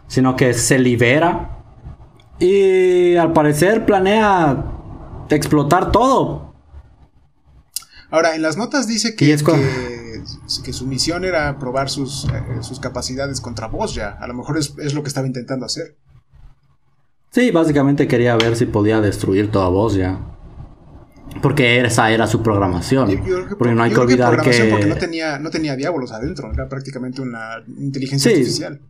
[0.08, 1.58] sino que se libera.
[2.40, 4.66] Y al parecer planea
[5.36, 6.54] explotar todo.
[8.10, 10.01] Ahora, en las notas dice que, que,
[10.46, 14.12] su misión era probar sus, eh, sus capacidades contra vos ya.
[14.12, 15.96] A lo mejor es, lo que estaba intentando hacer.
[17.32, 20.20] Sí, básicamente quería ver si podía destruir toda voz ya.
[21.42, 23.22] Porque esa era su programación.
[23.58, 27.22] porque no hay que olvidar que, Porque no tenía, no tenía diablos adentro, era prácticamente
[27.22, 28.82] una inteligencia artificial.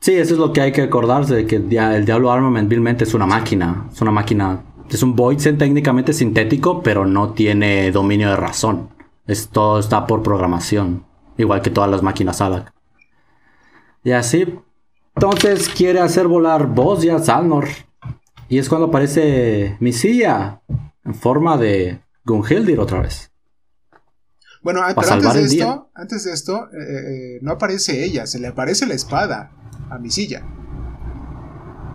[0.00, 3.14] Sí, eso es lo que hay que acordarse, de que el Diablo Armament vilmente es
[3.14, 4.64] una máquina, es una máquina
[4.94, 8.90] es un Voidsen técnicamente sintético, pero no tiene dominio de razón.
[9.26, 11.06] Esto está por programación,
[11.38, 12.72] igual que todas las máquinas ALAC.
[14.04, 14.58] Y así,
[15.14, 17.68] entonces quiere hacer volar Boss ya Salnor.
[18.48, 20.60] Y es cuando aparece Misilla
[21.04, 23.30] en forma de Gunhildir otra vez.
[24.62, 26.68] Bueno, pero antes de, esto, antes de esto,
[27.40, 29.50] no aparece ella, se le aparece la espada
[29.90, 30.46] a Misilla.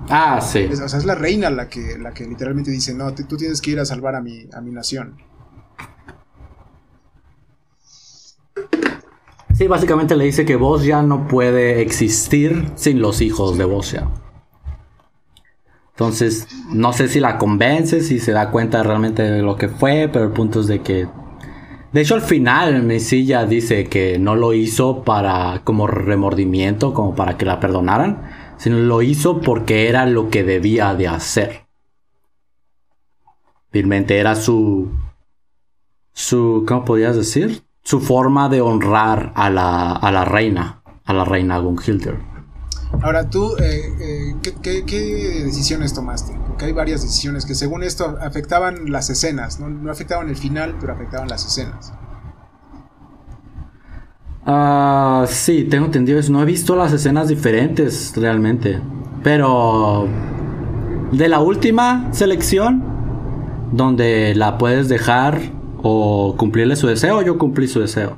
[0.10, 0.66] Ah, sí.
[0.66, 3.72] o sea, es la reina la que, la que literalmente dice, no, tú tienes que
[3.72, 5.18] ir a salvar a mi, a mi nación.
[9.54, 14.08] Sí, básicamente le dice que Bosja no puede existir sin los hijos de Bosja.
[15.98, 20.10] Entonces, no sé si la convence, si se da cuenta realmente de lo que fue,
[20.14, 21.08] pero el punto es de que...
[21.92, 27.36] De hecho, al final, Mesilla dice que no lo hizo para como remordimiento, como para
[27.36, 31.66] que la perdonaran, sino lo hizo porque era lo que debía de hacer.
[33.72, 34.92] Realmente era su,
[36.14, 37.64] su, ¿cómo podías decir?
[37.88, 42.20] Su forma de honrar a la, a la reina, a la reina Gunhilder.
[43.02, 46.38] Ahora, tú, eh, eh, ¿qué, decisiones tomaste?
[46.46, 49.70] Porque hay varias decisiones que según esto afectaban las escenas, ¿no?
[49.70, 51.94] no afectaban el final, pero afectaban las escenas.
[54.46, 56.34] Ah, sí, tengo entendido eso.
[56.34, 58.82] No he visto las escenas diferentes realmente.
[59.24, 60.10] Pero
[61.14, 62.84] de la última selección,
[63.72, 68.18] donde la puedes dejar o cumplirle su deseo, yo cumplí su deseo.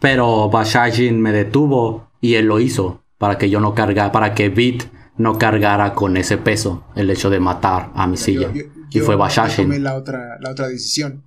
[0.00, 4.48] Pero Bashajin me detuvo y él lo hizo para que yo no cargara, para que
[4.48, 4.84] Beat
[5.16, 8.50] no cargara con ese peso el hecho de matar a Misilla.
[8.90, 9.64] y fue Bashashin.
[9.66, 11.24] tomé la otra, la otra decisión.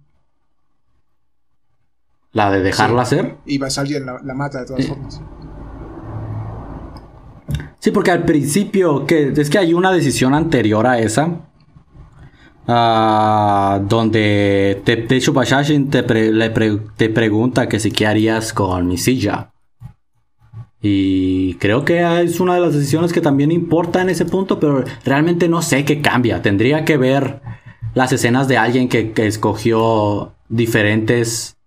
[2.31, 3.35] ¿La de dejarla hacer?
[3.45, 5.21] Y Bashashin la, la mata de todas formas.
[7.79, 11.49] Sí, porque al principio, que es que hay una decisión anterior a esa.
[12.67, 16.03] Ah, donde te, de hecho te,
[16.97, 19.51] te pregunta que si qué harías con Misilla.
[20.81, 24.83] Y creo que es una de las decisiones que también importa en ese punto, pero
[25.05, 26.41] realmente no sé qué cambia.
[26.41, 27.41] Tendría que ver
[27.93, 31.57] las escenas de alguien que, escogió diferentes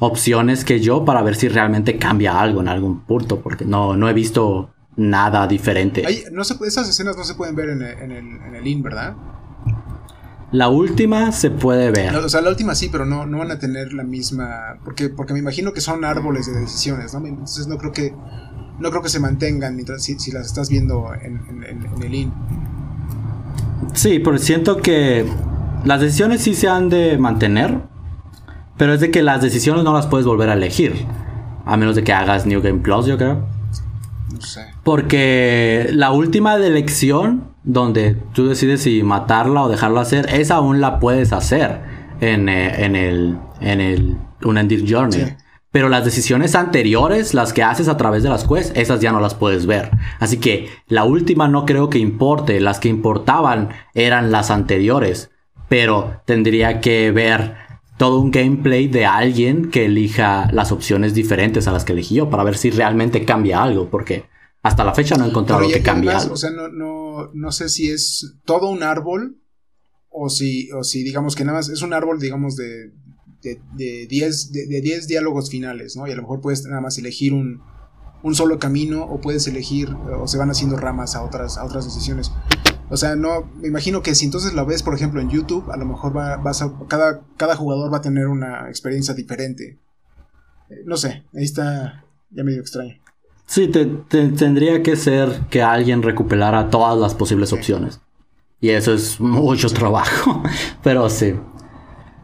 [0.00, 4.08] opciones que yo para ver si realmente cambia algo en algún punto, porque no, no
[4.08, 6.04] he visto nada diferente.
[6.30, 9.16] no esas escenas no se pueden ver en el, en el, IN, ¿verdad?
[10.52, 12.14] La última se puede ver.
[12.14, 14.78] o sea, la última sí, pero no, no van a tener la misma.
[14.84, 17.26] Porque, porque me imagino que son árboles de decisiones, ¿no?
[17.26, 18.14] Entonces no creo que
[18.78, 21.40] no creo que se mantengan mientras si, las estás viendo en,
[22.02, 22.32] el IN.
[23.94, 25.26] Sí, pero siento que
[25.84, 27.80] las decisiones sí se han de mantener,
[28.76, 31.06] pero es de que las decisiones no las puedes volver a elegir,
[31.64, 33.46] a menos de que hagas New Game Plus, yo creo.
[34.32, 34.66] No sé.
[34.82, 40.98] Porque la última elección, donde tú decides si matarla o dejarla hacer, esa aún la
[40.98, 41.80] puedes hacer
[42.20, 45.36] en, eh, en el, en el Unending Journey.
[45.72, 49.20] Pero las decisiones anteriores, las que haces a través de las quests, esas ya no
[49.20, 49.90] las puedes ver.
[50.20, 52.60] Así que la última no creo que importe.
[52.60, 55.30] Las que importaban eran las anteriores.
[55.70, 57.54] Pero tendría que ver
[57.96, 62.44] todo un gameplay de alguien que elija las opciones diferentes a las que eligió para
[62.44, 63.88] ver si realmente cambia algo.
[63.88, 64.26] Porque
[64.62, 66.34] hasta la fecha no he encontrado que cambie algo.
[66.34, 69.40] O sea, no, no, no sé si es todo un árbol
[70.08, 72.92] o si, o si digamos que nada más es un árbol, digamos, de,
[73.42, 76.06] de 10 de, de diálogos finales, ¿no?
[76.06, 77.60] Y a lo mejor puedes nada más elegir un,
[78.22, 81.84] un, solo camino o puedes elegir o se van haciendo ramas a otras, a otras
[81.84, 82.30] decisiones.
[82.88, 85.76] O sea, no, me imagino que si entonces lo ves, por ejemplo, en YouTube, a
[85.76, 89.80] lo mejor va, vas a, cada, cada jugador va a tener una experiencia diferente.
[90.68, 93.01] Eh, no sé, ahí está ya medio extraño.
[93.46, 98.00] Sí, te, tendría que ser que alguien recuperara todas las posibles opciones.
[98.60, 100.42] Y eso es mucho trabajo.
[100.82, 101.34] Pero sí.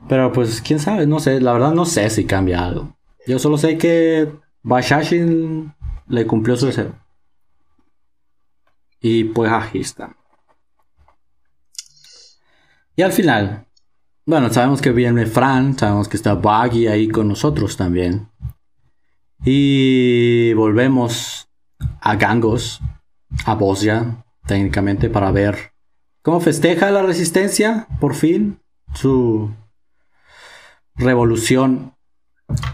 [0.09, 2.97] Pero pues, quién sabe, no sé, la verdad no sé si cambia algo.
[3.27, 4.32] Yo solo sé que
[4.62, 5.74] Bashashin
[6.09, 6.95] le cumplió su deseo.
[9.01, 10.16] Y pues aquí está.
[12.97, 13.66] Y al final,
[14.27, 18.28] bueno, sabemos que viene Fran, sabemos que está Baggy ahí con nosotros también.
[19.44, 21.48] Y volvemos
[22.01, 22.81] a Gangos,
[23.44, 25.73] a Bosnia, técnicamente, para ver
[26.23, 28.60] cómo festeja la resistencia, por fin,
[28.94, 29.51] su
[30.97, 31.94] revolución.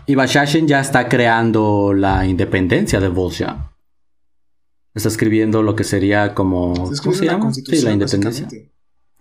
[0.07, 3.71] Y Bashashin ya está creando la independencia de Volscia.
[4.95, 6.75] Está escribiendo lo que sería como.
[7.03, 7.53] ¿Cómo se llama?
[7.53, 8.49] Sí, la independencia.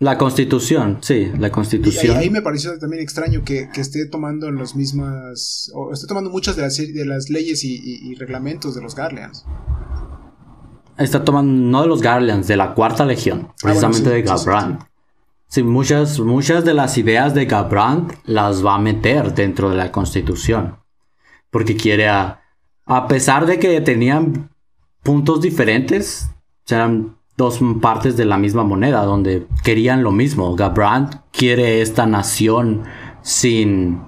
[0.04, 2.18] La constitución, sí, la constitución.
[2.18, 5.72] Y ahí me pareció también extraño que, esté tomando las mismas.
[5.74, 9.46] o esté tomando muchas de las, de las leyes y, reglamentos de los Garleans.
[10.98, 14.80] Está tomando, no de los Garleans, de la cuarta legión, ah, precisamente de Galbrand.
[15.48, 19.90] Sí, muchas, muchas de las ideas de Gabrand las va a meter dentro de la
[19.90, 20.80] constitución.
[21.50, 22.42] Porque quiere, a,
[22.86, 24.50] a pesar de que tenían
[25.02, 26.30] puntos diferentes,
[26.68, 30.56] eran dos partes de la misma moneda, donde querían lo mismo.
[30.56, 32.84] Gabrand quiere esta nación
[33.22, 34.02] sin,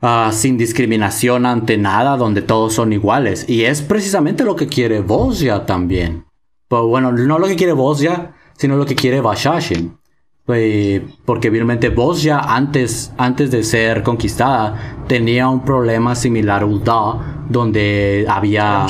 [0.00, 3.48] ah, sin discriminación ante nada, donde todos son iguales.
[3.48, 6.24] Y es precisamente lo que quiere Bosnia también.
[6.68, 9.98] Pero bueno, no lo que quiere Bosnia, sino lo que quiere Bashashin.
[10.48, 16.66] Eh, porque obviamente vos ya antes, antes de ser conquistada tenía un problema similar a
[16.66, 18.86] Ulda, donde había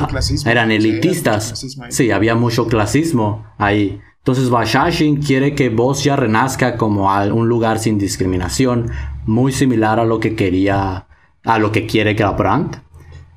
[0.46, 1.66] eran elitistas.
[1.90, 4.00] Sí, había mucho clasismo ahí.
[4.18, 8.90] Entonces Bashashin quiere que ya renazca como un lugar sin discriminación,
[9.26, 11.06] muy similar a lo que quería,
[11.44, 12.82] a lo que quiere Gabrand.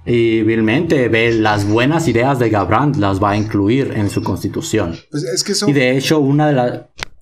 [0.06, 4.96] Y obviamente ve las buenas ideas de Gabrand las va a incluir en su constitución.
[5.10, 6.82] Pues y de hecho una de las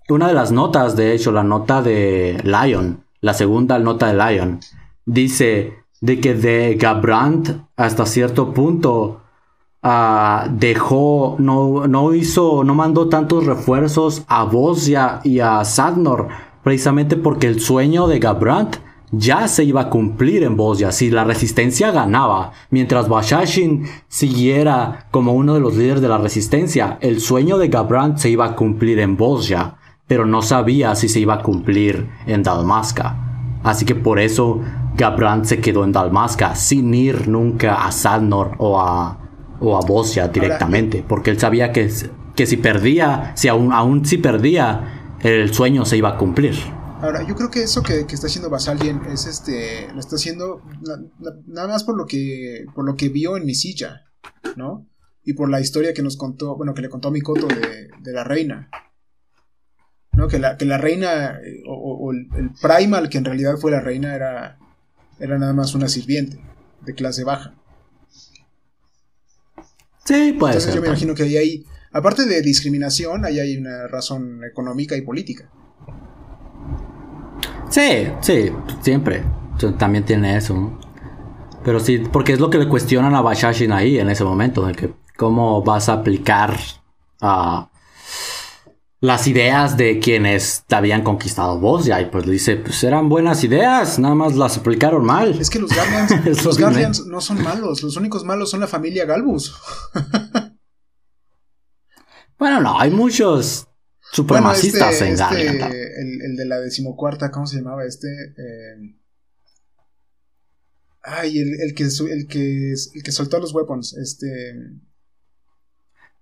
[0.10, 4.60] una de las notas, de hecho, la nota de Lion, la segunda nota de Lion,
[5.06, 9.22] dice de que de Gabrand hasta cierto punto
[9.82, 16.28] ah, dejó, no, no hizo, no mandó tantos refuerzos a Bosnia y a Sadnor,
[16.64, 18.76] precisamente porque el sueño de Gabrand
[19.12, 22.52] ya se iba a cumplir en Bosnia si la resistencia ganaba.
[22.72, 28.18] Mientras Bashashin siguiera como uno de los líderes de la resistencia, el sueño de Gabrand
[28.18, 29.76] se iba a cumplir en Bosnia
[30.14, 33.58] pero no sabía si se iba a cumplir en Dalmasca.
[33.64, 34.62] Así que por eso
[34.96, 39.18] Gabrand se quedó en Dalmasca sin ir nunca a Sadnor o a,
[39.60, 41.92] o a Bosnia directamente, porque él sabía que
[42.36, 46.54] que si perdía, si aún, aún si perdía, el sueño se iba a cumplir.
[47.02, 49.92] Ahora, yo creo que eso que, está haciendo Basalian es este.
[49.94, 50.62] Lo está haciendo
[51.48, 52.66] nada más por lo que.
[52.76, 54.04] por lo que vio en mi silla,
[54.58, 54.88] ¿no?
[55.24, 56.56] Y por la historia que nos contó.
[56.56, 58.70] Bueno, que le contó a Mikoto de, de la reina.
[60.14, 60.28] ¿No?
[60.28, 61.40] Que la, que la reina.
[61.44, 62.28] Eh, o, el,
[62.62, 64.58] primal, que en realidad fue la reina, era.
[65.20, 66.40] Era nada más una sirviente.
[66.82, 67.54] De clase baja.
[70.06, 71.66] Sí, puede Entonces yo me imagino que ahí hay.
[71.92, 75.50] Aparte de discriminación, ahí hay una razón económica y política.
[77.70, 79.24] Sí, sí, siempre.
[79.78, 80.78] También tiene eso.
[81.64, 84.74] Pero sí, porque es lo que le cuestionan a Bashashin ahí en ese momento, de
[84.74, 86.58] que cómo vas a aplicar
[87.22, 87.70] a
[89.04, 93.10] las ideas de quienes te habían conquistado vos, ya, y pues le dice, pues eran
[93.10, 95.42] buenas ideas, nada más las aplicaron mal.
[95.42, 99.04] Es que los Guardians, los Guardians no son malos, los únicos malos son la familia
[99.04, 99.58] Galbus.
[102.40, 103.68] bueno, no, hay muchos
[104.14, 108.08] supremacistas en este, el, de la decimocuarta, ¿cómo se llamaba este?
[108.08, 108.96] Eh,
[111.02, 114.54] ay, el, que, el, que, el que soltó los weapons, este...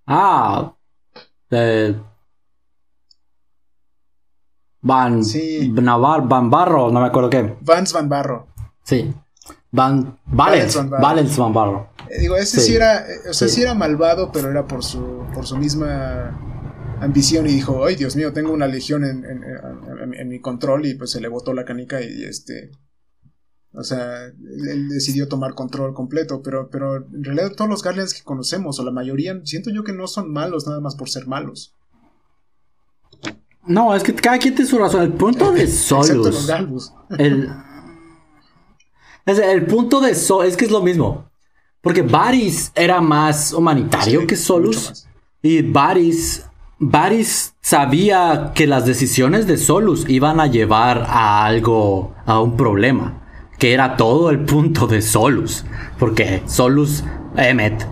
[0.04, 0.76] Ah,
[1.52, 1.94] eh,
[4.82, 5.22] Van,
[5.74, 7.56] Navar, Van Barro, no me acuerdo qué.
[7.60, 8.48] Vance Van Barro.
[8.82, 9.14] Sí.
[9.70, 11.88] Van, Valens, Valens Van Barro.
[12.10, 12.74] Eh, digo, ese sí.
[12.74, 16.36] era, o sea, sí era malvado, pero era por su, por su misma
[17.00, 21.20] ambición y dijo, ay Dios mío, tengo una legión en, mi control y pues se
[21.20, 22.70] le botó la canica y este...
[23.74, 28.22] O sea, él, decidió tomar control completo, pero, pero en realidad todos los Guardians que
[28.22, 31.74] conocemos, o la mayoría, siento yo que no son malos nada más por ser malos.
[33.64, 35.02] No, es que cada quien tiene su razón.
[35.02, 36.48] El punto de Solus.
[37.18, 37.50] el,
[39.26, 41.30] el punto de Solus es que es lo mismo.
[41.80, 45.06] Porque Varys era más humanitario que Solus.
[45.42, 46.46] Y Varys
[46.84, 53.22] Varys sabía que las decisiones de Solus iban a llevar a algo, a un problema,
[53.56, 55.64] que era todo el punto de Solus,
[56.00, 57.04] porque Solus
[57.36, 57.86] Emmet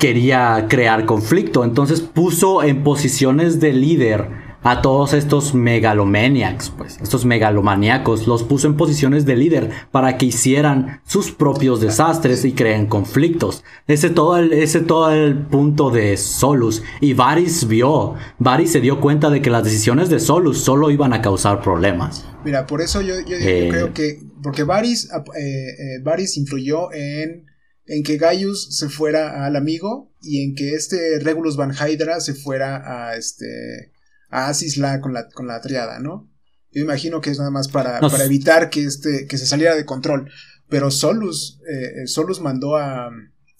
[0.00, 4.28] quería crear conflicto, entonces puso en posiciones de líder
[4.62, 10.26] a todos estos megalomaniacs, pues, estos megalomaníacos, los puso en posiciones de líder para que
[10.26, 13.64] hicieran sus propios desastres y creen conflictos.
[13.86, 16.82] Ese todo el, ese todo el punto de Solus.
[17.00, 21.12] Y Varys vio, Varys se dio cuenta de que las decisiones de Solus solo iban
[21.12, 22.24] a causar problemas.
[22.44, 27.46] Mira, por eso yo, eh, creo que, porque Varys, eh, eh, influyó en
[27.86, 32.34] en que Gaius se fuera al amigo y en que este Regulus Van Hydra se
[32.34, 33.92] fuera a este
[34.32, 36.28] a Asisla con la, con la triada, ¿no?
[36.72, 39.84] Yo imagino que es nada más para, para evitar que, este, que se saliera de
[39.84, 40.30] control.
[40.70, 43.08] Pero Solus, eh, eh, Solus mandó a,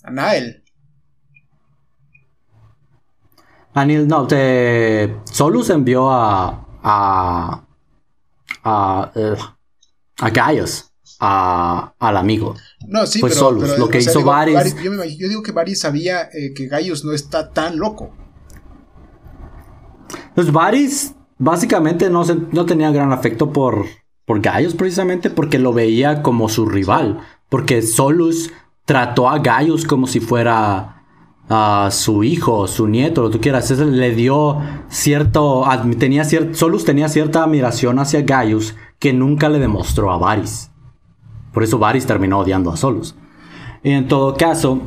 [0.02, 0.64] a Nael.
[3.74, 6.66] Anil, no, te, Solus envió a.
[6.82, 7.66] a.
[8.64, 9.12] a.
[9.14, 9.36] Eh,
[10.18, 10.88] a Gaius.
[11.20, 12.56] A, al amigo.
[12.88, 13.78] No, sí, pero, Solus.
[13.78, 14.74] lo que hizo Varys.
[14.82, 18.16] yo, yo, digo que Varys sabía que Gaius no está tan loco.
[20.34, 23.84] Pues Varys básicamente no, no tenía gran afecto por,
[24.24, 27.20] por Gaius precisamente porque lo veía como su rival.
[27.48, 28.52] Porque Solus
[28.84, 31.02] trató a Gaius como si fuera
[31.48, 33.70] a su hijo, su nieto, lo que tú quieras.
[33.70, 35.64] le dio cierto.
[35.98, 40.70] Tenía Solus tenía cierta admiración hacia Gaius que nunca le demostró a Varys.
[41.52, 43.14] Por eso Varys terminó odiando a Solus.
[43.82, 44.80] en todo caso,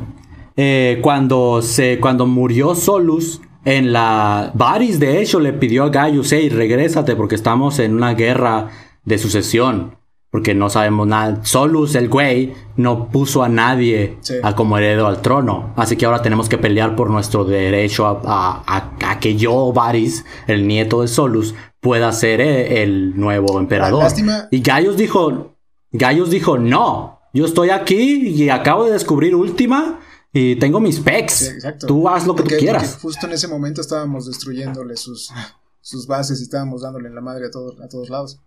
[0.56, 4.52] eh, cuando, se, cuando murió Solus, en la.
[4.54, 8.70] Varys, de hecho, le pidió a Gaius, hey, regrésate porque estamos en una guerra
[9.04, 9.96] de sucesión.
[10.30, 11.44] Porque no sabemos nada.
[11.44, 15.72] Solus, el güey, no puso a nadie a como heredero al trono.
[15.76, 21.02] Así que ahora tenemos que pelear por nuestro derecho a, que yo, Varys, el nieto
[21.02, 24.04] de Solus, pueda ser eh, el nuevo emperador.
[24.50, 25.54] Y Gaius dijo.
[25.90, 27.20] Gaius dijo, no.
[27.32, 30.00] Yo estoy aquí y acabo de descubrir última
[30.38, 31.56] y tengo mis pecs.
[31.86, 32.98] Tú haz lo que tú quieras.
[33.00, 35.32] justo en ese momento estábamos destruyéndole sus,
[35.80, 38.38] sus bases y estábamos dándole la madre a, todos a todos lados.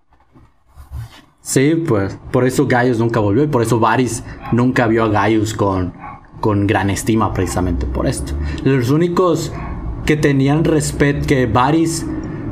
[1.41, 5.55] Sí, pues por eso Gaius nunca volvió y por eso Varys nunca vio a Gaius
[5.55, 5.95] con,
[6.41, 8.33] con gran estima precisamente por esto.
[8.63, 9.51] Los únicos
[10.05, 12.05] que tenían respeto, que Varys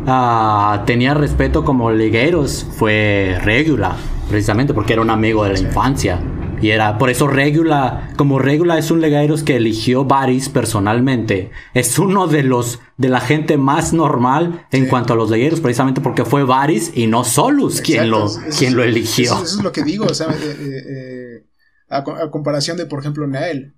[0.08, 3.98] ah, tenía respeto como ligueros fue Regula,
[4.30, 6.20] precisamente porque era un amigo de la infancia.
[6.62, 12.00] Y era por eso Regula, como Regula es un legaeros que eligió Varys personalmente, es
[12.00, 16.26] uno de los de la gente más normal en cuanto a los legaeros, precisamente porque
[16.26, 18.28] fue Varys y no Solus quien lo,
[18.58, 19.34] quien lo eligió.
[19.34, 21.46] Eso, es lo que digo, o sea, eh, eh, eh,
[21.90, 23.76] a, comparación de, por ejemplo, Nael.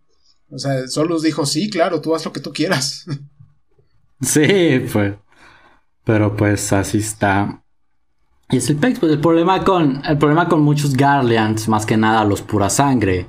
[0.50, 3.06] O sea, Solus dijo, sí, claro, tú haz lo que tú quieras.
[4.22, 5.14] Sí, pues.
[6.04, 7.64] Pero pues así está.
[8.52, 10.02] Y es el Pex, pues el problema con.
[10.06, 13.28] El problema con muchos Garleans, más que nada los pura sangre.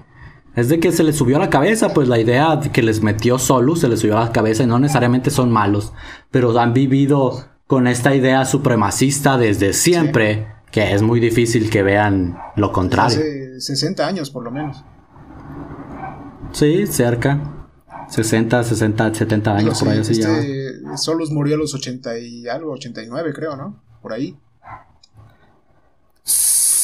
[0.57, 3.39] Es de que se les subió a la cabeza, pues la idea que les metió
[3.39, 5.93] Solus se les subió a la cabeza y no necesariamente son malos,
[6.31, 12.37] pero han vivido con esta idea supremacista desde siempre, que es muy difícil que vean
[12.57, 13.19] lo contrario.
[13.19, 14.83] Hace 60 años por lo menos.
[16.53, 17.67] Sí, cerca.
[18.09, 22.73] 60, 60, 70 años por ahí así este Solus murió a los 80 y algo,
[22.73, 23.81] 89 creo, ¿no?
[24.03, 24.37] Por ahí.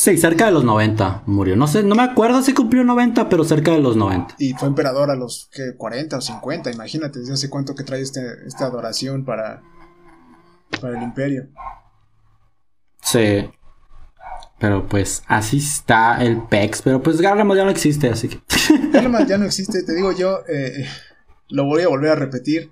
[0.07, 1.57] Sí, cerca de los 90 murió.
[1.57, 4.37] No sé, no me acuerdo si cumplió 90, pero cerca de los 90.
[4.39, 8.03] Y fue emperador a los que 40 o 50, imagínate, desde hace cuánto que trae
[8.03, 9.65] este, esta adoración para,
[10.81, 11.49] para el imperio.
[13.03, 13.51] Sí.
[14.61, 16.83] Pero pues así está el PEX.
[16.83, 18.41] Pero pues Garlemald ya no existe, así que.
[18.93, 20.45] Garlemald ya no existe, te digo yo.
[20.47, 20.87] Eh,
[21.49, 22.70] lo voy a volver a repetir.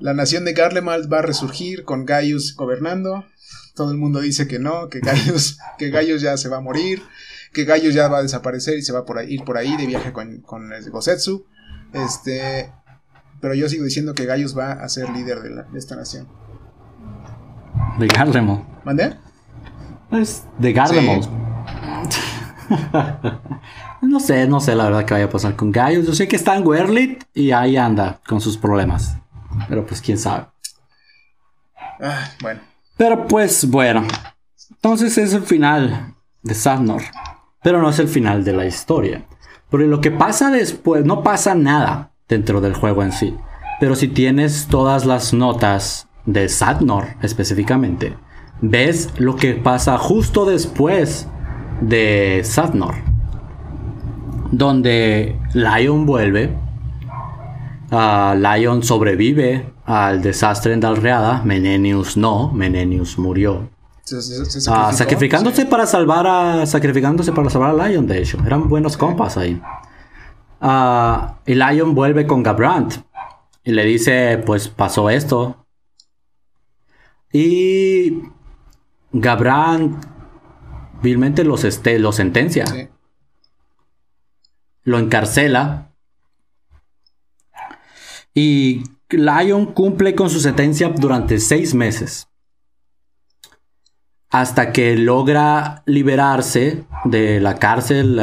[0.00, 3.26] La nación de Garlemald va a resurgir con Gaius gobernando.
[3.74, 7.02] Todo el mundo dice que no, que Gaius, que Gaius ya se va a morir,
[7.52, 10.12] que Gaius ya va a desaparecer y se va a ir por ahí de viaje
[10.12, 11.46] con, con el Gosetsu.
[11.92, 12.72] Este,
[13.40, 16.28] pero yo sigo diciendo que Gaius va a ser líder de, esta nación.
[17.98, 18.62] De Garlemald.
[18.84, 19.16] ¿Mandé?
[20.08, 21.28] Pues de Garlemald.
[24.02, 26.06] no sé, no sé la verdad que vaya a pasar con Gaius.
[26.06, 29.16] Yo sé que está en Werlit y ahí anda con sus problemas.
[29.68, 30.46] Pero pues quién sabe.
[32.00, 32.60] Ah, bueno.
[32.96, 34.04] Pero pues bueno.
[34.70, 37.02] Entonces es el final de Sadnor.
[37.62, 39.26] Pero no es el final de la historia.
[39.70, 43.36] Porque lo que pasa después, no pasa nada dentro del juego en sí.
[43.80, 48.16] Pero si tienes todas las notas de Sadnor específicamente,
[48.60, 51.28] ves lo que pasa justo después
[51.80, 52.94] de Sadnor.
[54.50, 56.56] Donde Lion vuelve.
[57.90, 61.42] Uh, Lion sobrevive al desastre en Dalreada.
[61.42, 62.50] Menenius no.
[62.52, 63.68] Menenius murió.
[64.68, 66.66] Ah, sacrificándose para salvar a.
[66.66, 68.38] Sacrificándose para salvar a Lion, de hecho.
[68.46, 69.60] Eran buenos compas ahí.
[70.60, 72.94] Uh, y Lion vuelve con Gabrant.
[73.64, 75.66] Y le dice: Pues pasó esto.
[77.32, 78.22] Y.
[79.12, 80.06] Gabrant
[81.02, 82.64] vilmente los, este, lo sentencia.
[84.84, 85.90] Lo encarcela.
[88.34, 92.28] Y Lion cumple con su sentencia durante seis meses.
[94.30, 98.18] Hasta que logra liberarse de la cárcel,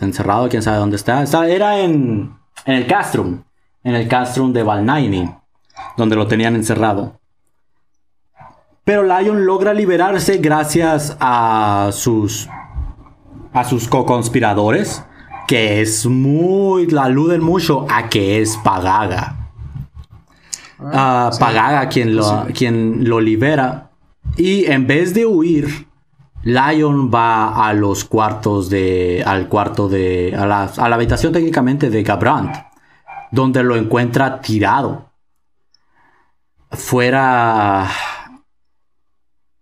[0.00, 1.22] encerrado, quién sabe dónde está.
[1.46, 2.36] era en,
[2.66, 3.42] el castrum.
[3.84, 5.30] En el castrum de Valnaini.
[5.96, 7.20] Donde lo tenían encerrado.
[8.84, 12.48] Pero Lion logra liberarse gracias a sus
[13.52, 15.04] a sus co-conspiradores,
[15.46, 19.41] que es muy la aluden mucho a que es Pagaga.
[20.84, 23.90] Ah, Pagaga quien lo, quien lo libera.
[24.36, 25.86] Y en vez de huir
[26.42, 31.90] Lion va a los cuartos de al cuarto de a la, a la habitación técnicamente
[31.90, 32.54] de Gabrant
[33.30, 35.10] donde lo encuentra tirado.
[36.70, 37.88] Fuera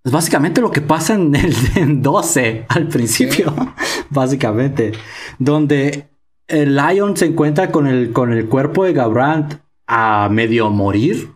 [0.03, 1.55] es básicamente lo que pasa en el
[2.03, 3.55] 12 al principio,
[4.11, 4.93] básicamente,
[5.39, 6.09] donde
[6.47, 9.55] el Lion se encuentra con el, con el cuerpo de Gabrant
[9.93, 11.33] a medio morir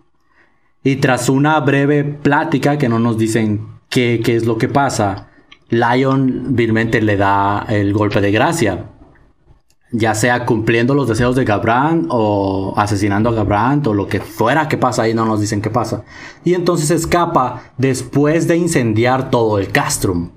[0.84, 5.30] y tras una breve plática que no nos dicen qué, qué es lo que pasa,
[5.70, 8.90] Lion vilmente le da el golpe de gracia
[9.96, 14.68] ya sea cumpliendo los deseos de Gabrant o asesinando a Gabrant o lo que fuera
[14.68, 16.04] que pasa ahí, no nos dicen qué pasa.
[16.42, 20.32] Y entonces escapa después de incendiar todo el castrum.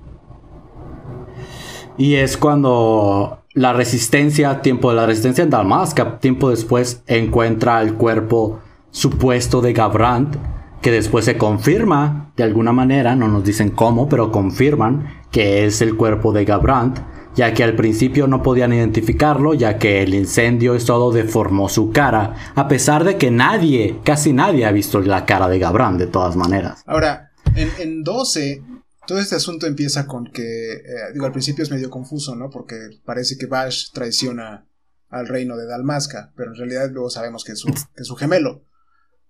[1.98, 7.96] Y es cuando la resistencia, tiempo de la resistencia en Dalmasca, tiempo después encuentra el
[7.96, 8.60] cuerpo
[8.92, 10.36] supuesto de Gabrant,
[10.80, 15.82] que después se confirma de alguna manera, no nos dicen cómo, pero confirman que es
[15.82, 17.00] el cuerpo de Gabrant
[17.38, 21.92] ya que al principio no podían identificarlo, ya que el incendio y todo deformó su
[21.92, 26.08] cara, a pesar de que nadie, casi nadie ha visto la cara de Gabran de
[26.08, 26.82] todas maneras.
[26.88, 28.64] Ahora, en, 12,
[29.08, 32.50] todo este asunto empieza con que, eh, digo, al principio es medio confuso, ¿no?
[32.50, 32.76] Porque
[33.06, 34.68] parece que Bash traiciona
[35.10, 38.66] al reino de Dalmasca, pero en realidad luego sabemos que es su, que su gemelo.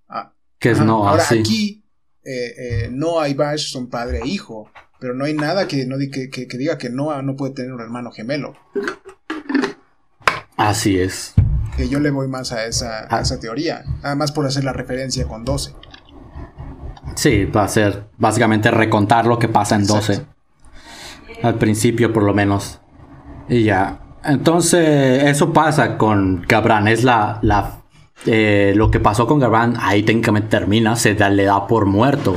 [0.10, 1.86] Ah, que es no, Ahora aquí,
[2.24, 4.70] eh, eh, no hay Bash, son padre e hijo.
[5.00, 7.82] Pero no hay nada que, no, que, que, diga que Noah no puede tener un
[7.82, 8.56] hermano gemelo.
[10.58, 11.36] Así es.
[11.76, 13.22] Que yo le voy más a esa, a ah.
[13.22, 13.84] esa teoría.
[14.02, 15.76] Además por hacer la referencia con 12.
[17.18, 20.26] Sí, va a ser básicamente recontar lo que pasa en 12.
[21.42, 22.80] Al principio por lo menos.
[23.50, 24.00] Y ya.
[24.24, 26.88] Entonces, eso pasa con Cabran.
[26.88, 27.80] Es la, la
[28.26, 32.36] eh, lo que pasó con Gabran ahí técnicamente termina, se le da por muerto.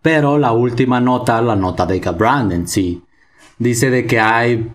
[0.00, 3.02] Pero la última nota, la nota de Gabran en sí,
[3.58, 4.72] dice de que hay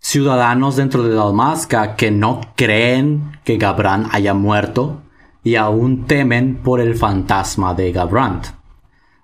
[0.00, 5.02] ciudadanos dentro de Dalmasca que no creen que Gabran haya muerto
[5.46, 8.56] y aún temen por el fantasma de Gabrand.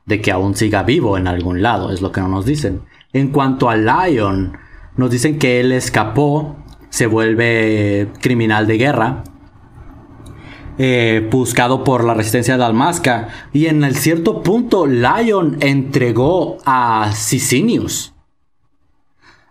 [0.06, 2.82] De que aún siga vivo en algún lado, es lo que no nos dicen.
[3.12, 4.56] En cuanto a Lion,
[4.96, 6.56] nos dicen que él escapó,
[6.90, 9.24] se vuelve criminal de guerra
[10.78, 13.28] eh, buscado por la resistencia de Almasca.
[13.52, 18.14] Y en el cierto punto, Lion entregó a Sicinius,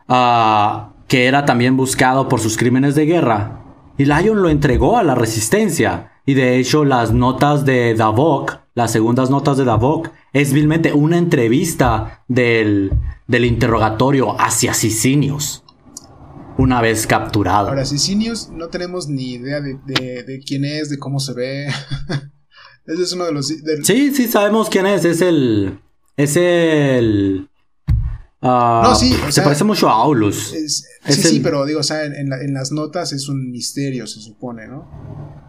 [0.07, 3.59] ah, que era también buscado por sus crímenes de guerra.
[3.97, 6.10] Y Lion lo entregó a la resistencia.
[6.25, 11.17] Y de hecho, las notas de Davok, las segundas notas de Davok, es vilmente una
[11.17, 12.91] entrevista del,
[13.27, 15.63] del interrogatorio hacia Sicinius
[16.57, 17.69] una vez capturado.
[17.69, 21.67] Ahora, Sicinius no tenemos ni idea de, quién es, de cómo se ve.
[22.85, 23.47] Ese es uno de los...
[23.47, 25.05] Sí, sí, sabemos quién es.
[25.05, 25.79] Es el...
[26.17, 27.47] Es el...
[28.43, 29.15] Ah, no, sí.
[29.29, 30.51] se parece mucho a Aulus.
[31.05, 34.67] sí, sí, pero digo, o sea, en, en, las notas es un misterio, se supone,
[34.67, 35.40] ¿no?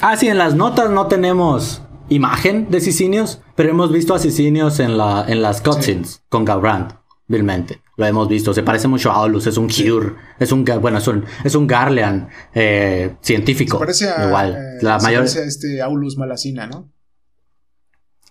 [0.00, 4.80] Ah, sí, en las notas no tenemos imagen de Sicinius, pero hemos visto a Sicinius
[4.80, 7.00] en, la, en las cutscenes con Galbrand
[7.30, 7.80] vilmente.
[7.96, 8.52] Lo hemos visto.
[8.52, 9.46] Se parece mucho a Aulus.
[9.46, 10.14] Es un Cure.
[10.38, 13.76] Es un, bueno, es un, es un Garlean eh, científico.
[13.76, 14.56] Se parece a, igual.
[14.56, 15.20] Eh, la mayor...
[15.20, 16.90] parece a este Aulus Malacina, ¿no?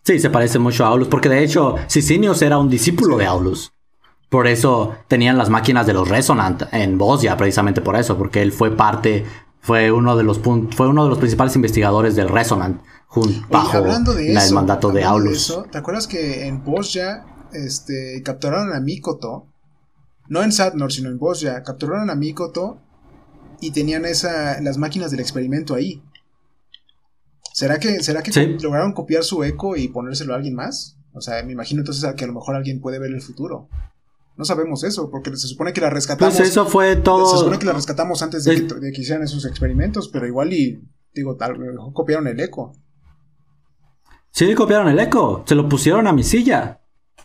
[0.03, 1.07] Sí, se parece mucho a Aulus.
[1.07, 3.71] Porque de hecho, Sicinius era un discípulo de Aulus.
[4.27, 8.17] Por eso tenían las máquinas de los Resonant en Bosnia, precisamente por eso.
[8.17, 9.25] Porque él fue parte,
[9.61, 12.81] fue uno de los, fue uno de los principales investigadores del Resonant.
[13.07, 15.64] Junto, bajo el mandato de Aulus.
[15.72, 19.48] ¿Te acuerdas que en Bosnia este, capturaron a Mikoto,
[20.27, 22.81] no en Sadnor, sino en Bosnia, capturaron a Mikoto
[23.61, 26.03] y tenían esa, las máquinas del experimento ahí.
[27.53, 28.31] ¿Será que, será que
[28.61, 30.98] lograron copiar su eco y ponérselo a alguien más?
[31.14, 33.68] O sea, me imagino entonces que a lo mejor alguien puede ver el futuro.
[34.39, 36.33] No sabemos eso, porque se supone que la rescatamos.
[36.33, 37.29] Pues eso fue todo.
[37.29, 40.81] Se supone que la rescatamos antes de, que, hicieran esos experimentos, pero igual y,
[41.13, 41.57] digo, tal,
[41.91, 42.71] copiaron el eco.
[44.31, 45.43] Sí, copiaron el eco.
[45.45, 46.79] Se lo pusieron a mi silla.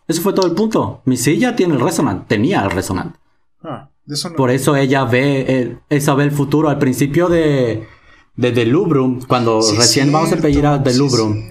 [0.08, 1.02] Eso fue todo el punto.
[1.04, 3.14] Mi silla tiene el resonant, tenía el resonant.
[3.62, 3.90] Ah,
[4.36, 6.68] Por eso ella ve, el, esa ve el futuro.
[6.68, 7.86] Al principio de,
[8.34, 11.48] de The Lubrum, cuando recién vamos a pedir a The Lubrum,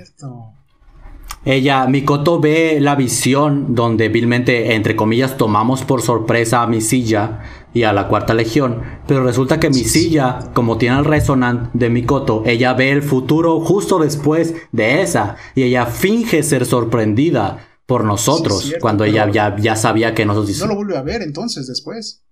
[1.45, 7.41] ella, Mikoto ve la visión donde vilmente, entre comillas, tomamos por sorpresa a mi silla
[7.73, 8.81] y a la cuarta legión.
[9.07, 13.59] Pero resulta que mi silla, como tiene el resonant de Mikoto, ella ve el futuro
[13.59, 15.35] justo después de esa.
[15.55, 20.57] Y ella finge ser sorprendida por nosotros, cuando ella ya, ya sabía que nosotros...
[20.59, 22.23] No lo vuelve a ver entonces después.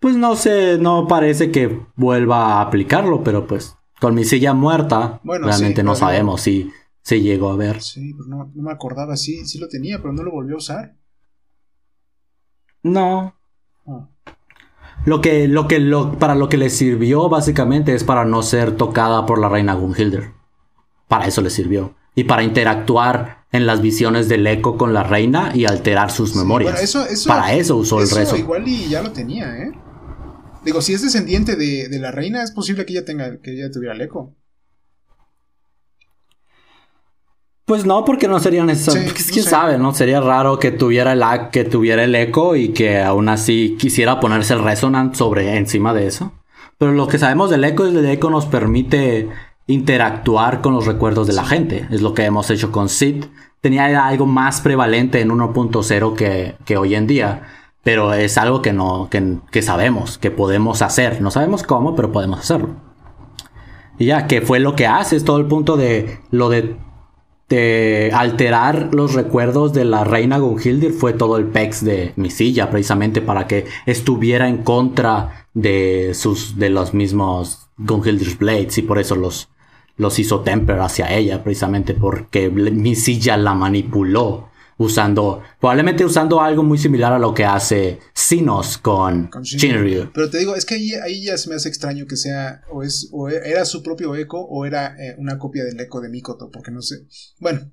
[0.00, 5.20] Pues no sé, no parece que vuelva a aplicarlo, pero pues con mi silla muerta,
[5.22, 6.72] realmente no sabemos si
[7.02, 7.82] se llegó a ver.
[7.82, 10.96] Sí, pues no, me acordaba, sí, sí lo tenía, pero no lo volvió a usar.
[12.82, 13.34] No.
[13.86, 14.08] Ah.
[15.04, 18.76] Lo que, lo que, lo, para lo que le sirvió básicamente es para no ser
[18.76, 20.30] tocada por la reina Gunhilder.
[21.08, 21.94] Para eso le sirvió.
[22.14, 26.94] Y para interactuar en las visiones del eco con la reina y alterar sus memorias.
[27.26, 28.36] Para eso usó el rezo.
[28.36, 29.72] Igual y ya lo tenía, ¿eh?
[30.64, 33.94] Digo, si es descendiente de, la reina, es posible que ella tenga, que ella tuviera
[33.94, 34.36] el eco.
[37.64, 39.12] Pues no, porque no sería necesario.
[39.32, 39.94] quién sabe, ¿no?
[39.94, 44.54] Sería raro que tuviera el que tuviera el eco y que aún así quisiera ponerse
[44.54, 46.32] el resonant sobre encima de eso.
[46.78, 49.28] Pero lo que sabemos del eco es que el eco nos permite
[49.68, 51.86] interactuar con los recuerdos de la gente.
[51.90, 53.26] Es lo que hemos hecho con Sid.
[53.60, 57.42] Tenía algo más prevalente en 1.0 que, que, hoy en día.
[57.84, 61.22] Pero es algo que, no, que, sabemos, que podemos hacer.
[61.22, 62.70] No sabemos cómo, pero podemos hacerlo.
[63.98, 66.76] Y ya, que fue lo que hace, es todo el punto de lo de,
[67.52, 70.92] de alterar los recuerdos de la reina Gunhildir.
[70.92, 76.58] Fue todo el pex de mi silla, precisamente para que estuviera en contra de sus
[76.58, 79.50] de los mismos Gunhildir's Blades y por eso los,
[79.98, 84.48] los hizo Temper hacia ella, precisamente porque mi silla la manipuló
[84.82, 90.10] usando, probablemente usando algo muy similar a lo que hace Sinos con, con Shinryu.
[90.12, 93.08] Pero te digo, es que ahí, ya se me hace extraño que sea, o es,
[93.12, 96.70] o era su propio eco, o era eh, una copia del eco de Mikoto, porque
[96.70, 97.06] no sé.
[97.38, 97.70] Bueno,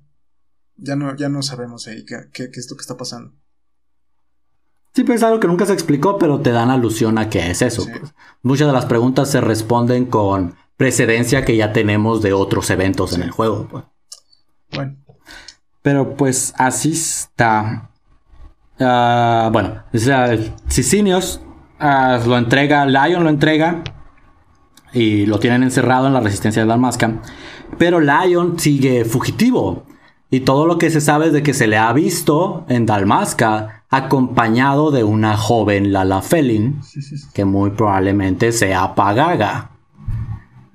[0.76, 3.32] ya no, ya no sabemos ahí qué, qué, es lo que está pasando.
[4.94, 7.62] Sí, pero es algo que nunca se explicó, pero te dan alusión a qué es
[7.62, 7.84] eso.
[7.86, 8.12] Pues.
[8.42, 13.22] Muchas de las preguntas se responden con precedencia que ya tenemos de otros eventos en
[13.22, 13.68] el juego.
[13.70, 13.84] Pues.
[14.72, 14.96] Bueno.
[15.82, 17.90] Pero pues así está.
[18.78, 19.82] Uh, bueno,
[20.68, 21.40] Sicinios
[21.80, 23.82] uh, lo entrega, Lion lo entrega
[24.92, 27.20] y lo tienen encerrado en la resistencia de Dalmasca.
[27.78, 29.86] Pero Lion sigue fugitivo.
[30.30, 33.84] Y todo lo que se sabe es de que se le ha visto en Dalmasca
[33.90, 36.80] acompañado de una joven Lala Felin,
[37.34, 39.70] que muy probablemente sea Pagaga.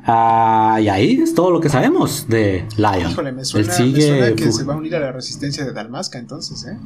[0.07, 3.11] Ah, y ahí es todo lo que sabemos de Lion.
[3.11, 6.64] Híjole, me suena, sigue que se va a unir a la resistencia de Dalmasca entonces,
[6.65, 6.77] ¿eh?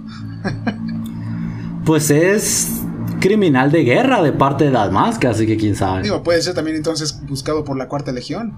[1.85, 2.81] pues es
[3.19, 6.03] criminal de guerra de parte de Dalmasca, así que quién sabe.
[6.03, 8.53] Digo, puede ser también entonces buscado por la Cuarta Legión.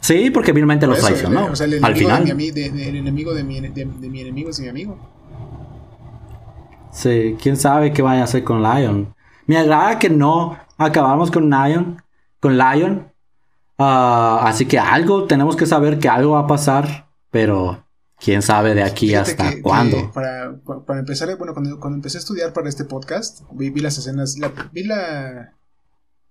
[0.00, 1.46] Sí, porque vilmente los traicionó.
[1.46, 2.24] O sea, el Al final.
[2.24, 4.96] De mi, el enemigo de mi, de mi enemigo es mi amigo.
[6.90, 9.14] Sí, quién sabe qué vaya a hacer con Lion.
[9.46, 12.02] Me agrada que no acabamos con Lion
[12.40, 13.12] con Lion.
[13.78, 17.86] Ah, así que algo, tenemos que saber que algo va a pasar, pero
[18.18, 20.10] quién sabe de aquí hasta cuándo.
[20.12, 24.36] para, para, empezar, bueno, cuando, cuando, empecé a estudiar para este podcast, vi, las escenas,
[24.72, 25.52] vi la,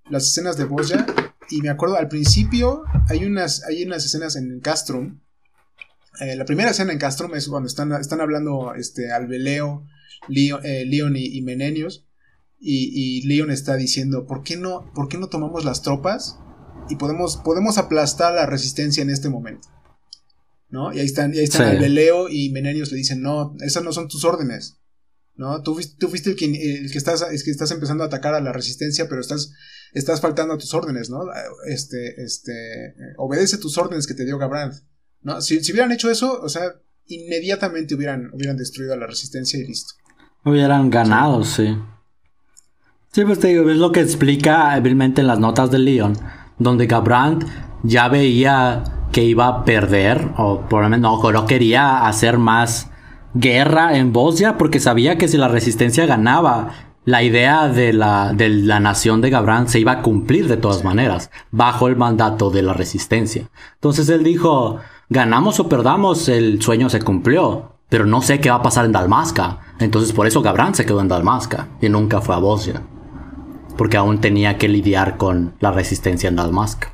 [0.10, 1.06] las escenas de Boya
[1.50, 5.20] y me acuerdo al principio hay unas, hay unas escenas en Castrum.
[6.22, 9.86] Eh, la primera escena en Castrum es cuando están, están hablando este, Albeleo,
[10.28, 12.06] Leon, eh, Leon y, y Menenios
[12.60, 16.40] y, Leon está diciendo, ¿por qué, no, ¿por qué no tomamos las tropas
[16.90, 19.68] y podemos, podemos aplastar la resistencia en este momento?
[20.70, 20.94] ¿No?
[20.94, 24.08] Y ahí están, y ahí están Leo y Menenios le dicen, no, esas no son
[24.08, 24.78] tus órdenes.
[25.38, 25.62] ¿No?
[25.64, 28.42] Tú, tú fuiste el que, el que, estás, es que estás empezando a atacar a
[28.42, 29.52] la resistencia, pero estás,
[29.92, 31.26] estás faltando a tus órdenes, ¿no?
[31.68, 34.74] Este, este, obedece tus órdenes que te dio Gabrand,
[35.22, 35.42] ¿no?
[35.42, 36.72] Si, si hubieran hecho eso, o sea,
[37.08, 39.94] inmediatamente hubieran, hubieran destruido a la resistencia y listo.
[40.46, 41.68] Hubieran ganado, sí.
[41.68, 41.76] Sí,
[43.24, 46.18] pues te digo, es lo que explica hábilmente en las notas de Leon,
[46.58, 47.46] donde Gabrand
[47.84, 48.84] ya veía
[49.14, 52.92] que iba a perder, o menos no, no quería hacer más
[53.34, 56.72] guerra en Bosnia, porque sabía que si la resistencia ganaba,
[57.06, 60.84] la idea de la, de la nación de Gabrand se iba a cumplir de todas
[60.84, 63.48] maneras, bajo el mandato de la resistencia.
[63.76, 68.58] Entonces él dijo, ganamos o perdamos, el sueño se cumplió, pero no sé qué va
[68.58, 69.60] a pasar en Dalmasca.
[69.80, 72.82] Entonces por eso Gabrand se quedó en Dalmasca y nunca fue a Bosnia
[73.78, 76.94] porque aún tenía que lidiar con la resistencia en Dalmasca.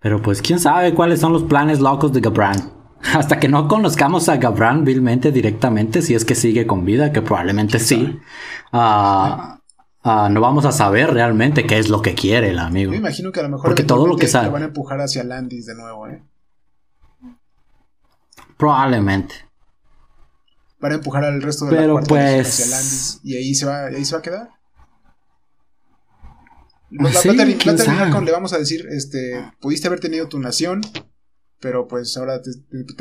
[0.00, 2.72] Pero pues quién sabe cuáles son los planes locos de Gabran.
[3.14, 7.22] Hasta que no conozcamos a Gabran vilmente directamente, si es que sigue con vida, que
[7.22, 8.18] probablemente sí,
[8.72, 9.58] ah,
[10.04, 12.90] no vamos a saber realmente qué es lo que quiere el amigo.
[12.90, 15.24] Me imagino que a lo mejor porque todo lo que sabe van a empujar hacia
[15.24, 16.22] Landis de nuevo, ¿eh?
[18.58, 19.34] Probablemente.
[20.80, 22.60] Van a empujar al resto de Pero la pues...
[22.60, 24.50] hacia Landis y ahí se va, ahí se va a quedar.
[27.02, 30.80] Va, a terminar con, le vamos a decir, este, pudiste haber tenido tu nación,
[31.60, 32.50] pero pues ahora te,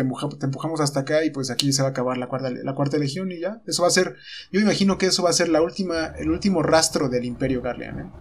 [0.02, 3.32] empujamos hasta acá y pues aquí se va a acabar la cuarta, la cuarta legión
[3.32, 3.62] y ya.
[3.68, 4.16] Eso va a ser,
[4.52, 8.00] yo imagino que eso va a ser la última, el último rastro del imperio Garlean,
[8.00, 8.12] ¿eh?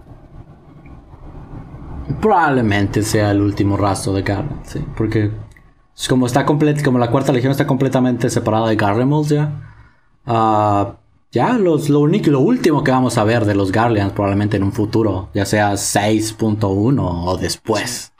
[2.21, 5.31] Probablemente sea el último rastro de Garlean, sí, porque
[6.09, 9.69] como está como la cuarta legión está completamente separada de Garlemald ya.
[10.27, 11.02] Uh,
[11.33, 14.63] ya los, lo único lo último que vamos a ver de los Garleans probablemente en
[14.63, 18.13] un futuro, ya sea 6.1 o después.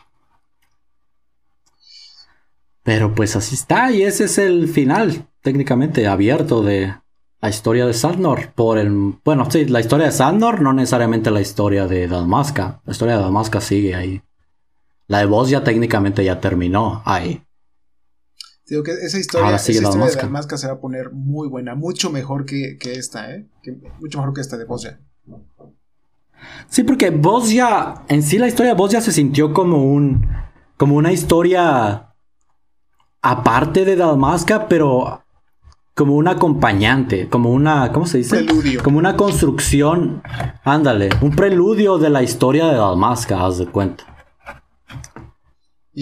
[2.83, 6.95] Pero pues así está y ese es el final técnicamente abierto de
[7.41, 11.41] la historia de Sandnor por el bueno, sí, la historia de Sandnor no necesariamente la
[11.41, 12.81] historia de Dalmasca.
[12.85, 14.23] La historia de Dalmasca sigue ahí.
[15.07, 17.43] La de Vos ya técnicamente ya terminó ahí.
[18.69, 22.11] Digo que esa historia, esa historia de Dalmasca se va a poner muy buena, mucho
[22.11, 23.47] mejor que, esta, ¿eh?
[24.01, 25.01] mucho mejor que esta de Bosnia.
[26.69, 30.27] Sí, porque Bosnia, en sí la historia de Bosnia se sintió como un,
[30.77, 32.15] como una historia
[33.21, 35.23] aparte de Dalmasca, pero
[35.95, 38.45] como un acompañante, como una, ¿cómo se dice?
[38.45, 38.83] Preludio.
[38.83, 40.23] Como una construcción,
[40.65, 44.12] ándale, un preludio de la historia de Dalmasca, haz de cuenta.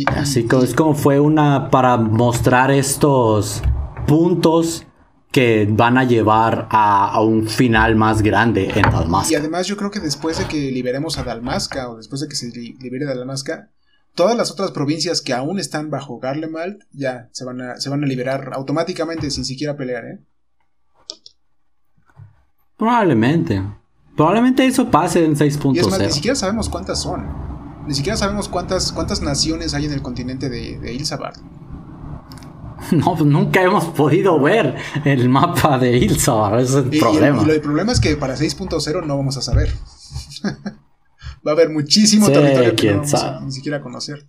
[0.07, 3.63] Así que es como fue una para mostrar estos
[4.07, 4.87] puntos
[5.33, 9.33] que van a llevar a, un final más grande en Dalmasca.
[9.33, 12.37] Y además yo creo que después de que liberemos a Dalmasca o después de que
[12.37, 13.71] se libere Dalmasca,
[14.15, 18.03] todas las otras provincias que aún están bajo Garlemald ya se van a, se van
[18.03, 20.21] a liberar automáticamente sin siquiera pelear, ¿eh?
[22.77, 23.63] Probablemente.
[24.17, 25.75] Probablemente eso pase en 6.0.
[25.75, 27.50] Y es más, ni siquiera sabemos cuántas son.
[27.87, 31.37] Ni siquiera sabemos cuántas, cuántas naciones hay en el continente de, de Ilsabard.
[32.93, 37.45] No, pues nunca hemos podido ver el mapa de Ilsabard, ese es el problema.
[37.47, 39.73] Y, el problema es que para 6.0 no vamos a saber.
[41.47, 44.27] Va a haber muchísimo territorio que no vamos ni siquiera conocer.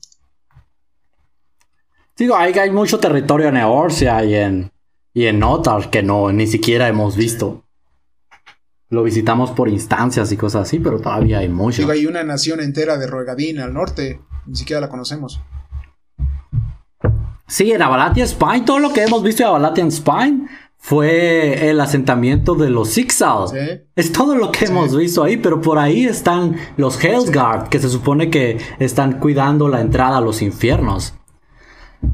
[2.16, 4.72] Digo, hay, hay mucho territorio en Eorcia y en,
[5.14, 7.66] y en Notar que no, ni siquiera hemos visto.
[8.92, 11.80] Lo visitamos por instancias y cosas así, pero todavía hay mucho.
[11.82, 15.42] Digo, hay una nación entera de Roegadin al norte, ni siquiera la conocemos.
[17.48, 20.48] Sí, en Avalatian Spine, todo lo que hemos visto de Avalatian Spine
[20.78, 23.48] fue el asentamiento de los Sixal.
[23.50, 23.82] Sí.
[23.96, 27.90] Es todo lo que hemos visto ahí, pero por ahí están los Hellsguard, que se
[27.90, 31.14] supone que están cuidando la entrada a los infiernos.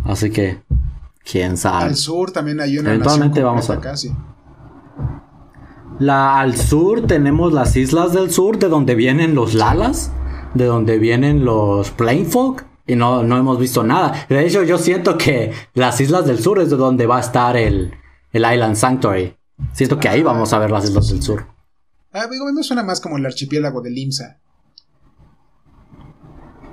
[0.05, 0.61] Así que,
[1.23, 1.85] quién sabe.
[1.85, 4.11] Al sur también hay una Eventualmente nación vamos a- casi.
[5.99, 10.11] La, al sur tenemos las islas del sur, de donde vienen los Lalas,
[10.53, 14.25] de donde vienen los Plainfolk, y no, no hemos visto nada.
[14.29, 17.57] De hecho, yo siento que las islas del sur es de donde va a estar
[17.57, 17.93] el,
[18.31, 19.35] el Island Sanctuary.
[19.73, 21.47] Siento que ahí vamos a ver las islas del sur.
[22.13, 24.39] Ah, digo, a mí me suena más como el archipiélago de Limsa.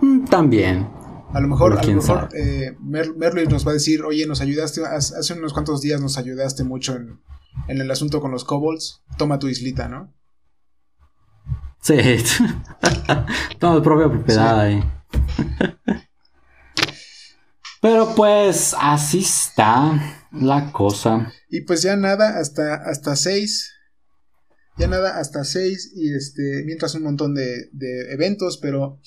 [0.00, 0.88] Mm, También.
[1.32, 4.40] A lo mejor, a lo mejor eh, Mer- Merlin nos va a decir, oye, nos
[4.40, 7.18] ayudaste, hace unos cuantos días nos ayudaste mucho en,
[7.68, 10.14] en el asunto con los kobolds, toma tu islita, ¿no?
[11.80, 11.96] Sí.
[13.58, 14.82] Todo de propia propiedad ahí.
[17.80, 21.30] Pero pues así está la cosa.
[21.50, 23.70] Y pues ya nada, hasta, hasta 6.
[24.78, 25.92] Ya nada, hasta 6.
[25.94, 29.00] Y este, mientras un montón de, de eventos, pero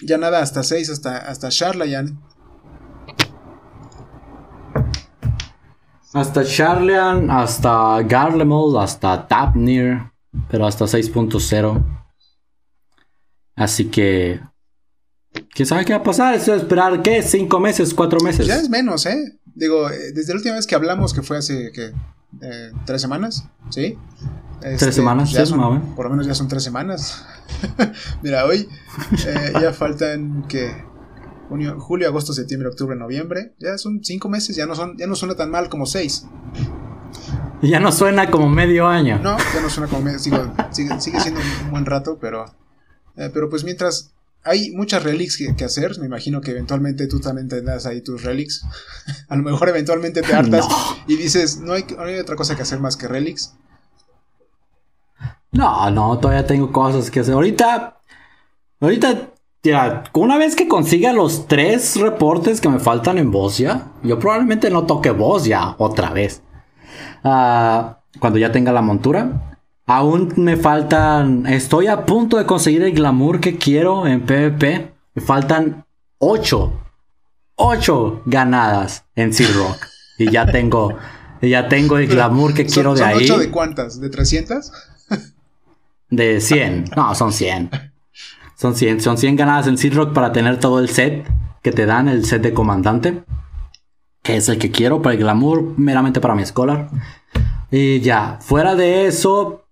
[0.00, 2.18] ya nada, hasta 6, hasta, hasta Charlayan.
[6.12, 10.02] Hasta Charlian, hasta Garlemald, hasta Tapnir,
[10.50, 11.82] pero hasta 6.0.
[13.56, 14.40] Así que.
[15.54, 16.34] ¿Quién sabe qué va a pasar?
[16.34, 17.22] Esto es esperar, ¿qué?
[17.22, 17.94] ¿Cinco meses?
[17.94, 18.46] ¿Cuatro meses?
[18.46, 19.38] Ya es menos, ¿eh?
[19.46, 21.92] Digo, eh, desde la última vez que hablamos, que fue hace, ¿qué?
[22.42, 23.48] Eh, ¿Tres semanas?
[23.70, 23.98] ¿Sí?
[24.62, 25.94] Este, semanas, ya son-.
[25.94, 27.24] Por lo menos ya son tres semanas.
[28.22, 28.68] Mira, hoy
[29.26, 30.72] eh, ya faltan, que
[31.52, 33.52] Junio, julio, agosto, septiembre, octubre, noviembre.
[33.58, 36.26] Ya son cinco meses, ya no, son, ya no suena tan mal como seis.
[37.60, 39.20] Ya no suena como medio año.
[39.22, 40.18] No, ya no suena como...
[40.18, 42.46] Sigo, sigue, sigue siendo un buen rato, pero...
[43.16, 44.10] eh, pero pues mientras...
[44.42, 45.96] Hay muchas relics que, que hacer.
[46.00, 48.64] Me imagino que eventualmente tú también tendrás ahí tus relics.
[49.28, 50.76] A lo mejor eventualmente te hartas No.
[51.06, 53.54] y dices, no hay, no hay otra cosa que hacer más que relics.
[55.52, 57.34] No, no, todavía tengo cosas que hacer.
[57.34, 58.00] Ahorita,
[58.80, 59.31] ahorita,
[59.62, 64.70] ya, una vez que consiga los tres reportes que me faltan en Bosnia, yo probablemente
[64.70, 66.42] no toque Bosnia otra vez.
[67.24, 69.56] Ah, cuando ya tenga la montura.
[69.86, 74.92] Aún me faltan, estoy a punto de conseguir el glamour que quiero en PvP.
[75.14, 75.84] Me faltan
[76.18, 76.72] ocho,
[77.56, 79.86] ocho ganadas en Sea Rock.
[80.18, 80.96] Y ya tengo,
[81.40, 83.24] ya tengo el glamour que Son- quiero de son ahí.
[83.24, 84.00] ocho de cuántas?
[84.00, 84.70] ¿De 300?
[86.10, 86.84] De 100.
[86.96, 87.70] No, son 100.
[88.62, 89.00] Son 100.
[89.00, 91.26] Son 100 ganadas en Seed Rock para tener todo el set
[91.62, 93.24] que te dan, el set de comandante.
[94.22, 96.88] Que es el que quiero para el glamour, meramente para mi scholar.
[97.72, 99.64] Y ya, fuera de eso,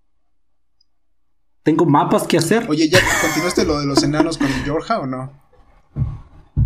[1.63, 2.65] tengo mapas que hacer.
[2.69, 5.31] Oye, ¿ya continuaste lo de los enanos con Yorja o no?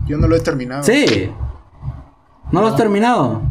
[0.07, 0.81] Yo no lo he terminado.
[0.81, 1.30] Sí.
[2.52, 3.43] ¿No lo has terminado?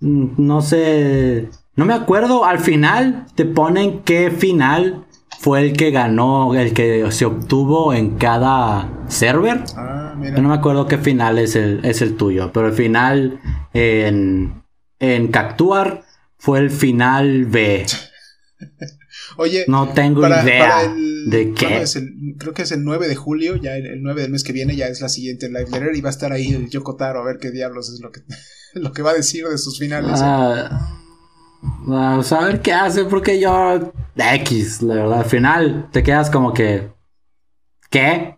[0.00, 1.50] Mm, No sé.
[1.74, 2.46] No me acuerdo.
[2.46, 5.05] Al final te ponen qué final
[5.38, 9.64] fue el que ganó, el que se obtuvo en cada server.
[9.76, 10.36] Ah, mira.
[10.36, 13.40] Yo no me acuerdo qué final es el, es el tuyo, pero el final
[13.74, 14.62] en,
[14.98, 16.02] en Cactuar
[16.38, 17.86] fue el final B.
[19.38, 21.82] Oye, No tengo para- idea para el- de ¿cuándo qué.
[21.82, 24.44] es el- creo que es el 9 de julio, ya el, el 9 del mes
[24.44, 26.96] que viene, ya es la siguiente live letter y va a estar ahí el Yoko
[26.96, 28.20] Taro a ver qué diablos es lo que,
[28.74, 30.20] lo que va a decir de sus finales.
[30.22, 30.64] ¿eh?
[31.62, 33.92] Vamos a ver qué hace, porque yo.
[34.16, 35.18] X, la verdad.
[35.20, 36.90] Al final te quedas como que.
[37.90, 38.36] ¿Qué?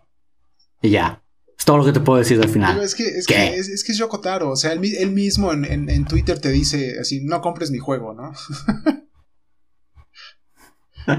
[0.82, 1.22] Y ya.
[1.58, 2.80] Es todo lo que te puedo decir Digo, final.
[2.82, 3.34] es que es, ¿Qué?
[3.34, 5.90] que es, es que es Yoko Taro, o sea, él, mi- él mismo en, en-
[5.90, 8.32] en Twitter te dice así, no compres mi juego, ¿no?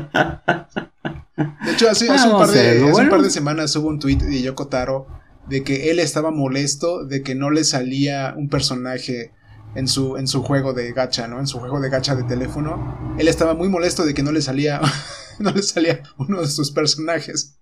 [1.66, 4.18] De hecho, hace, hace un, par de, hace un par de semanas hubo un tweet
[4.18, 5.08] de Yoko Taro
[5.48, 9.32] de que él estaba molesto de que no le salía un personaje
[9.76, 11.40] en su, en su juego de gacha, ¿no?
[11.40, 13.16] En su juego de gacha de teléfono.
[13.20, 14.82] Él estaba muy molesto de que no le salía,
[15.40, 17.60] no le salía uno de sus personajes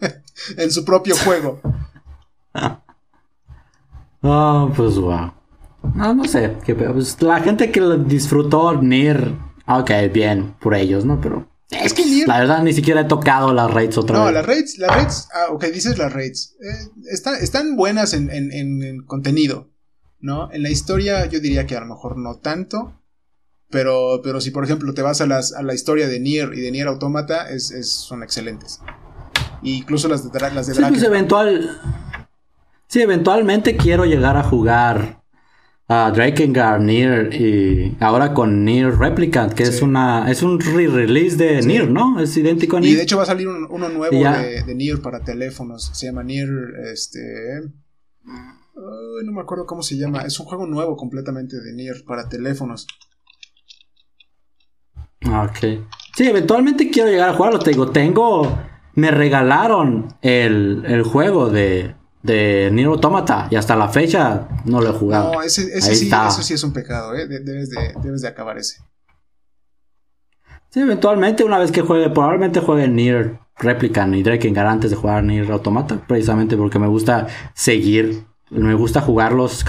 [0.56, 1.60] en su propio juego.
[4.22, 5.32] Oh, pues wow.
[5.94, 6.48] No, no sé.
[6.66, 9.32] Pues, la gente que lo disfrutó Nier.
[9.66, 11.20] Ok, bien, por ellos, ¿no?
[11.20, 11.48] Pero.
[11.70, 14.34] Es que Nier- La verdad, ni siquiera he tocado las raids otra No, vez.
[14.34, 16.56] las raids, las raids, ah, ok, dices las raids.
[16.60, 19.68] Eh, están, están buenas en, en- en- en contenido,
[20.20, 20.50] ¿no?
[20.52, 22.94] En la historia yo diría que a lo mejor no tanto.
[23.70, 26.60] Pero, pero si por ejemplo te vas a, las, a la historia de Nier y
[26.60, 28.80] de Nier Automata, es, es- son excelentes.
[29.62, 31.78] E incluso las de, las de Sí, pues eventual.
[32.86, 35.22] Sí, eventualmente quiero llegar a jugar
[35.86, 41.60] a Drakengard, Nier y ahora con Nier Replicant, que es una es un re-release de
[41.60, 42.20] Nier, ¿no?
[42.20, 42.92] Es idéntico a Nier.
[42.94, 46.22] Y de hecho va a salir uno nuevo de, de, Nier para teléfonos, se llama
[46.22, 46.48] Nier
[46.90, 47.60] este
[49.24, 52.86] no me acuerdo cómo se llama, es un juego nuevo completamente de Nier para teléfonos.
[55.22, 55.86] Ah, ok.
[56.16, 58.58] Sí, eventualmente quiero llegar a jugarlo, te digo, tengo
[58.94, 64.90] me regalaron el, el juego de de Nier Automata y hasta la fecha no lo
[64.90, 65.32] he jugado.
[65.32, 67.26] No, ese, ese sí, eso sí es un pecado, ¿eh?
[67.26, 68.82] debes, de, debes de acabar ese.
[70.70, 75.24] Sí, eventualmente, una vez que juegue, probablemente juegue Nier Replicant y Drakengard antes de jugar
[75.24, 79.64] Nier Automata, precisamente porque me gusta seguir me gusta jugarlos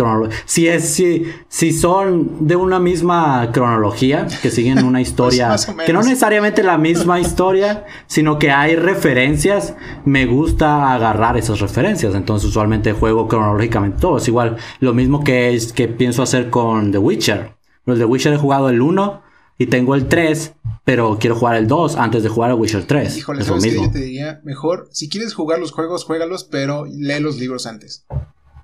[0.45, 6.01] si es si, si son de una misma cronología que siguen una historia que no
[6.01, 9.75] necesariamente la misma historia sino que hay referencias
[10.05, 12.15] me gusta agarrar esas referencias.
[12.15, 14.17] Entonces usualmente juego cronológicamente todo.
[14.17, 17.55] Es igual lo mismo que es que pienso hacer con The Witcher.
[17.85, 19.21] Los The Witcher he jugado el 1
[19.57, 20.53] y tengo el 3
[20.85, 23.85] pero quiero jugar el 2 antes de jugar el Witcher 3 Híjole, es lo mismo.
[23.85, 28.05] yo te diría mejor si quieres jugar los juegos juégalos pero lee los libros antes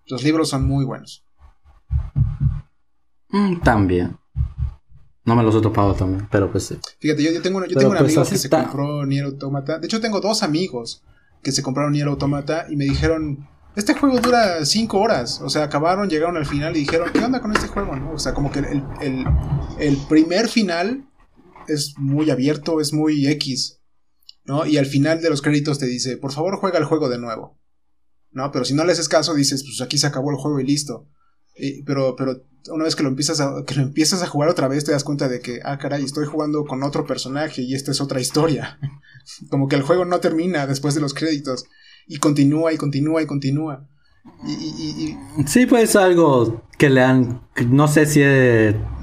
[0.08, 1.26] los libros son muy buenos.
[3.30, 4.18] Mm, también.
[5.26, 6.78] No me los he topado también, pero pues sí.
[7.00, 9.80] Fíjate, yo, tengo, yo tengo un pues, amigo que se compró Nier Automata.
[9.80, 11.04] De hecho, tengo dos amigos
[11.42, 15.42] que se compraron Nier Automata y me dijeron, este juego dura cinco horas.
[15.42, 17.96] O sea, acabaron, llegaron al final y dijeron, ¿qué onda con este juego?
[17.96, 18.12] ¿no?
[18.12, 19.26] O sea, como que el, el,
[19.80, 21.10] el primer final
[21.68, 23.80] es muy abierto, es muy X.
[24.46, 24.66] ¿no?
[24.66, 27.58] Y al final de los créditos te dice, por favor juega el juego de nuevo.
[28.36, 28.52] ¿No?
[28.52, 31.08] Pero si no le haces caso, dices, pues aquí se acabó el juego y listo.
[31.86, 34.84] pero, pero una vez que lo empiezas a, que lo empiezas a jugar otra vez,
[34.84, 38.02] te das cuenta de que, ah, caray, estoy jugando con otro personaje y esta es
[38.02, 38.78] otra historia.
[39.50, 41.66] Como que el juego no termina después de los créditos.
[42.08, 43.88] Y continúa y continúa y continúa.
[44.46, 45.16] Y,
[45.48, 47.42] Sí, pues algo que le han.
[47.70, 48.22] No sé si,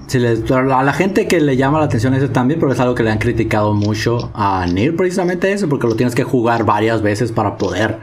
[0.08, 0.18] si
[0.52, 3.10] a la gente que le llama la atención eso también, pero es algo que le
[3.10, 7.56] han criticado mucho a Neil, precisamente eso, porque lo tienes que jugar varias veces para
[7.56, 8.00] poder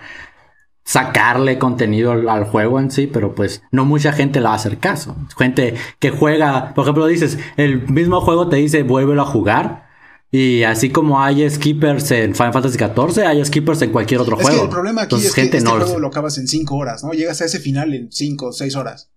[0.90, 4.80] sacarle contenido al, juego en sí, pero pues no mucha gente le va a hacer
[4.80, 5.16] caso.
[5.38, 9.88] Gente que juega, por ejemplo, dices, el mismo juego te dice vuélvelo a jugar.
[10.32, 14.64] Y así como hay skippers en Final Fantasy XIV, hay skippers en cualquier otro juego.
[14.64, 17.11] el problema aquí es que este juego lo acabas en 5 horas, ¿no?
[17.14, 19.11] Llegas a ese final en 5 o 6 horas.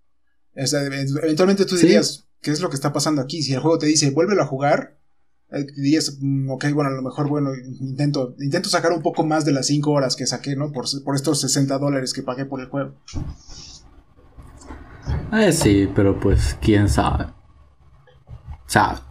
[0.53, 3.41] eventualmente tú dirías, ¿qué es lo que está pasando aquí?
[3.41, 4.99] Si el juego te dice, vuélvelo a jugar,
[5.75, 9.51] dirías, mm, ok, bueno, a lo mejor, bueno, intento, intento sacar un poco más de
[9.51, 10.71] las 5 horas que saqué, ¿no?
[10.71, 12.95] Por, por estos 60 dólares que pagué por el juego.
[15.33, 17.25] Eh, sí, pero pues, quién sabe.
[17.25, 19.01] O sea,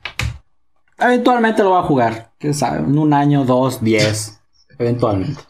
[0.98, 2.32] eventualmente lo va a jugar.
[2.38, 4.40] Quién sabe, en un año, dos, diez,
[4.78, 5.40] eventualmente.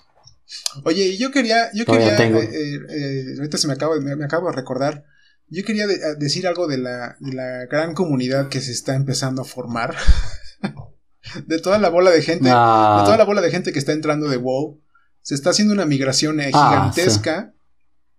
[0.85, 5.05] Oye, yo quería, yo quería, eh, eh, ahorita se me acaba, me, acabo de recordar,
[5.49, 5.87] yo quería
[6.19, 9.95] decir algo de la, de la gran comunidad que se está empezando a formar.
[11.47, 14.29] de toda la bola de gente, de toda la bola de gente que está entrando
[14.29, 14.81] de WoW,
[15.23, 17.55] se está haciendo una migración eh, ah, gigantesca.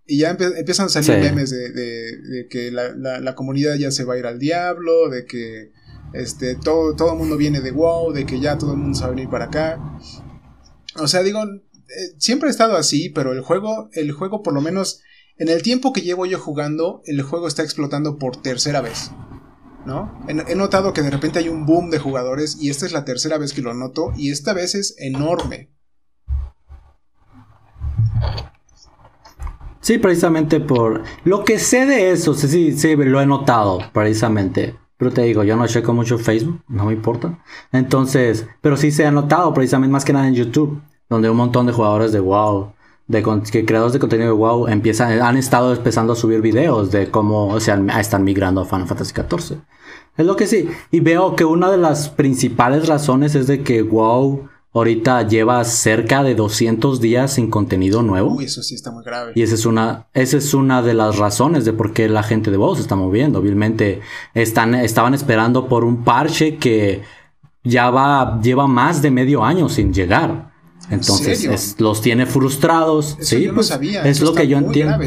[0.06, 4.26] Y ya empiezan a salir memes de, que la, comunidad ya se va a ir
[4.26, 5.72] al diablo, de que
[6.14, 9.04] este, todo, todo el mundo viene de WoW, de que ya todo el mundo se
[9.04, 9.80] va a venir para acá.
[10.98, 14.60] O sea, digo, eh, siempre ha estado así, pero el juego, el juego por lo
[14.60, 15.02] menos,
[15.38, 19.12] en el tiempo que llevo yo jugando, el juego está explotando por tercera vez.
[19.86, 20.18] ¿No?
[20.28, 23.38] He, notado que de repente hay un boom de jugadores y esta es la tercera
[23.38, 25.70] vez que lo noto y esta vez es enorme.
[29.82, 34.76] Sí, precisamente por lo que sé de eso, sí, sí, lo he notado, precisamente.
[34.96, 37.38] Pero te digo, yo no checo mucho Facebook, no me importa.
[37.72, 41.66] Entonces, pero sí se ha notado, precisamente más que nada en YouTube, donde un montón
[41.66, 42.73] de jugadores de WoW
[43.08, 47.10] de que creadores de contenido de WoW empiezan, han estado empezando a subir videos de
[47.12, 49.58] cómo, o sea, están migrando a Final Fantasy XIV.
[50.18, 50.70] Es lo que sí.
[50.92, 56.24] Y veo que una de las principales razones es de que WoW ahorita lleva cerca
[56.24, 58.36] de 200 días sin contenido nuevo.
[58.36, 59.34] Uy, eso sí está muy grave.
[59.36, 62.52] Y esa es una, esa es una de las razones de por qué la gente
[62.52, 63.40] de WoW se está moviendo.
[63.40, 64.02] Obviamente
[64.34, 67.04] están, estaban esperando por un parche que
[67.64, 70.53] ya va, lleva más de medio año sin llegar.
[70.94, 73.18] Entonces los tiene frustrados.
[73.20, 73.72] sí, pues,
[74.04, 74.98] Es lo que yo entiendo.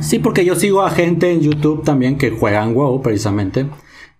[0.00, 3.66] Sí, porque yo sigo a gente en YouTube también que juegan WoW precisamente.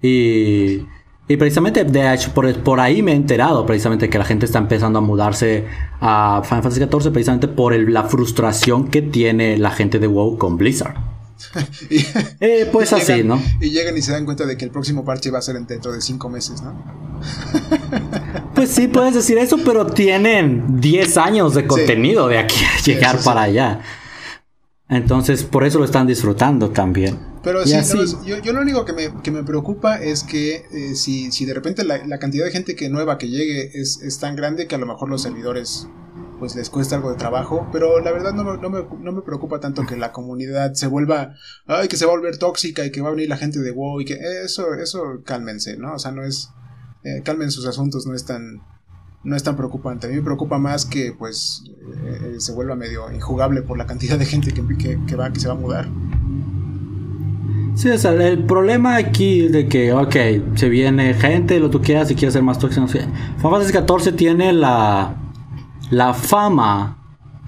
[0.02, 0.86] Y,
[1.28, 4.58] y precisamente, de hecho, por, por, ahí me he enterado precisamente que la gente está
[4.58, 5.66] empezando a mudarse
[6.00, 10.56] a Final Fantasy XIV precisamente por la frustración que tiene la gente de WoW con
[10.56, 10.94] Blizzard.
[12.40, 13.42] Eh, pues así, ¿no?
[13.60, 15.92] Y llegan y se dan cuenta de que el próximo parche va a ser dentro
[15.92, 16.74] de cinco meses, ¿no?
[18.60, 23.18] pues sí, puedes decir eso, pero tienen 10 años de contenido de aquí a llegar
[23.24, 23.80] para allá.
[24.86, 27.18] Entonces, por eso lo están disfrutando también.
[27.42, 27.74] Pero sí,
[28.26, 32.44] yo, lo único que me, preocupa es que eh, si, si de repente la, cantidad
[32.44, 35.22] de gente que nueva que llegue es, es, tan grande que a lo mejor los
[35.22, 35.88] servidores
[36.38, 39.22] pues les cuesta algo de trabajo, pero la verdad no me, no me, no me
[39.22, 41.34] preocupa tanto que la comunidad se vuelva,
[41.66, 43.70] ay, que se va a volver tóxica y que va a venir la gente de
[43.70, 45.94] WoW y que eso, eso cálmense, ¿no?
[45.94, 46.50] O sea, no es,
[47.04, 48.62] eh, calmen sus asuntos, no es tan,
[49.24, 50.06] no es tan preocupante.
[50.06, 51.64] A mí me preocupa más que pues
[52.04, 54.64] eh, se vuelva medio injugable por la cantidad de gente que,
[55.06, 55.88] que, va, que se va a mudar.
[57.74, 60.16] Sí, o sea, el problema aquí de que, ok,
[60.56, 62.82] se viene gente, lo tú quieras y quieres ser más tóxico.
[62.82, 63.00] No sé.
[63.00, 65.16] Final Fantasy 14 tiene la,
[65.90, 66.98] la fama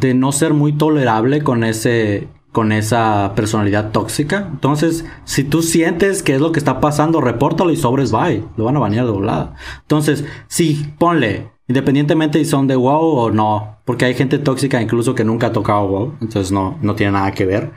[0.00, 4.48] de no ser muy tolerable con ese con esa personalidad tóxica.
[4.52, 8.44] Entonces, si tú sientes que es lo que está pasando, repórtalo y sobres bye.
[8.56, 9.54] Lo van a banear de volada.
[9.80, 13.78] Entonces, sí, ponle, Independientemente si son de WoW o no.
[13.86, 16.14] Porque hay gente tóxica incluso que nunca ha tocado WoW.
[16.20, 17.70] Entonces no, no tiene nada que ver.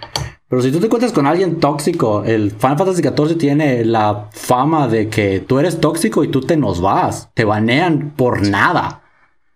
[0.50, 4.88] Pero si tú te encuentras con alguien tóxico, el Final Fantasy XIV tiene la fama
[4.88, 7.30] de que tú eres tóxico y tú te nos vas.
[7.34, 9.02] Te banean por nada.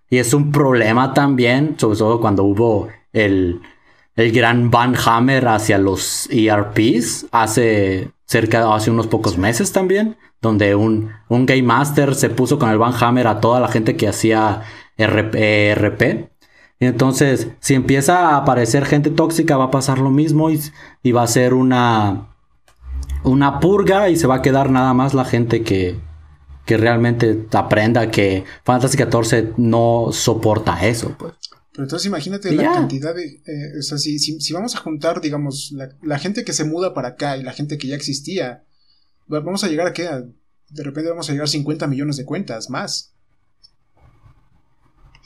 [0.09, 3.61] Y es un problema también, sobre todo cuando hubo el,
[4.15, 10.75] el gran Van Hammer hacia los ERPs hace cerca, hace unos pocos meses también donde
[10.75, 14.07] un, un Game Master se puso con el Van Hammer a toda la gente que
[14.07, 14.63] hacía
[14.97, 16.29] RP.
[16.81, 21.23] Y entonces, si empieza a aparecer gente tóxica, va a pasar lo mismo y, va
[21.23, 22.29] a ser una,
[23.23, 25.99] una purga y se va a quedar nada más la gente que,
[26.65, 31.15] que realmente aprenda que Fantasy XIV no soporta eso.
[31.17, 31.33] Pues.
[31.79, 33.41] Pero entonces imagínate la cantidad de...
[33.45, 36.93] Eh, o sea, si, si, vamos a juntar, digamos, la, la, gente que se muda
[36.93, 38.65] para acá y la gente que ya existía,
[39.27, 40.03] vamos a llegar a qué?
[40.71, 43.13] de repente vamos a llegar a 50 millones de cuentas más.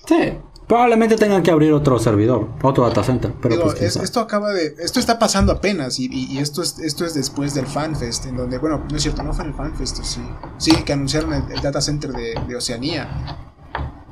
[0.06, 3.34] Sí, probablemente tengan que abrir otro servidor, otro data center.
[3.42, 7.56] Pero pues, esto acaba de, esto está pasando apenas y, esto es, esto es después
[7.56, 10.22] del FanFest, en donde, bueno, no es cierto, no fue en el FanFest, sí,
[10.60, 13.50] sí, que anunciaron el, data center de, Oceanía.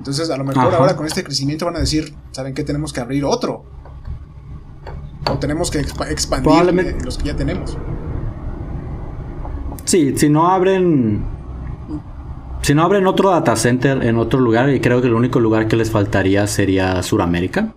[0.02, 2.64] Entonces, a lo mejor ahora con este crecimiento van a decir, ¿saben qué?
[2.64, 3.64] Tenemos que abrir otro.
[5.32, 7.78] O tenemos que expandir los que ya tenemos.
[9.86, 11.24] Sí, si no abren.
[12.64, 15.68] Si no abren otro data center en otro lugar, y creo que el único lugar
[15.68, 17.76] que les faltaría sería Sudamérica.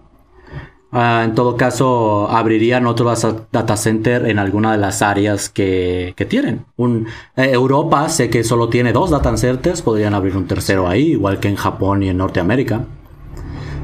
[0.97, 3.13] Ah, en todo caso, abrirían otro
[3.51, 6.65] data center en alguna de las áreas que, tienen.
[6.77, 11.11] Un, eh, Europa sé que solo tiene dos data centers, podrían abrir un tercero ahí,
[11.13, 12.85] igual que en Japón y en Norteamérica.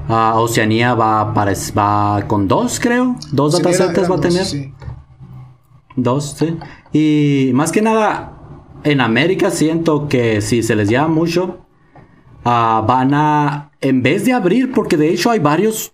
[0.09, 3.17] Ah, Oceanía va, va con dos, creo.
[3.33, 4.47] Dos data centers va a tener.
[5.97, 6.57] Dos, sí.
[6.93, 8.35] Y más que nada,
[8.85, 11.59] en América siento que si se les llama mucho,
[12.45, 15.93] ah, van a, en vez de abrir, porque de hecho hay varios,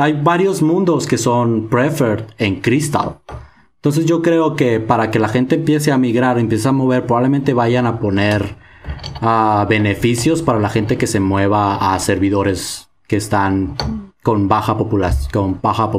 [0.00, 3.18] hay varios mundos que son preferred en Crystal.
[3.76, 7.54] Entonces yo creo que para que la gente empiece a migrar, empiece a mover, probablemente
[7.54, 8.56] vayan a poner
[9.20, 13.76] ah, beneficios para la gente que se mueva a servidores que están
[14.22, 15.90] con baja población, con baja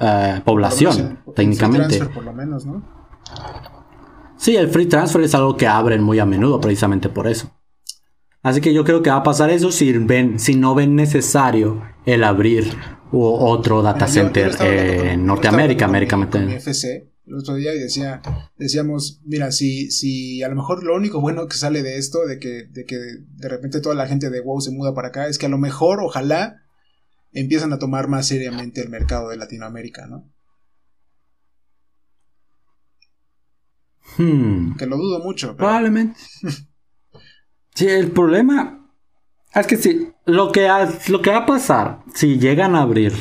[0.00, 2.04] eh, población, técnicamente.
[2.06, 2.82] por lo menos, ¿no?
[4.36, 7.50] Sí, el free transfer es algo que abren muy a menudo precisamente por eso.
[8.42, 11.82] Así que yo creo que va a pasar eso si, ven, si no ven necesario
[12.06, 12.74] el abrir
[13.12, 18.20] otro data center en Norteamérica, América FC el otro día y decía,
[18.56, 22.40] decíamos, mira, si, si a lo mejor lo único bueno que sale de esto, de
[22.40, 25.38] que, de que de repente toda la gente de WoW se muda para acá, es
[25.38, 26.64] que a lo mejor, ojalá,
[27.32, 30.28] empiezan a tomar más seriamente el mercado de Latinoamérica, ¿no?
[34.18, 34.74] Hmm.
[34.76, 35.56] Que lo dudo mucho.
[35.56, 36.18] Probablemente.
[37.74, 38.79] sí, el problema
[39.54, 40.68] es que sí, lo que,
[41.08, 43.12] lo que va a pasar si llegan a abrir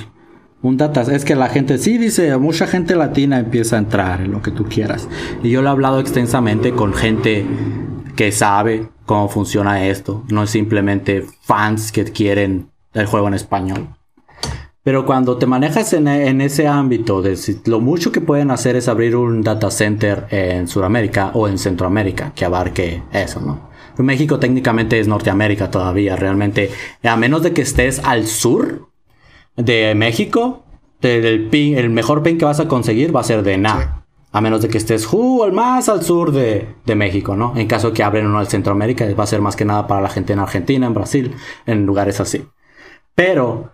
[0.62, 4.32] un data es que la gente sí dice, mucha gente latina empieza a entrar en
[4.32, 5.08] lo que tú quieras.
[5.42, 7.46] Y yo lo he hablado extensamente con gente
[8.16, 10.24] que sabe cómo funciona esto.
[10.30, 13.96] No es simplemente fans que quieren el juego en español.
[14.84, 16.08] Pero cuando te manejas en,
[16.42, 21.32] ese ámbito, de lo mucho que pueden hacer es abrir un data center en Sudamérica
[21.34, 23.69] o en Centroamérica que abarque eso, ¿no?
[24.04, 26.72] México técnicamente es Norteamérica todavía, realmente.
[27.04, 28.90] A menos de que estés al sur
[29.56, 30.64] de México,
[31.02, 34.06] el, el mejor pin que vas a conseguir va a ser de NA.
[34.32, 37.58] A menos de que estés uh, más al sur de, de, México, ¿no?
[37.58, 40.02] En caso de que abren uno al Centroamérica, va a ser más que nada para
[40.02, 41.36] la gente en Argentina, en Brasil,
[41.66, 42.46] en lugares así.
[43.16, 43.72] Pero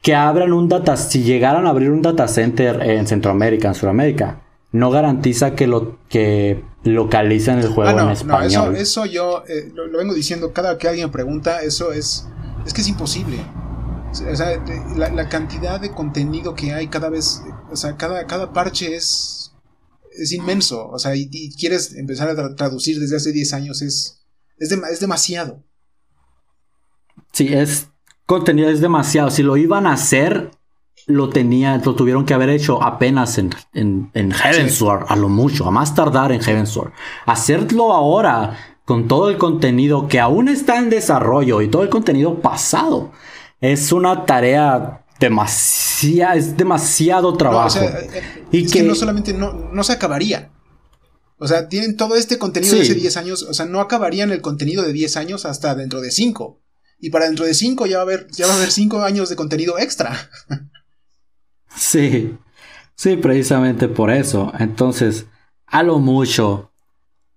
[0.00, 4.40] que abran un data, si llegaran a abrir un data center en Centroamérica, en Sudamérica,
[4.70, 8.76] no garantiza que lo que localicen el juego ah, en español.
[8.76, 12.26] eso, yo eh, lo, vengo diciendo cada que alguien pregunta, eso es
[12.66, 13.38] es que es imposible.
[14.10, 14.62] O sea,
[14.96, 19.52] la, cantidad de contenido que hay cada vez o sea, cada, cada parche es,
[20.12, 20.88] es inmenso.
[20.88, 24.24] O sea, y, quieres empezar a traducir desde hace 10 años, es,
[24.58, 25.64] es, es demasiado.
[27.32, 27.88] Sí, es
[28.26, 29.30] contenido, es demasiado.
[29.30, 30.50] Si lo iban a hacer,
[31.08, 35.66] lo tenía, lo tuvieron que haber hecho apenas en, en, en Heavensward, a lo mucho,
[35.66, 36.92] a más tardar en Heavensward.
[37.26, 42.40] Hacerlo ahora con todo el contenido que aún está en desarrollo y todo el contenido
[42.40, 43.12] pasado
[43.60, 47.80] es una tarea demasiado, es demasiado trabajo.
[47.80, 48.82] Eh, y que...
[48.82, 50.52] no solamente no, se acabaría.
[51.38, 54.40] O sea, tienen todo este contenido de hace 10 años, o sea, no acabarían el
[54.40, 56.60] contenido de 10 años hasta dentro de 5.
[57.00, 59.28] Y para dentro de 5 ya va a haber ya va a haber 5 años
[59.28, 60.30] de contenido extra.
[61.74, 62.36] Sí,
[62.94, 64.52] sí, precisamente por eso.
[64.58, 65.26] Entonces,
[65.66, 66.70] a lo mucho,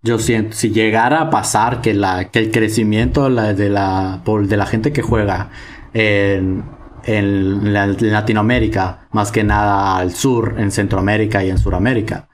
[0.02, 4.66] yo siento, si llegara a pasar que, la, que el crecimiento de la, de la,
[4.66, 5.50] gente que juega
[5.94, 6.64] en,
[7.04, 12.30] en, Latinoamérica, más que nada al sur, en Centroamérica y en Suramérica,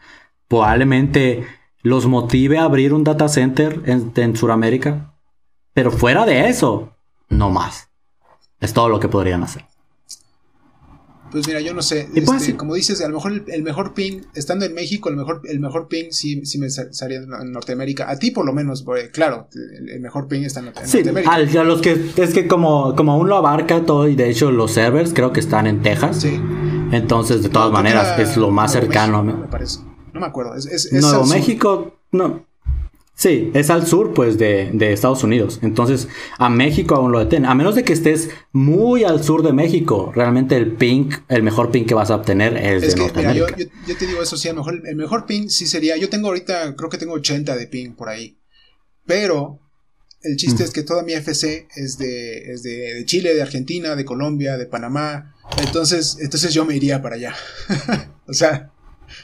[0.48, 1.46] probablemente
[1.82, 5.14] los motive a abrir un data center en, en Suramérica.
[5.74, 6.96] Pero fuera de eso,
[7.30, 7.90] no más.
[8.60, 9.66] Es todo lo que podrían hacer.
[11.32, 12.08] Pues mira, yo no sé.
[12.16, 15.60] Este, como dices, a lo mejor el, mejor ping, estando en México, el mejor, el
[15.60, 18.10] mejor ping sí, sí me salía en Norteamérica.
[18.10, 21.48] A ti por lo menos, porque, claro, el, mejor ping está en, Norteamérica.
[21.48, 24.52] Sí, a los que, es que como, como aún lo abarca todo, y de hecho
[24.52, 26.22] los servers creo que están en Texas.
[26.22, 26.40] Sí.
[26.92, 29.22] Entonces, de todas maneras, es lo más cercano.
[29.24, 29.38] ¿no?
[29.38, 29.80] Me parece.
[30.14, 30.56] No me acuerdo.
[30.56, 32.47] Es, Nuevo México, no.
[33.18, 35.58] Sí, es al sur, pues, de, Estados Unidos.
[35.64, 36.08] Entonces,
[36.38, 37.50] a México aún lo detienen.
[37.50, 41.72] A menos de que estés muy al sur de México, realmente el ping, el mejor
[41.72, 43.58] ping que vas a obtener es, de Norteamérica.
[43.88, 45.98] yo, te digo eso, sí, a lo mejor el mejor ping sí sería.
[45.98, 48.38] Yo tengo ahorita, creo que tengo 80 de ping por ahí.
[49.08, 49.62] Pero
[50.22, 54.06] el chiste es que toda mi FC es de, es de, Chile, de Argentina, de
[54.06, 55.34] Colombia, de Panamá.
[55.66, 57.36] Entonces, entonces yo me iría para allá.
[58.28, 58.74] o sea,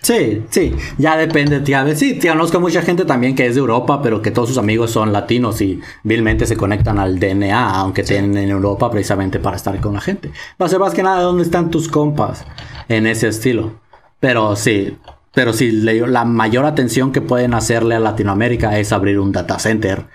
[0.01, 1.95] Sí, sí, ya depende, tía.
[1.95, 5.13] Sí, conozco mucha gente también que es de Europa, pero que todos sus amigos son
[5.13, 9.93] latinos y vilmente se conectan al DNA, aunque tienen en Europa precisamente para estar con
[9.93, 10.31] la gente.
[10.61, 12.45] Va a ser más que nada dónde están tus compas
[12.89, 13.79] en ese estilo.
[14.19, 14.97] Pero sí,
[15.33, 20.05] pero sí, la mayor atención que pueden hacerle a Latinoamérica es abrir un data center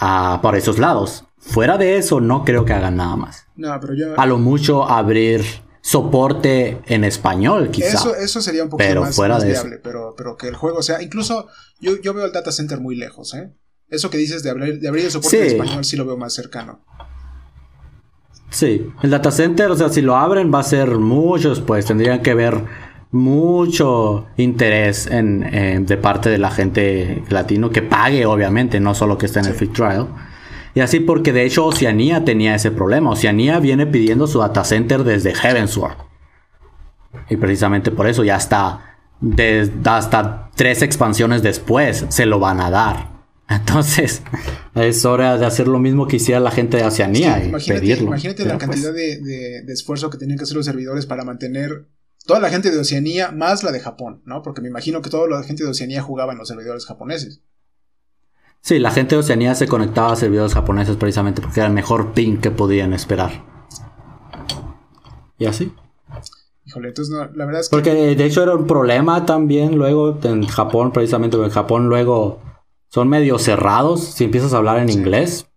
[0.00, 1.24] uh, por esos lados.
[1.38, 3.46] Fuera de eso, no creo que hagan nada más.
[3.56, 4.20] No, pero yo...
[4.20, 5.42] A lo mucho abrir
[5.80, 7.96] soporte en español, quizá.
[7.96, 11.02] Eso, eso sería un poco más, fuera viable, pero, pero que el juego sea.
[11.02, 11.48] Incluso
[11.80, 13.52] yo, yo veo el data center muy lejos, ¿eh?
[13.88, 16.34] Eso que dices de abrir, de abrir el soporte en español sí lo veo más
[16.34, 16.84] cercano.
[18.50, 22.22] Sí, el data center, o sea, si lo abren va a ser muchos, pues tendrían
[22.22, 22.64] que ver
[23.10, 29.26] mucho interés en, de parte de la gente latino que pague, obviamente, no solo que
[29.26, 30.08] esté en el free trial.
[30.74, 33.10] Y así porque de hecho Oceanía tenía ese problema.
[33.10, 35.96] Oceanía viene pidiendo su data center desde Heavensward.
[37.30, 38.98] Y precisamente por eso ya está.
[39.84, 43.18] hasta tres expansiones después se lo van a dar.
[43.48, 44.22] Entonces,
[44.74, 48.08] es hora de hacer lo mismo que hiciera la gente de Oceanía y imagínate, pedirlo.
[48.08, 51.88] Imagínate la pues cantidad de, esfuerzo que tenían que hacer los servidores para mantener
[52.26, 54.42] toda la gente de Oceanía más la de Japón, ¿no?
[54.42, 57.40] Porque me imagino que toda la gente de Oceanía jugaba en los servidores japoneses.
[58.60, 62.12] Sí, la gente de Oceanía se conectaba a servidores japoneses precisamente porque era el mejor
[62.12, 63.44] ping que podían esperar.
[65.38, 65.72] Y así.
[66.66, 67.76] Híjole, entonces no, la verdad es que...
[67.76, 72.40] Porque de hecho era un problema también luego en Japón, precisamente porque en Japón luego
[72.90, 75.48] son medio cerrados si empiezas a hablar en inglés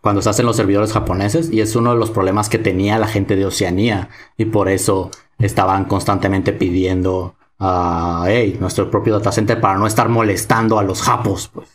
[0.00, 3.08] cuando estás en los servidores japoneses y es uno de los problemas que tenía la
[3.08, 8.26] gente de Oceanía y por eso estaban constantemente pidiendo a
[8.60, 11.68] nuestro propio data center para no estar molestando a los japos, pues.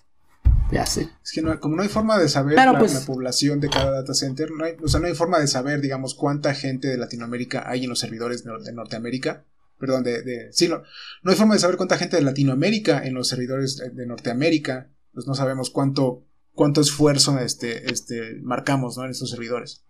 [0.72, 1.10] Ya sé.
[1.24, 4.52] Es que como no hay forma de saber la, pues población de cada data center,
[4.52, 7.84] no hay, o sea, no hay forma de saber, digamos, cuánta gente de Latinoamérica hay
[7.84, 9.46] en los servidores de, Norteamérica.
[9.80, 10.84] Perdón, de, de sí, no,
[11.24, 14.90] no, hay forma de saber cuánta gente de Latinoamérica en los servidores de, Norteamérica.
[15.14, 16.24] Pues no sabemos cuánto,
[16.54, 19.06] cuánto esfuerzo este, este, marcamos ¿no?
[19.06, 19.84] en estos servidores.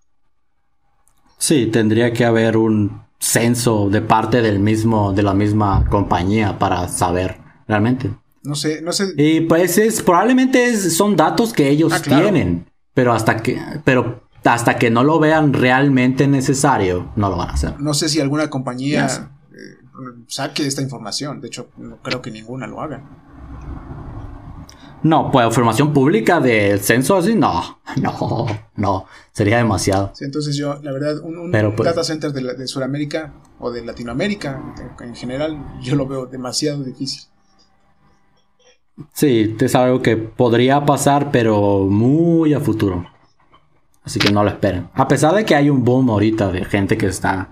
[1.38, 6.88] Sí, tendría que haber un censo de parte del mismo, de la misma compañía para
[6.88, 7.38] saber
[7.68, 8.12] realmente.
[8.50, 9.14] No sé, no sé.
[9.16, 12.66] Y pues es, probablemente son datos que ellos ah, tienen,
[12.96, 17.54] pero hasta que, pero hasta que no lo vean realmente necesario, no lo van a
[17.54, 17.80] hacer.
[17.80, 19.86] No sé si alguna compañía eh,
[20.28, 21.42] saque esta información.
[21.42, 23.04] De hecho, no creo que ninguna lo haga.
[25.04, 28.48] No, pues información pública del censo así, no, no,
[28.78, 30.10] no, sería demasiado.
[30.16, 34.74] Sí, entonces yo, la verdad, un, pues data center de, de Sudamérica o de Latinoamérica
[35.02, 37.30] en general, yo lo veo demasiado difícil.
[39.14, 43.06] Sí, es algo que podría pasar, pero muy a futuro.
[44.04, 44.90] Así que no lo esperen.
[44.94, 47.50] A pesar de que hay un boom ahorita de gente que está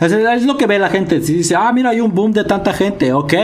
[0.00, 1.20] Es, lo que ve la gente.
[1.22, 3.12] Si dice, ah, mira, hay un boom de tanta gente.
[3.12, 3.34] Ok,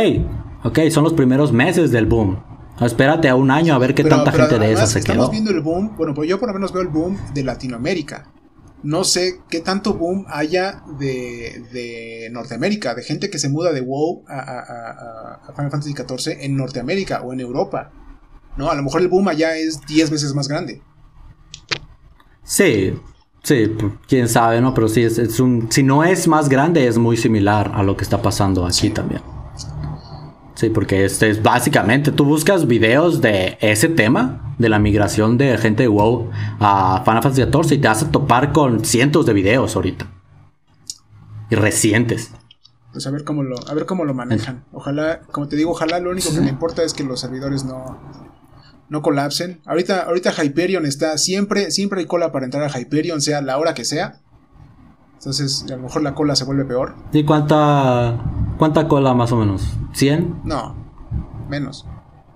[0.65, 2.39] ok, son los primeros meses del boom.
[2.81, 5.13] Espérate a un año a ver qué tanta gente de esa se quedó.
[5.13, 8.27] Estamos viendo el boom, bueno, pues yo por lo menos veo el boom de Latinoamérica.
[8.83, 13.83] No sé qué tanto boom haya de, de Norteamérica, de gente que se muda de
[13.83, 17.93] WoW a, a, a Final Fantasy XIV en Norteamérica o en Europa.
[18.57, 18.71] ¿No?
[18.71, 20.83] A lo mejor el boom allá es 10 veces más grande.
[22.43, 22.95] Sí,
[23.45, 23.77] sí,
[24.09, 24.75] quién sabe, ¿no?
[24.75, 25.71] Pero sí, es, un.
[25.71, 29.23] Si no es más grande, es muy similar a lo que está pasando aquí también.
[30.61, 35.57] Sí, porque este es básicamente, tú buscas videos de ese tema, de la migración de
[35.57, 36.29] gente de WoW
[36.59, 40.07] a Final Fantasy XIV y te vas a topar con cientos de videos ahorita.
[41.49, 42.33] Y recientes.
[42.93, 44.67] Pues a ver cómo lo, a ver cómo lo manejan.
[44.71, 47.99] Ojalá, como te digo, ojalá lo único que me importa es que los servidores no,
[48.91, 49.63] no colapsen.
[49.65, 53.73] Ahorita, ahorita Hyperion está, siempre, siempre hay cola para entrar a Hyperion, sea la hora
[53.73, 54.21] que sea.
[55.15, 56.97] Entonces, a lo mejor la cola se vuelve peor.
[57.13, 58.19] ¿Y cuánta,
[58.61, 59.73] cuánta cola más o menos?
[59.95, 60.43] ¿100?
[60.45, 60.77] No,
[61.49, 61.87] menos.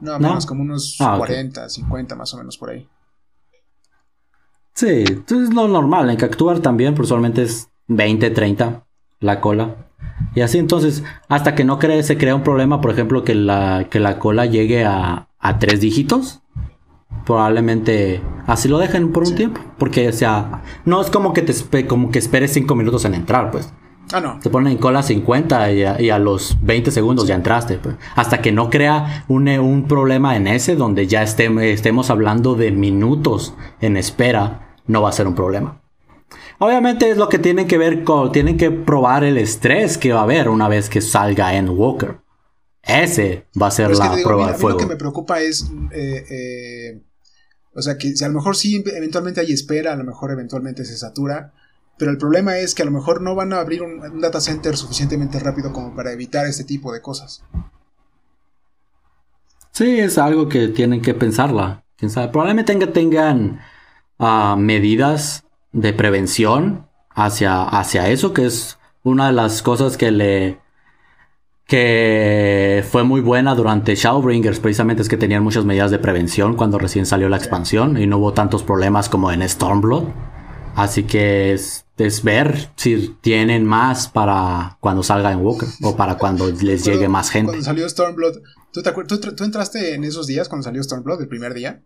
[0.01, 2.89] No, menos como unos 40, ah, 50 más o menos por ahí.
[4.75, 6.09] Sí, entonces es lo normal.
[6.09, 8.87] En Cactuar también, pues usualmente es 20, 30
[9.21, 9.91] la cola.
[10.35, 13.89] Y así entonces, hasta que no cree, se crea un problema, por ejemplo, que la,
[13.91, 16.41] que la cola llegue a, a tres dígitos,
[17.27, 19.61] probablemente así lo dejen por un tiempo.
[19.79, 23.51] Porque, o sea, no es como que te como que esperes 5 minutos en entrar,
[23.51, 23.71] pues.
[24.13, 24.39] Ah, no.
[24.41, 27.79] Te ponen en cola 50 y a, los 20 segundos ya entraste.
[27.79, 27.97] Pues.
[28.15, 33.55] Hasta que no crea un, un problema en ese donde ya estemos hablando de minutos
[33.81, 35.81] en espera, no va a ser un problema.
[36.59, 40.21] Obviamente es lo que tienen que ver con, tienen que probar el estrés que va
[40.21, 42.19] a haber una vez que salga en Walker.
[42.83, 44.79] Ese va a ser la prueba de fuego.
[44.79, 47.03] lo que me preocupa es, eh, eh,
[47.75, 50.85] o sea, que si a lo mejor sí, eventualmente hay espera, a lo mejor eventualmente
[50.85, 51.55] se satura,
[51.99, 54.77] pero el problema es que a lo mejor no van a abrir un, data center
[54.77, 57.43] suficientemente rápido como para evitar este tipo de cosas.
[59.71, 61.85] Sí, es algo que tienen que pensarla.
[61.97, 62.29] ¿Quién sabe?
[62.29, 63.61] Probablemente tengan,
[64.19, 70.65] ah, medidas de prevención hacia, hacia eso, que es una de las cosas que le
[71.67, 76.79] que fue muy buena durante Shadowbringers, precisamente es que tenían muchas medidas de prevención cuando
[76.79, 80.05] recién salió la expansión y no hubo tantos problemas como en Stormblood.
[80.75, 81.84] Así que es,
[82.23, 87.31] ver si tienen más para cuando salga en Walker o para cuando les llegue más
[87.31, 87.53] gente.
[87.53, 88.39] Cuando salió Stormblood,
[88.73, 91.83] ¿tú, te ¿tú, entraste en esos días cuando salió Stormblood, el primer día?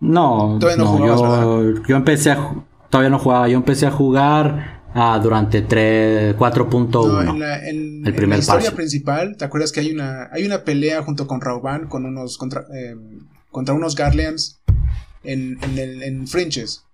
[0.00, 2.54] No, no, yo, yo empecé a,
[2.88, 7.30] todavía no jugaba, yo empecé a jugar Ah, durante 4.1.
[7.30, 11.26] en la, el primer historia principal, ¿te acuerdas que hay una, hay una pelea junto
[11.26, 14.60] con Rauban con unos contra, em, contra unos Garleans
[15.22, 16.84] en, en, en Fringes?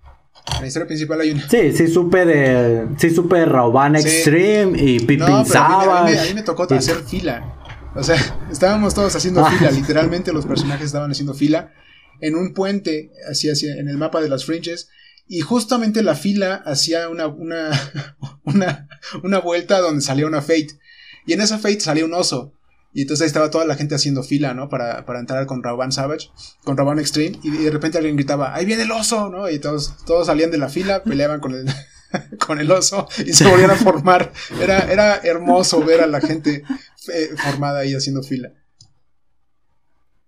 [0.52, 1.48] En la historia principal hay una.
[1.48, 2.88] Sí, sí supe de.
[2.98, 7.54] Sí supe de Rauban Extreme y Pippin no, a, mí, me tocó hacer fila.
[7.94, 8.16] O sea,
[8.52, 9.50] estábamos todos haciendo ah.
[9.50, 9.70] fila.
[9.70, 11.72] Literalmente los personajes estaban haciendo fila
[12.20, 14.90] en un puente, así, así, en el mapa de las Fringes.
[15.26, 17.70] Y justamente la fila hacía una, una,
[18.44, 18.88] una,
[19.22, 20.78] una vuelta donde salía una Fate.
[21.26, 22.52] Y en esa Fate salía un oso.
[22.94, 24.68] Y entonces ahí estaba toda la gente haciendo fila, ¿no?
[24.68, 26.30] Para, para entrar con Raban Savage,
[26.62, 27.38] con Raban Extreme.
[27.42, 29.28] Y de repente alguien gritaba, ¡ahí viene el oso!
[29.30, 29.50] ¿no?
[29.50, 31.66] Y todos, todos salían de la fila, peleaban con el,
[32.46, 34.32] con el oso y se volvían a formar.
[34.62, 36.62] Era, era hermoso ver a la gente
[37.12, 38.50] eh, formada ahí haciendo fila.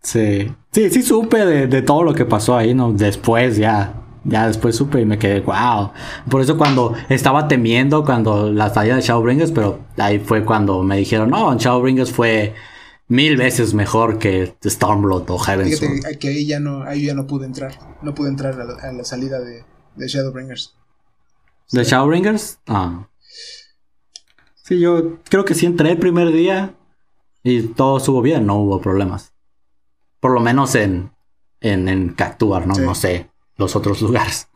[0.03, 2.93] Sí, sí, sí supe de, de todo lo que pasó ahí, ¿no?
[2.93, 5.93] Después ya ya después supe y me quedé, wow.
[6.29, 10.97] Por eso cuando estaba temiendo cuando la salida de Shadowbringers, pero ahí fue cuando me
[10.97, 12.55] dijeron, no, Shadowbringers fue
[13.09, 17.27] mil veces mejor que Stormblood o Heaven's Fíjate que ahí ya no, ahí ya no
[17.27, 17.79] pude entrar.
[18.03, 20.75] No pude entrar a la, salida de, de, Shadowbringers.
[21.71, 22.59] ¿De Shadowbringers?
[22.67, 23.09] Ah.
[24.65, 26.75] Sí, yo creo que sí entré el primer día
[27.45, 29.33] y todo estuvo bien, no hubo problemas.
[30.19, 31.13] Por lo menos en,
[31.61, 32.75] en, en Cactuar, ¿no?
[32.75, 34.49] No sé los otros lugares.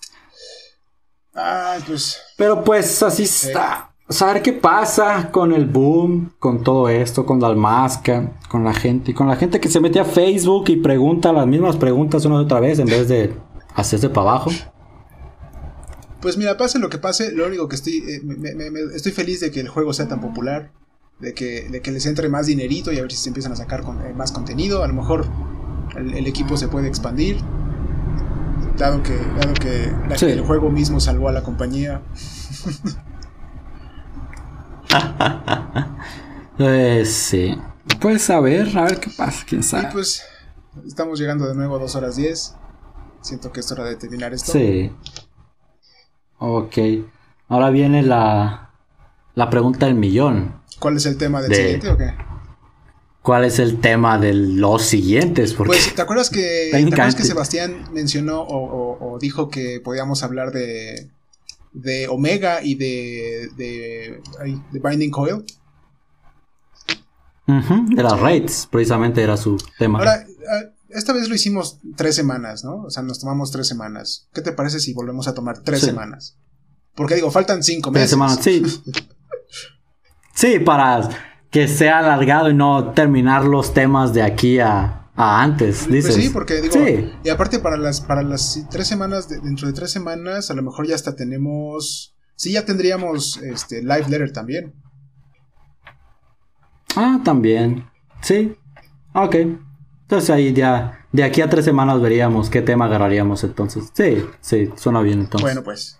[1.35, 2.19] Ah, pues.
[2.37, 3.93] Pero pues así está.
[4.09, 9.15] Saber qué pasa con el boom, con todo esto, con la almasca, con la gente,
[9.15, 12.45] con la gente que se mete a Facebook y pregunta las mismas preguntas una y
[12.45, 13.33] otra vez en vez de
[13.75, 14.51] hacerse para abajo.
[16.21, 18.21] Pues mira, pase lo que pase, lo único que estoy, eh,
[18.95, 20.73] estoy feliz de que el juego sea tan popular,
[21.21, 23.57] de que, de que les entre más dinerito y a ver si se empiezan a
[23.57, 24.83] sacar con, eh, más contenido.
[24.83, 25.27] A lo mejor
[25.97, 27.39] el equipo se puede expandir
[28.81, 32.03] dado que, dado que el juego mismo salvó a la compañía.
[36.57, 37.57] pues sí.
[38.01, 39.89] Pues a ver, a ver qué pasa, quién sabe.
[39.89, 40.23] Y pues
[40.87, 42.57] estamos llegando de nuevo a 2 horas 10.
[43.21, 44.53] Siento que es hora de terminar esto.
[44.53, 44.91] Sí.
[46.39, 46.79] Ok.
[47.49, 48.71] Ahora viene la
[49.35, 50.61] la pregunta del millón.
[50.79, 52.15] ¿Cuál es el tema del siguiente o qué?
[53.23, 55.55] ¿Cuál es el tema de los siguientes?
[55.55, 61.11] pues, ¿te acuerdas que, ¿te acuerdas que Sebastián mencionó o, dijo que podíamos hablar de,
[61.73, 64.23] de Omega y de, de,
[64.73, 65.45] de Binding Coil?
[67.47, 69.99] de las raids, precisamente era su tema.
[69.99, 72.83] Ahora, ah, esta vez lo hicimos tres semanas, ¿no?
[72.83, 74.29] O sea, nos tomamos tres semanas.
[74.33, 76.37] ¿Qué te parece si volvemos a tomar tres semanas?
[76.95, 78.11] Porque digo, faltan cinco meses.
[78.11, 78.63] Tres semanas, sí.
[80.35, 81.09] sí, para
[81.51, 86.15] que sea alargado y no terminar los temas de aquí a, antes, pues dices.
[86.15, 86.77] sí, porque digo,
[87.23, 90.87] y aparte para las, para las tres semanas, dentro de tres semanas, a lo mejor
[90.87, 94.75] ya hasta tenemos, sí, ya tendríamos este live letter también.
[96.97, 97.85] Ah, también.
[98.23, 98.57] Sí.
[99.15, 99.37] Ok.
[100.03, 103.91] Entonces ahí ya, de aquí a tres semanas veríamos qué tema agarraríamos entonces.
[103.93, 105.43] Sí, sí, suena bien entonces.
[105.43, 106.00] Bueno, pues.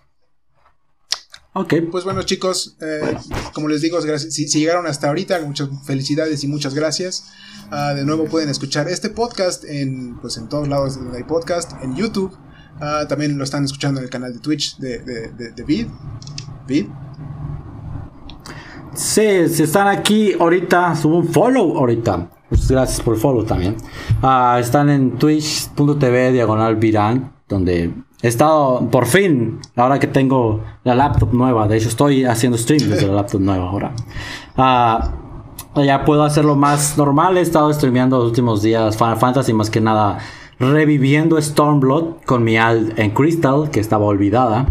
[1.53, 1.73] Ok.
[1.91, 3.17] Pues bueno, chicos, eh,
[3.53, 7.25] como les digo, si, llegaron hasta ahorita, muchas felicidades y muchas gracias.
[7.71, 11.73] Ah, de nuevo pueden escuchar este podcast en, pues, en todos lados donde hay podcast,
[11.83, 12.37] en YouTube.
[12.79, 15.87] Ah, también lo están escuchando en el canal de Twitch de, de, de, de Vid.
[16.67, 16.87] Vid.
[18.93, 22.29] Sí, si están aquí ahorita, subo un follow ahorita.
[22.49, 23.75] Muchas gracias por el follow también.
[24.21, 30.95] Ah, están en twitch.tv diagonal virán, donde he estado por fin, ahora que tengo la
[30.95, 31.67] laptop nueva.
[31.67, 33.91] De hecho, estoy haciendo stream desde la laptop nueva ahora.
[34.57, 35.11] Ah,
[35.75, 37.37] ya puedo hacerlo más normal.
[37.37, 40.19] He estado streameando los últimos días Final Fantasy, más que nada
[40.59, 44.67] reviviendo Stormblood con mi alt en Crystal, que estaba olvidada.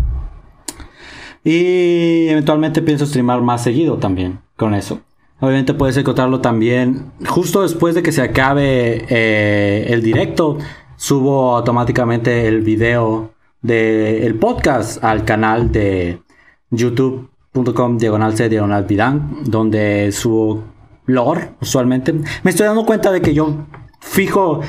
[1.42, 5.00] Y eventualmente pienso streamar más seguido también con eso.
[5.40, 10.58] Obviamente puedes encontrarlo también justo después de que se acabe eh, el directo.
[10.96, 13.30] Subo automáticamente el video
[13.62, 16.22] del podcast al canal de
[16.70, 18.86] youtube.com diagonal c diagonal
[19.44, 20.64] donde subo
[21.06, 22.14] lore usualmente.
[22.42, 23.66] Me estoy dando cuenta de que yo
[24.00, 24.60] fijo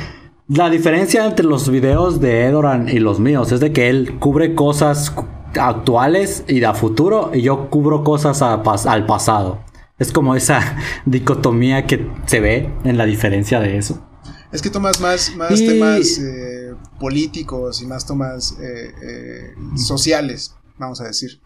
[0.47, 4.55] la diferencia entre los videos de Edoran y los míos es de que él cubre
[4.55, 5.13] cosas
[5.59, 9.59] actuales y de futuro y yo cubro cosas al pasado.
[9.97, 14.05] Es como esa dicotomía que se ve en la diferencia de eso.
[14.51, 16.60] Es que tomas más, más temas eh,
[17.01, 21.41] políticos y más tomas eh, eh, sociales, vamos a decir.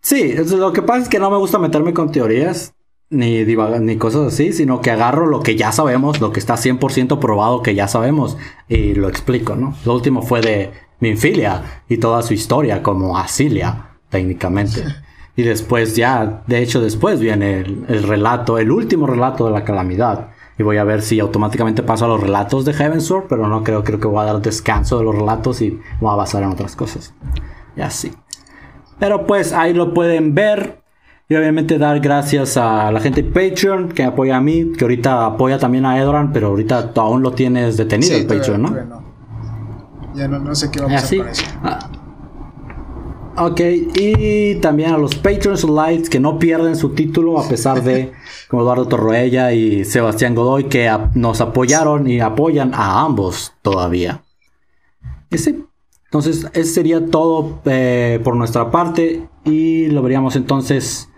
[0.00, 2.74] Sí, lo que pasa es que no me gusta meterme con teorías
[3.10, 7.20] ni, ni cosas así, sino que agarro lo que ya sabemos, lo que está 100%
[7.20, 8.36] probado que ya sabemos
[8.68, 9.76] y lo explico, ¿no?
[9.84, 14.84] Lo último fue de Minfilia y toda su historia como Asilia, técnicamente.
[15.38, 20.30] Y después ya, de hecho después viene el, relato, el último relato de la calamidad.
[20.58, 23.84] Y voy a ver si automáticamente paso a los relatos de Heavensward, pero no creo,
[23.84, 26.76] creo que voy a dar descanso de los relatos y voy a basar en otras
[26.76, 27.14] cosas.
[27.76, 28.12] Y así.
[28.98, 30.82] Pero pues ahí lo pueden ver.
[31.28, 35.26] Y obviamente dar gracias a la gente de Patreon que apoya a mí, que ahorita
[35.26, 39.06] apoya también a Edoran, pero ahorita aún lo tienes detenido el Patreon, ¿no?
[40.14, 41.26] Ya no, sé qué vamos a hacer.
[43.38, 43.60] Ok,
[43.94, 48.12] y también a los Patrons Lights que no pierden su título a pesar de,
[48.48, 54.22] como Eduardo Torroella y Sebastián Godoy, que nos apoyaron y apoyan a ambos todavía.
[55.30, 55.56] Ese,
[56.06, 61.10] entonces, ese sería todo eh, por nuestra parte y lo veríamos entonces,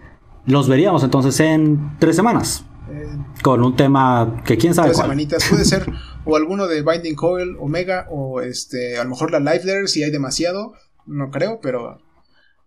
[0.44, 2.64] los veríamos entonces en tres semanas.
[2.90, 3.06] Eh,
[3.44, 4.88] con un tema que quién sabe.
[4.88, 5.86] Tres semanitas, puede ser
[6.24, 10.02] o alguno de Binding Coil, Omega, o este, a lo mejor la Life Letter si
[10.02, 10.72] hay demasiado,
[11.06, 12.00] no creo, pero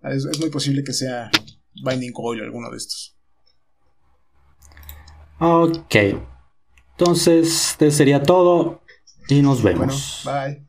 [0.04, 1.30] es, muy posible que sea
[1.84, 3.16] Binding Coil alguno de estos.
[5.40, 5.96] Ok.
[6.98, 8.82] Entonces, este sería todo
[9.28, 10.24] y nos vemos.
[10.26, 10.66] bye.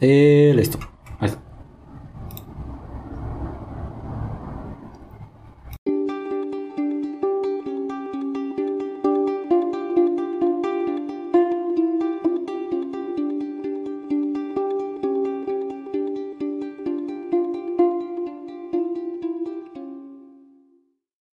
[0.00, 0.78] Eh, listo.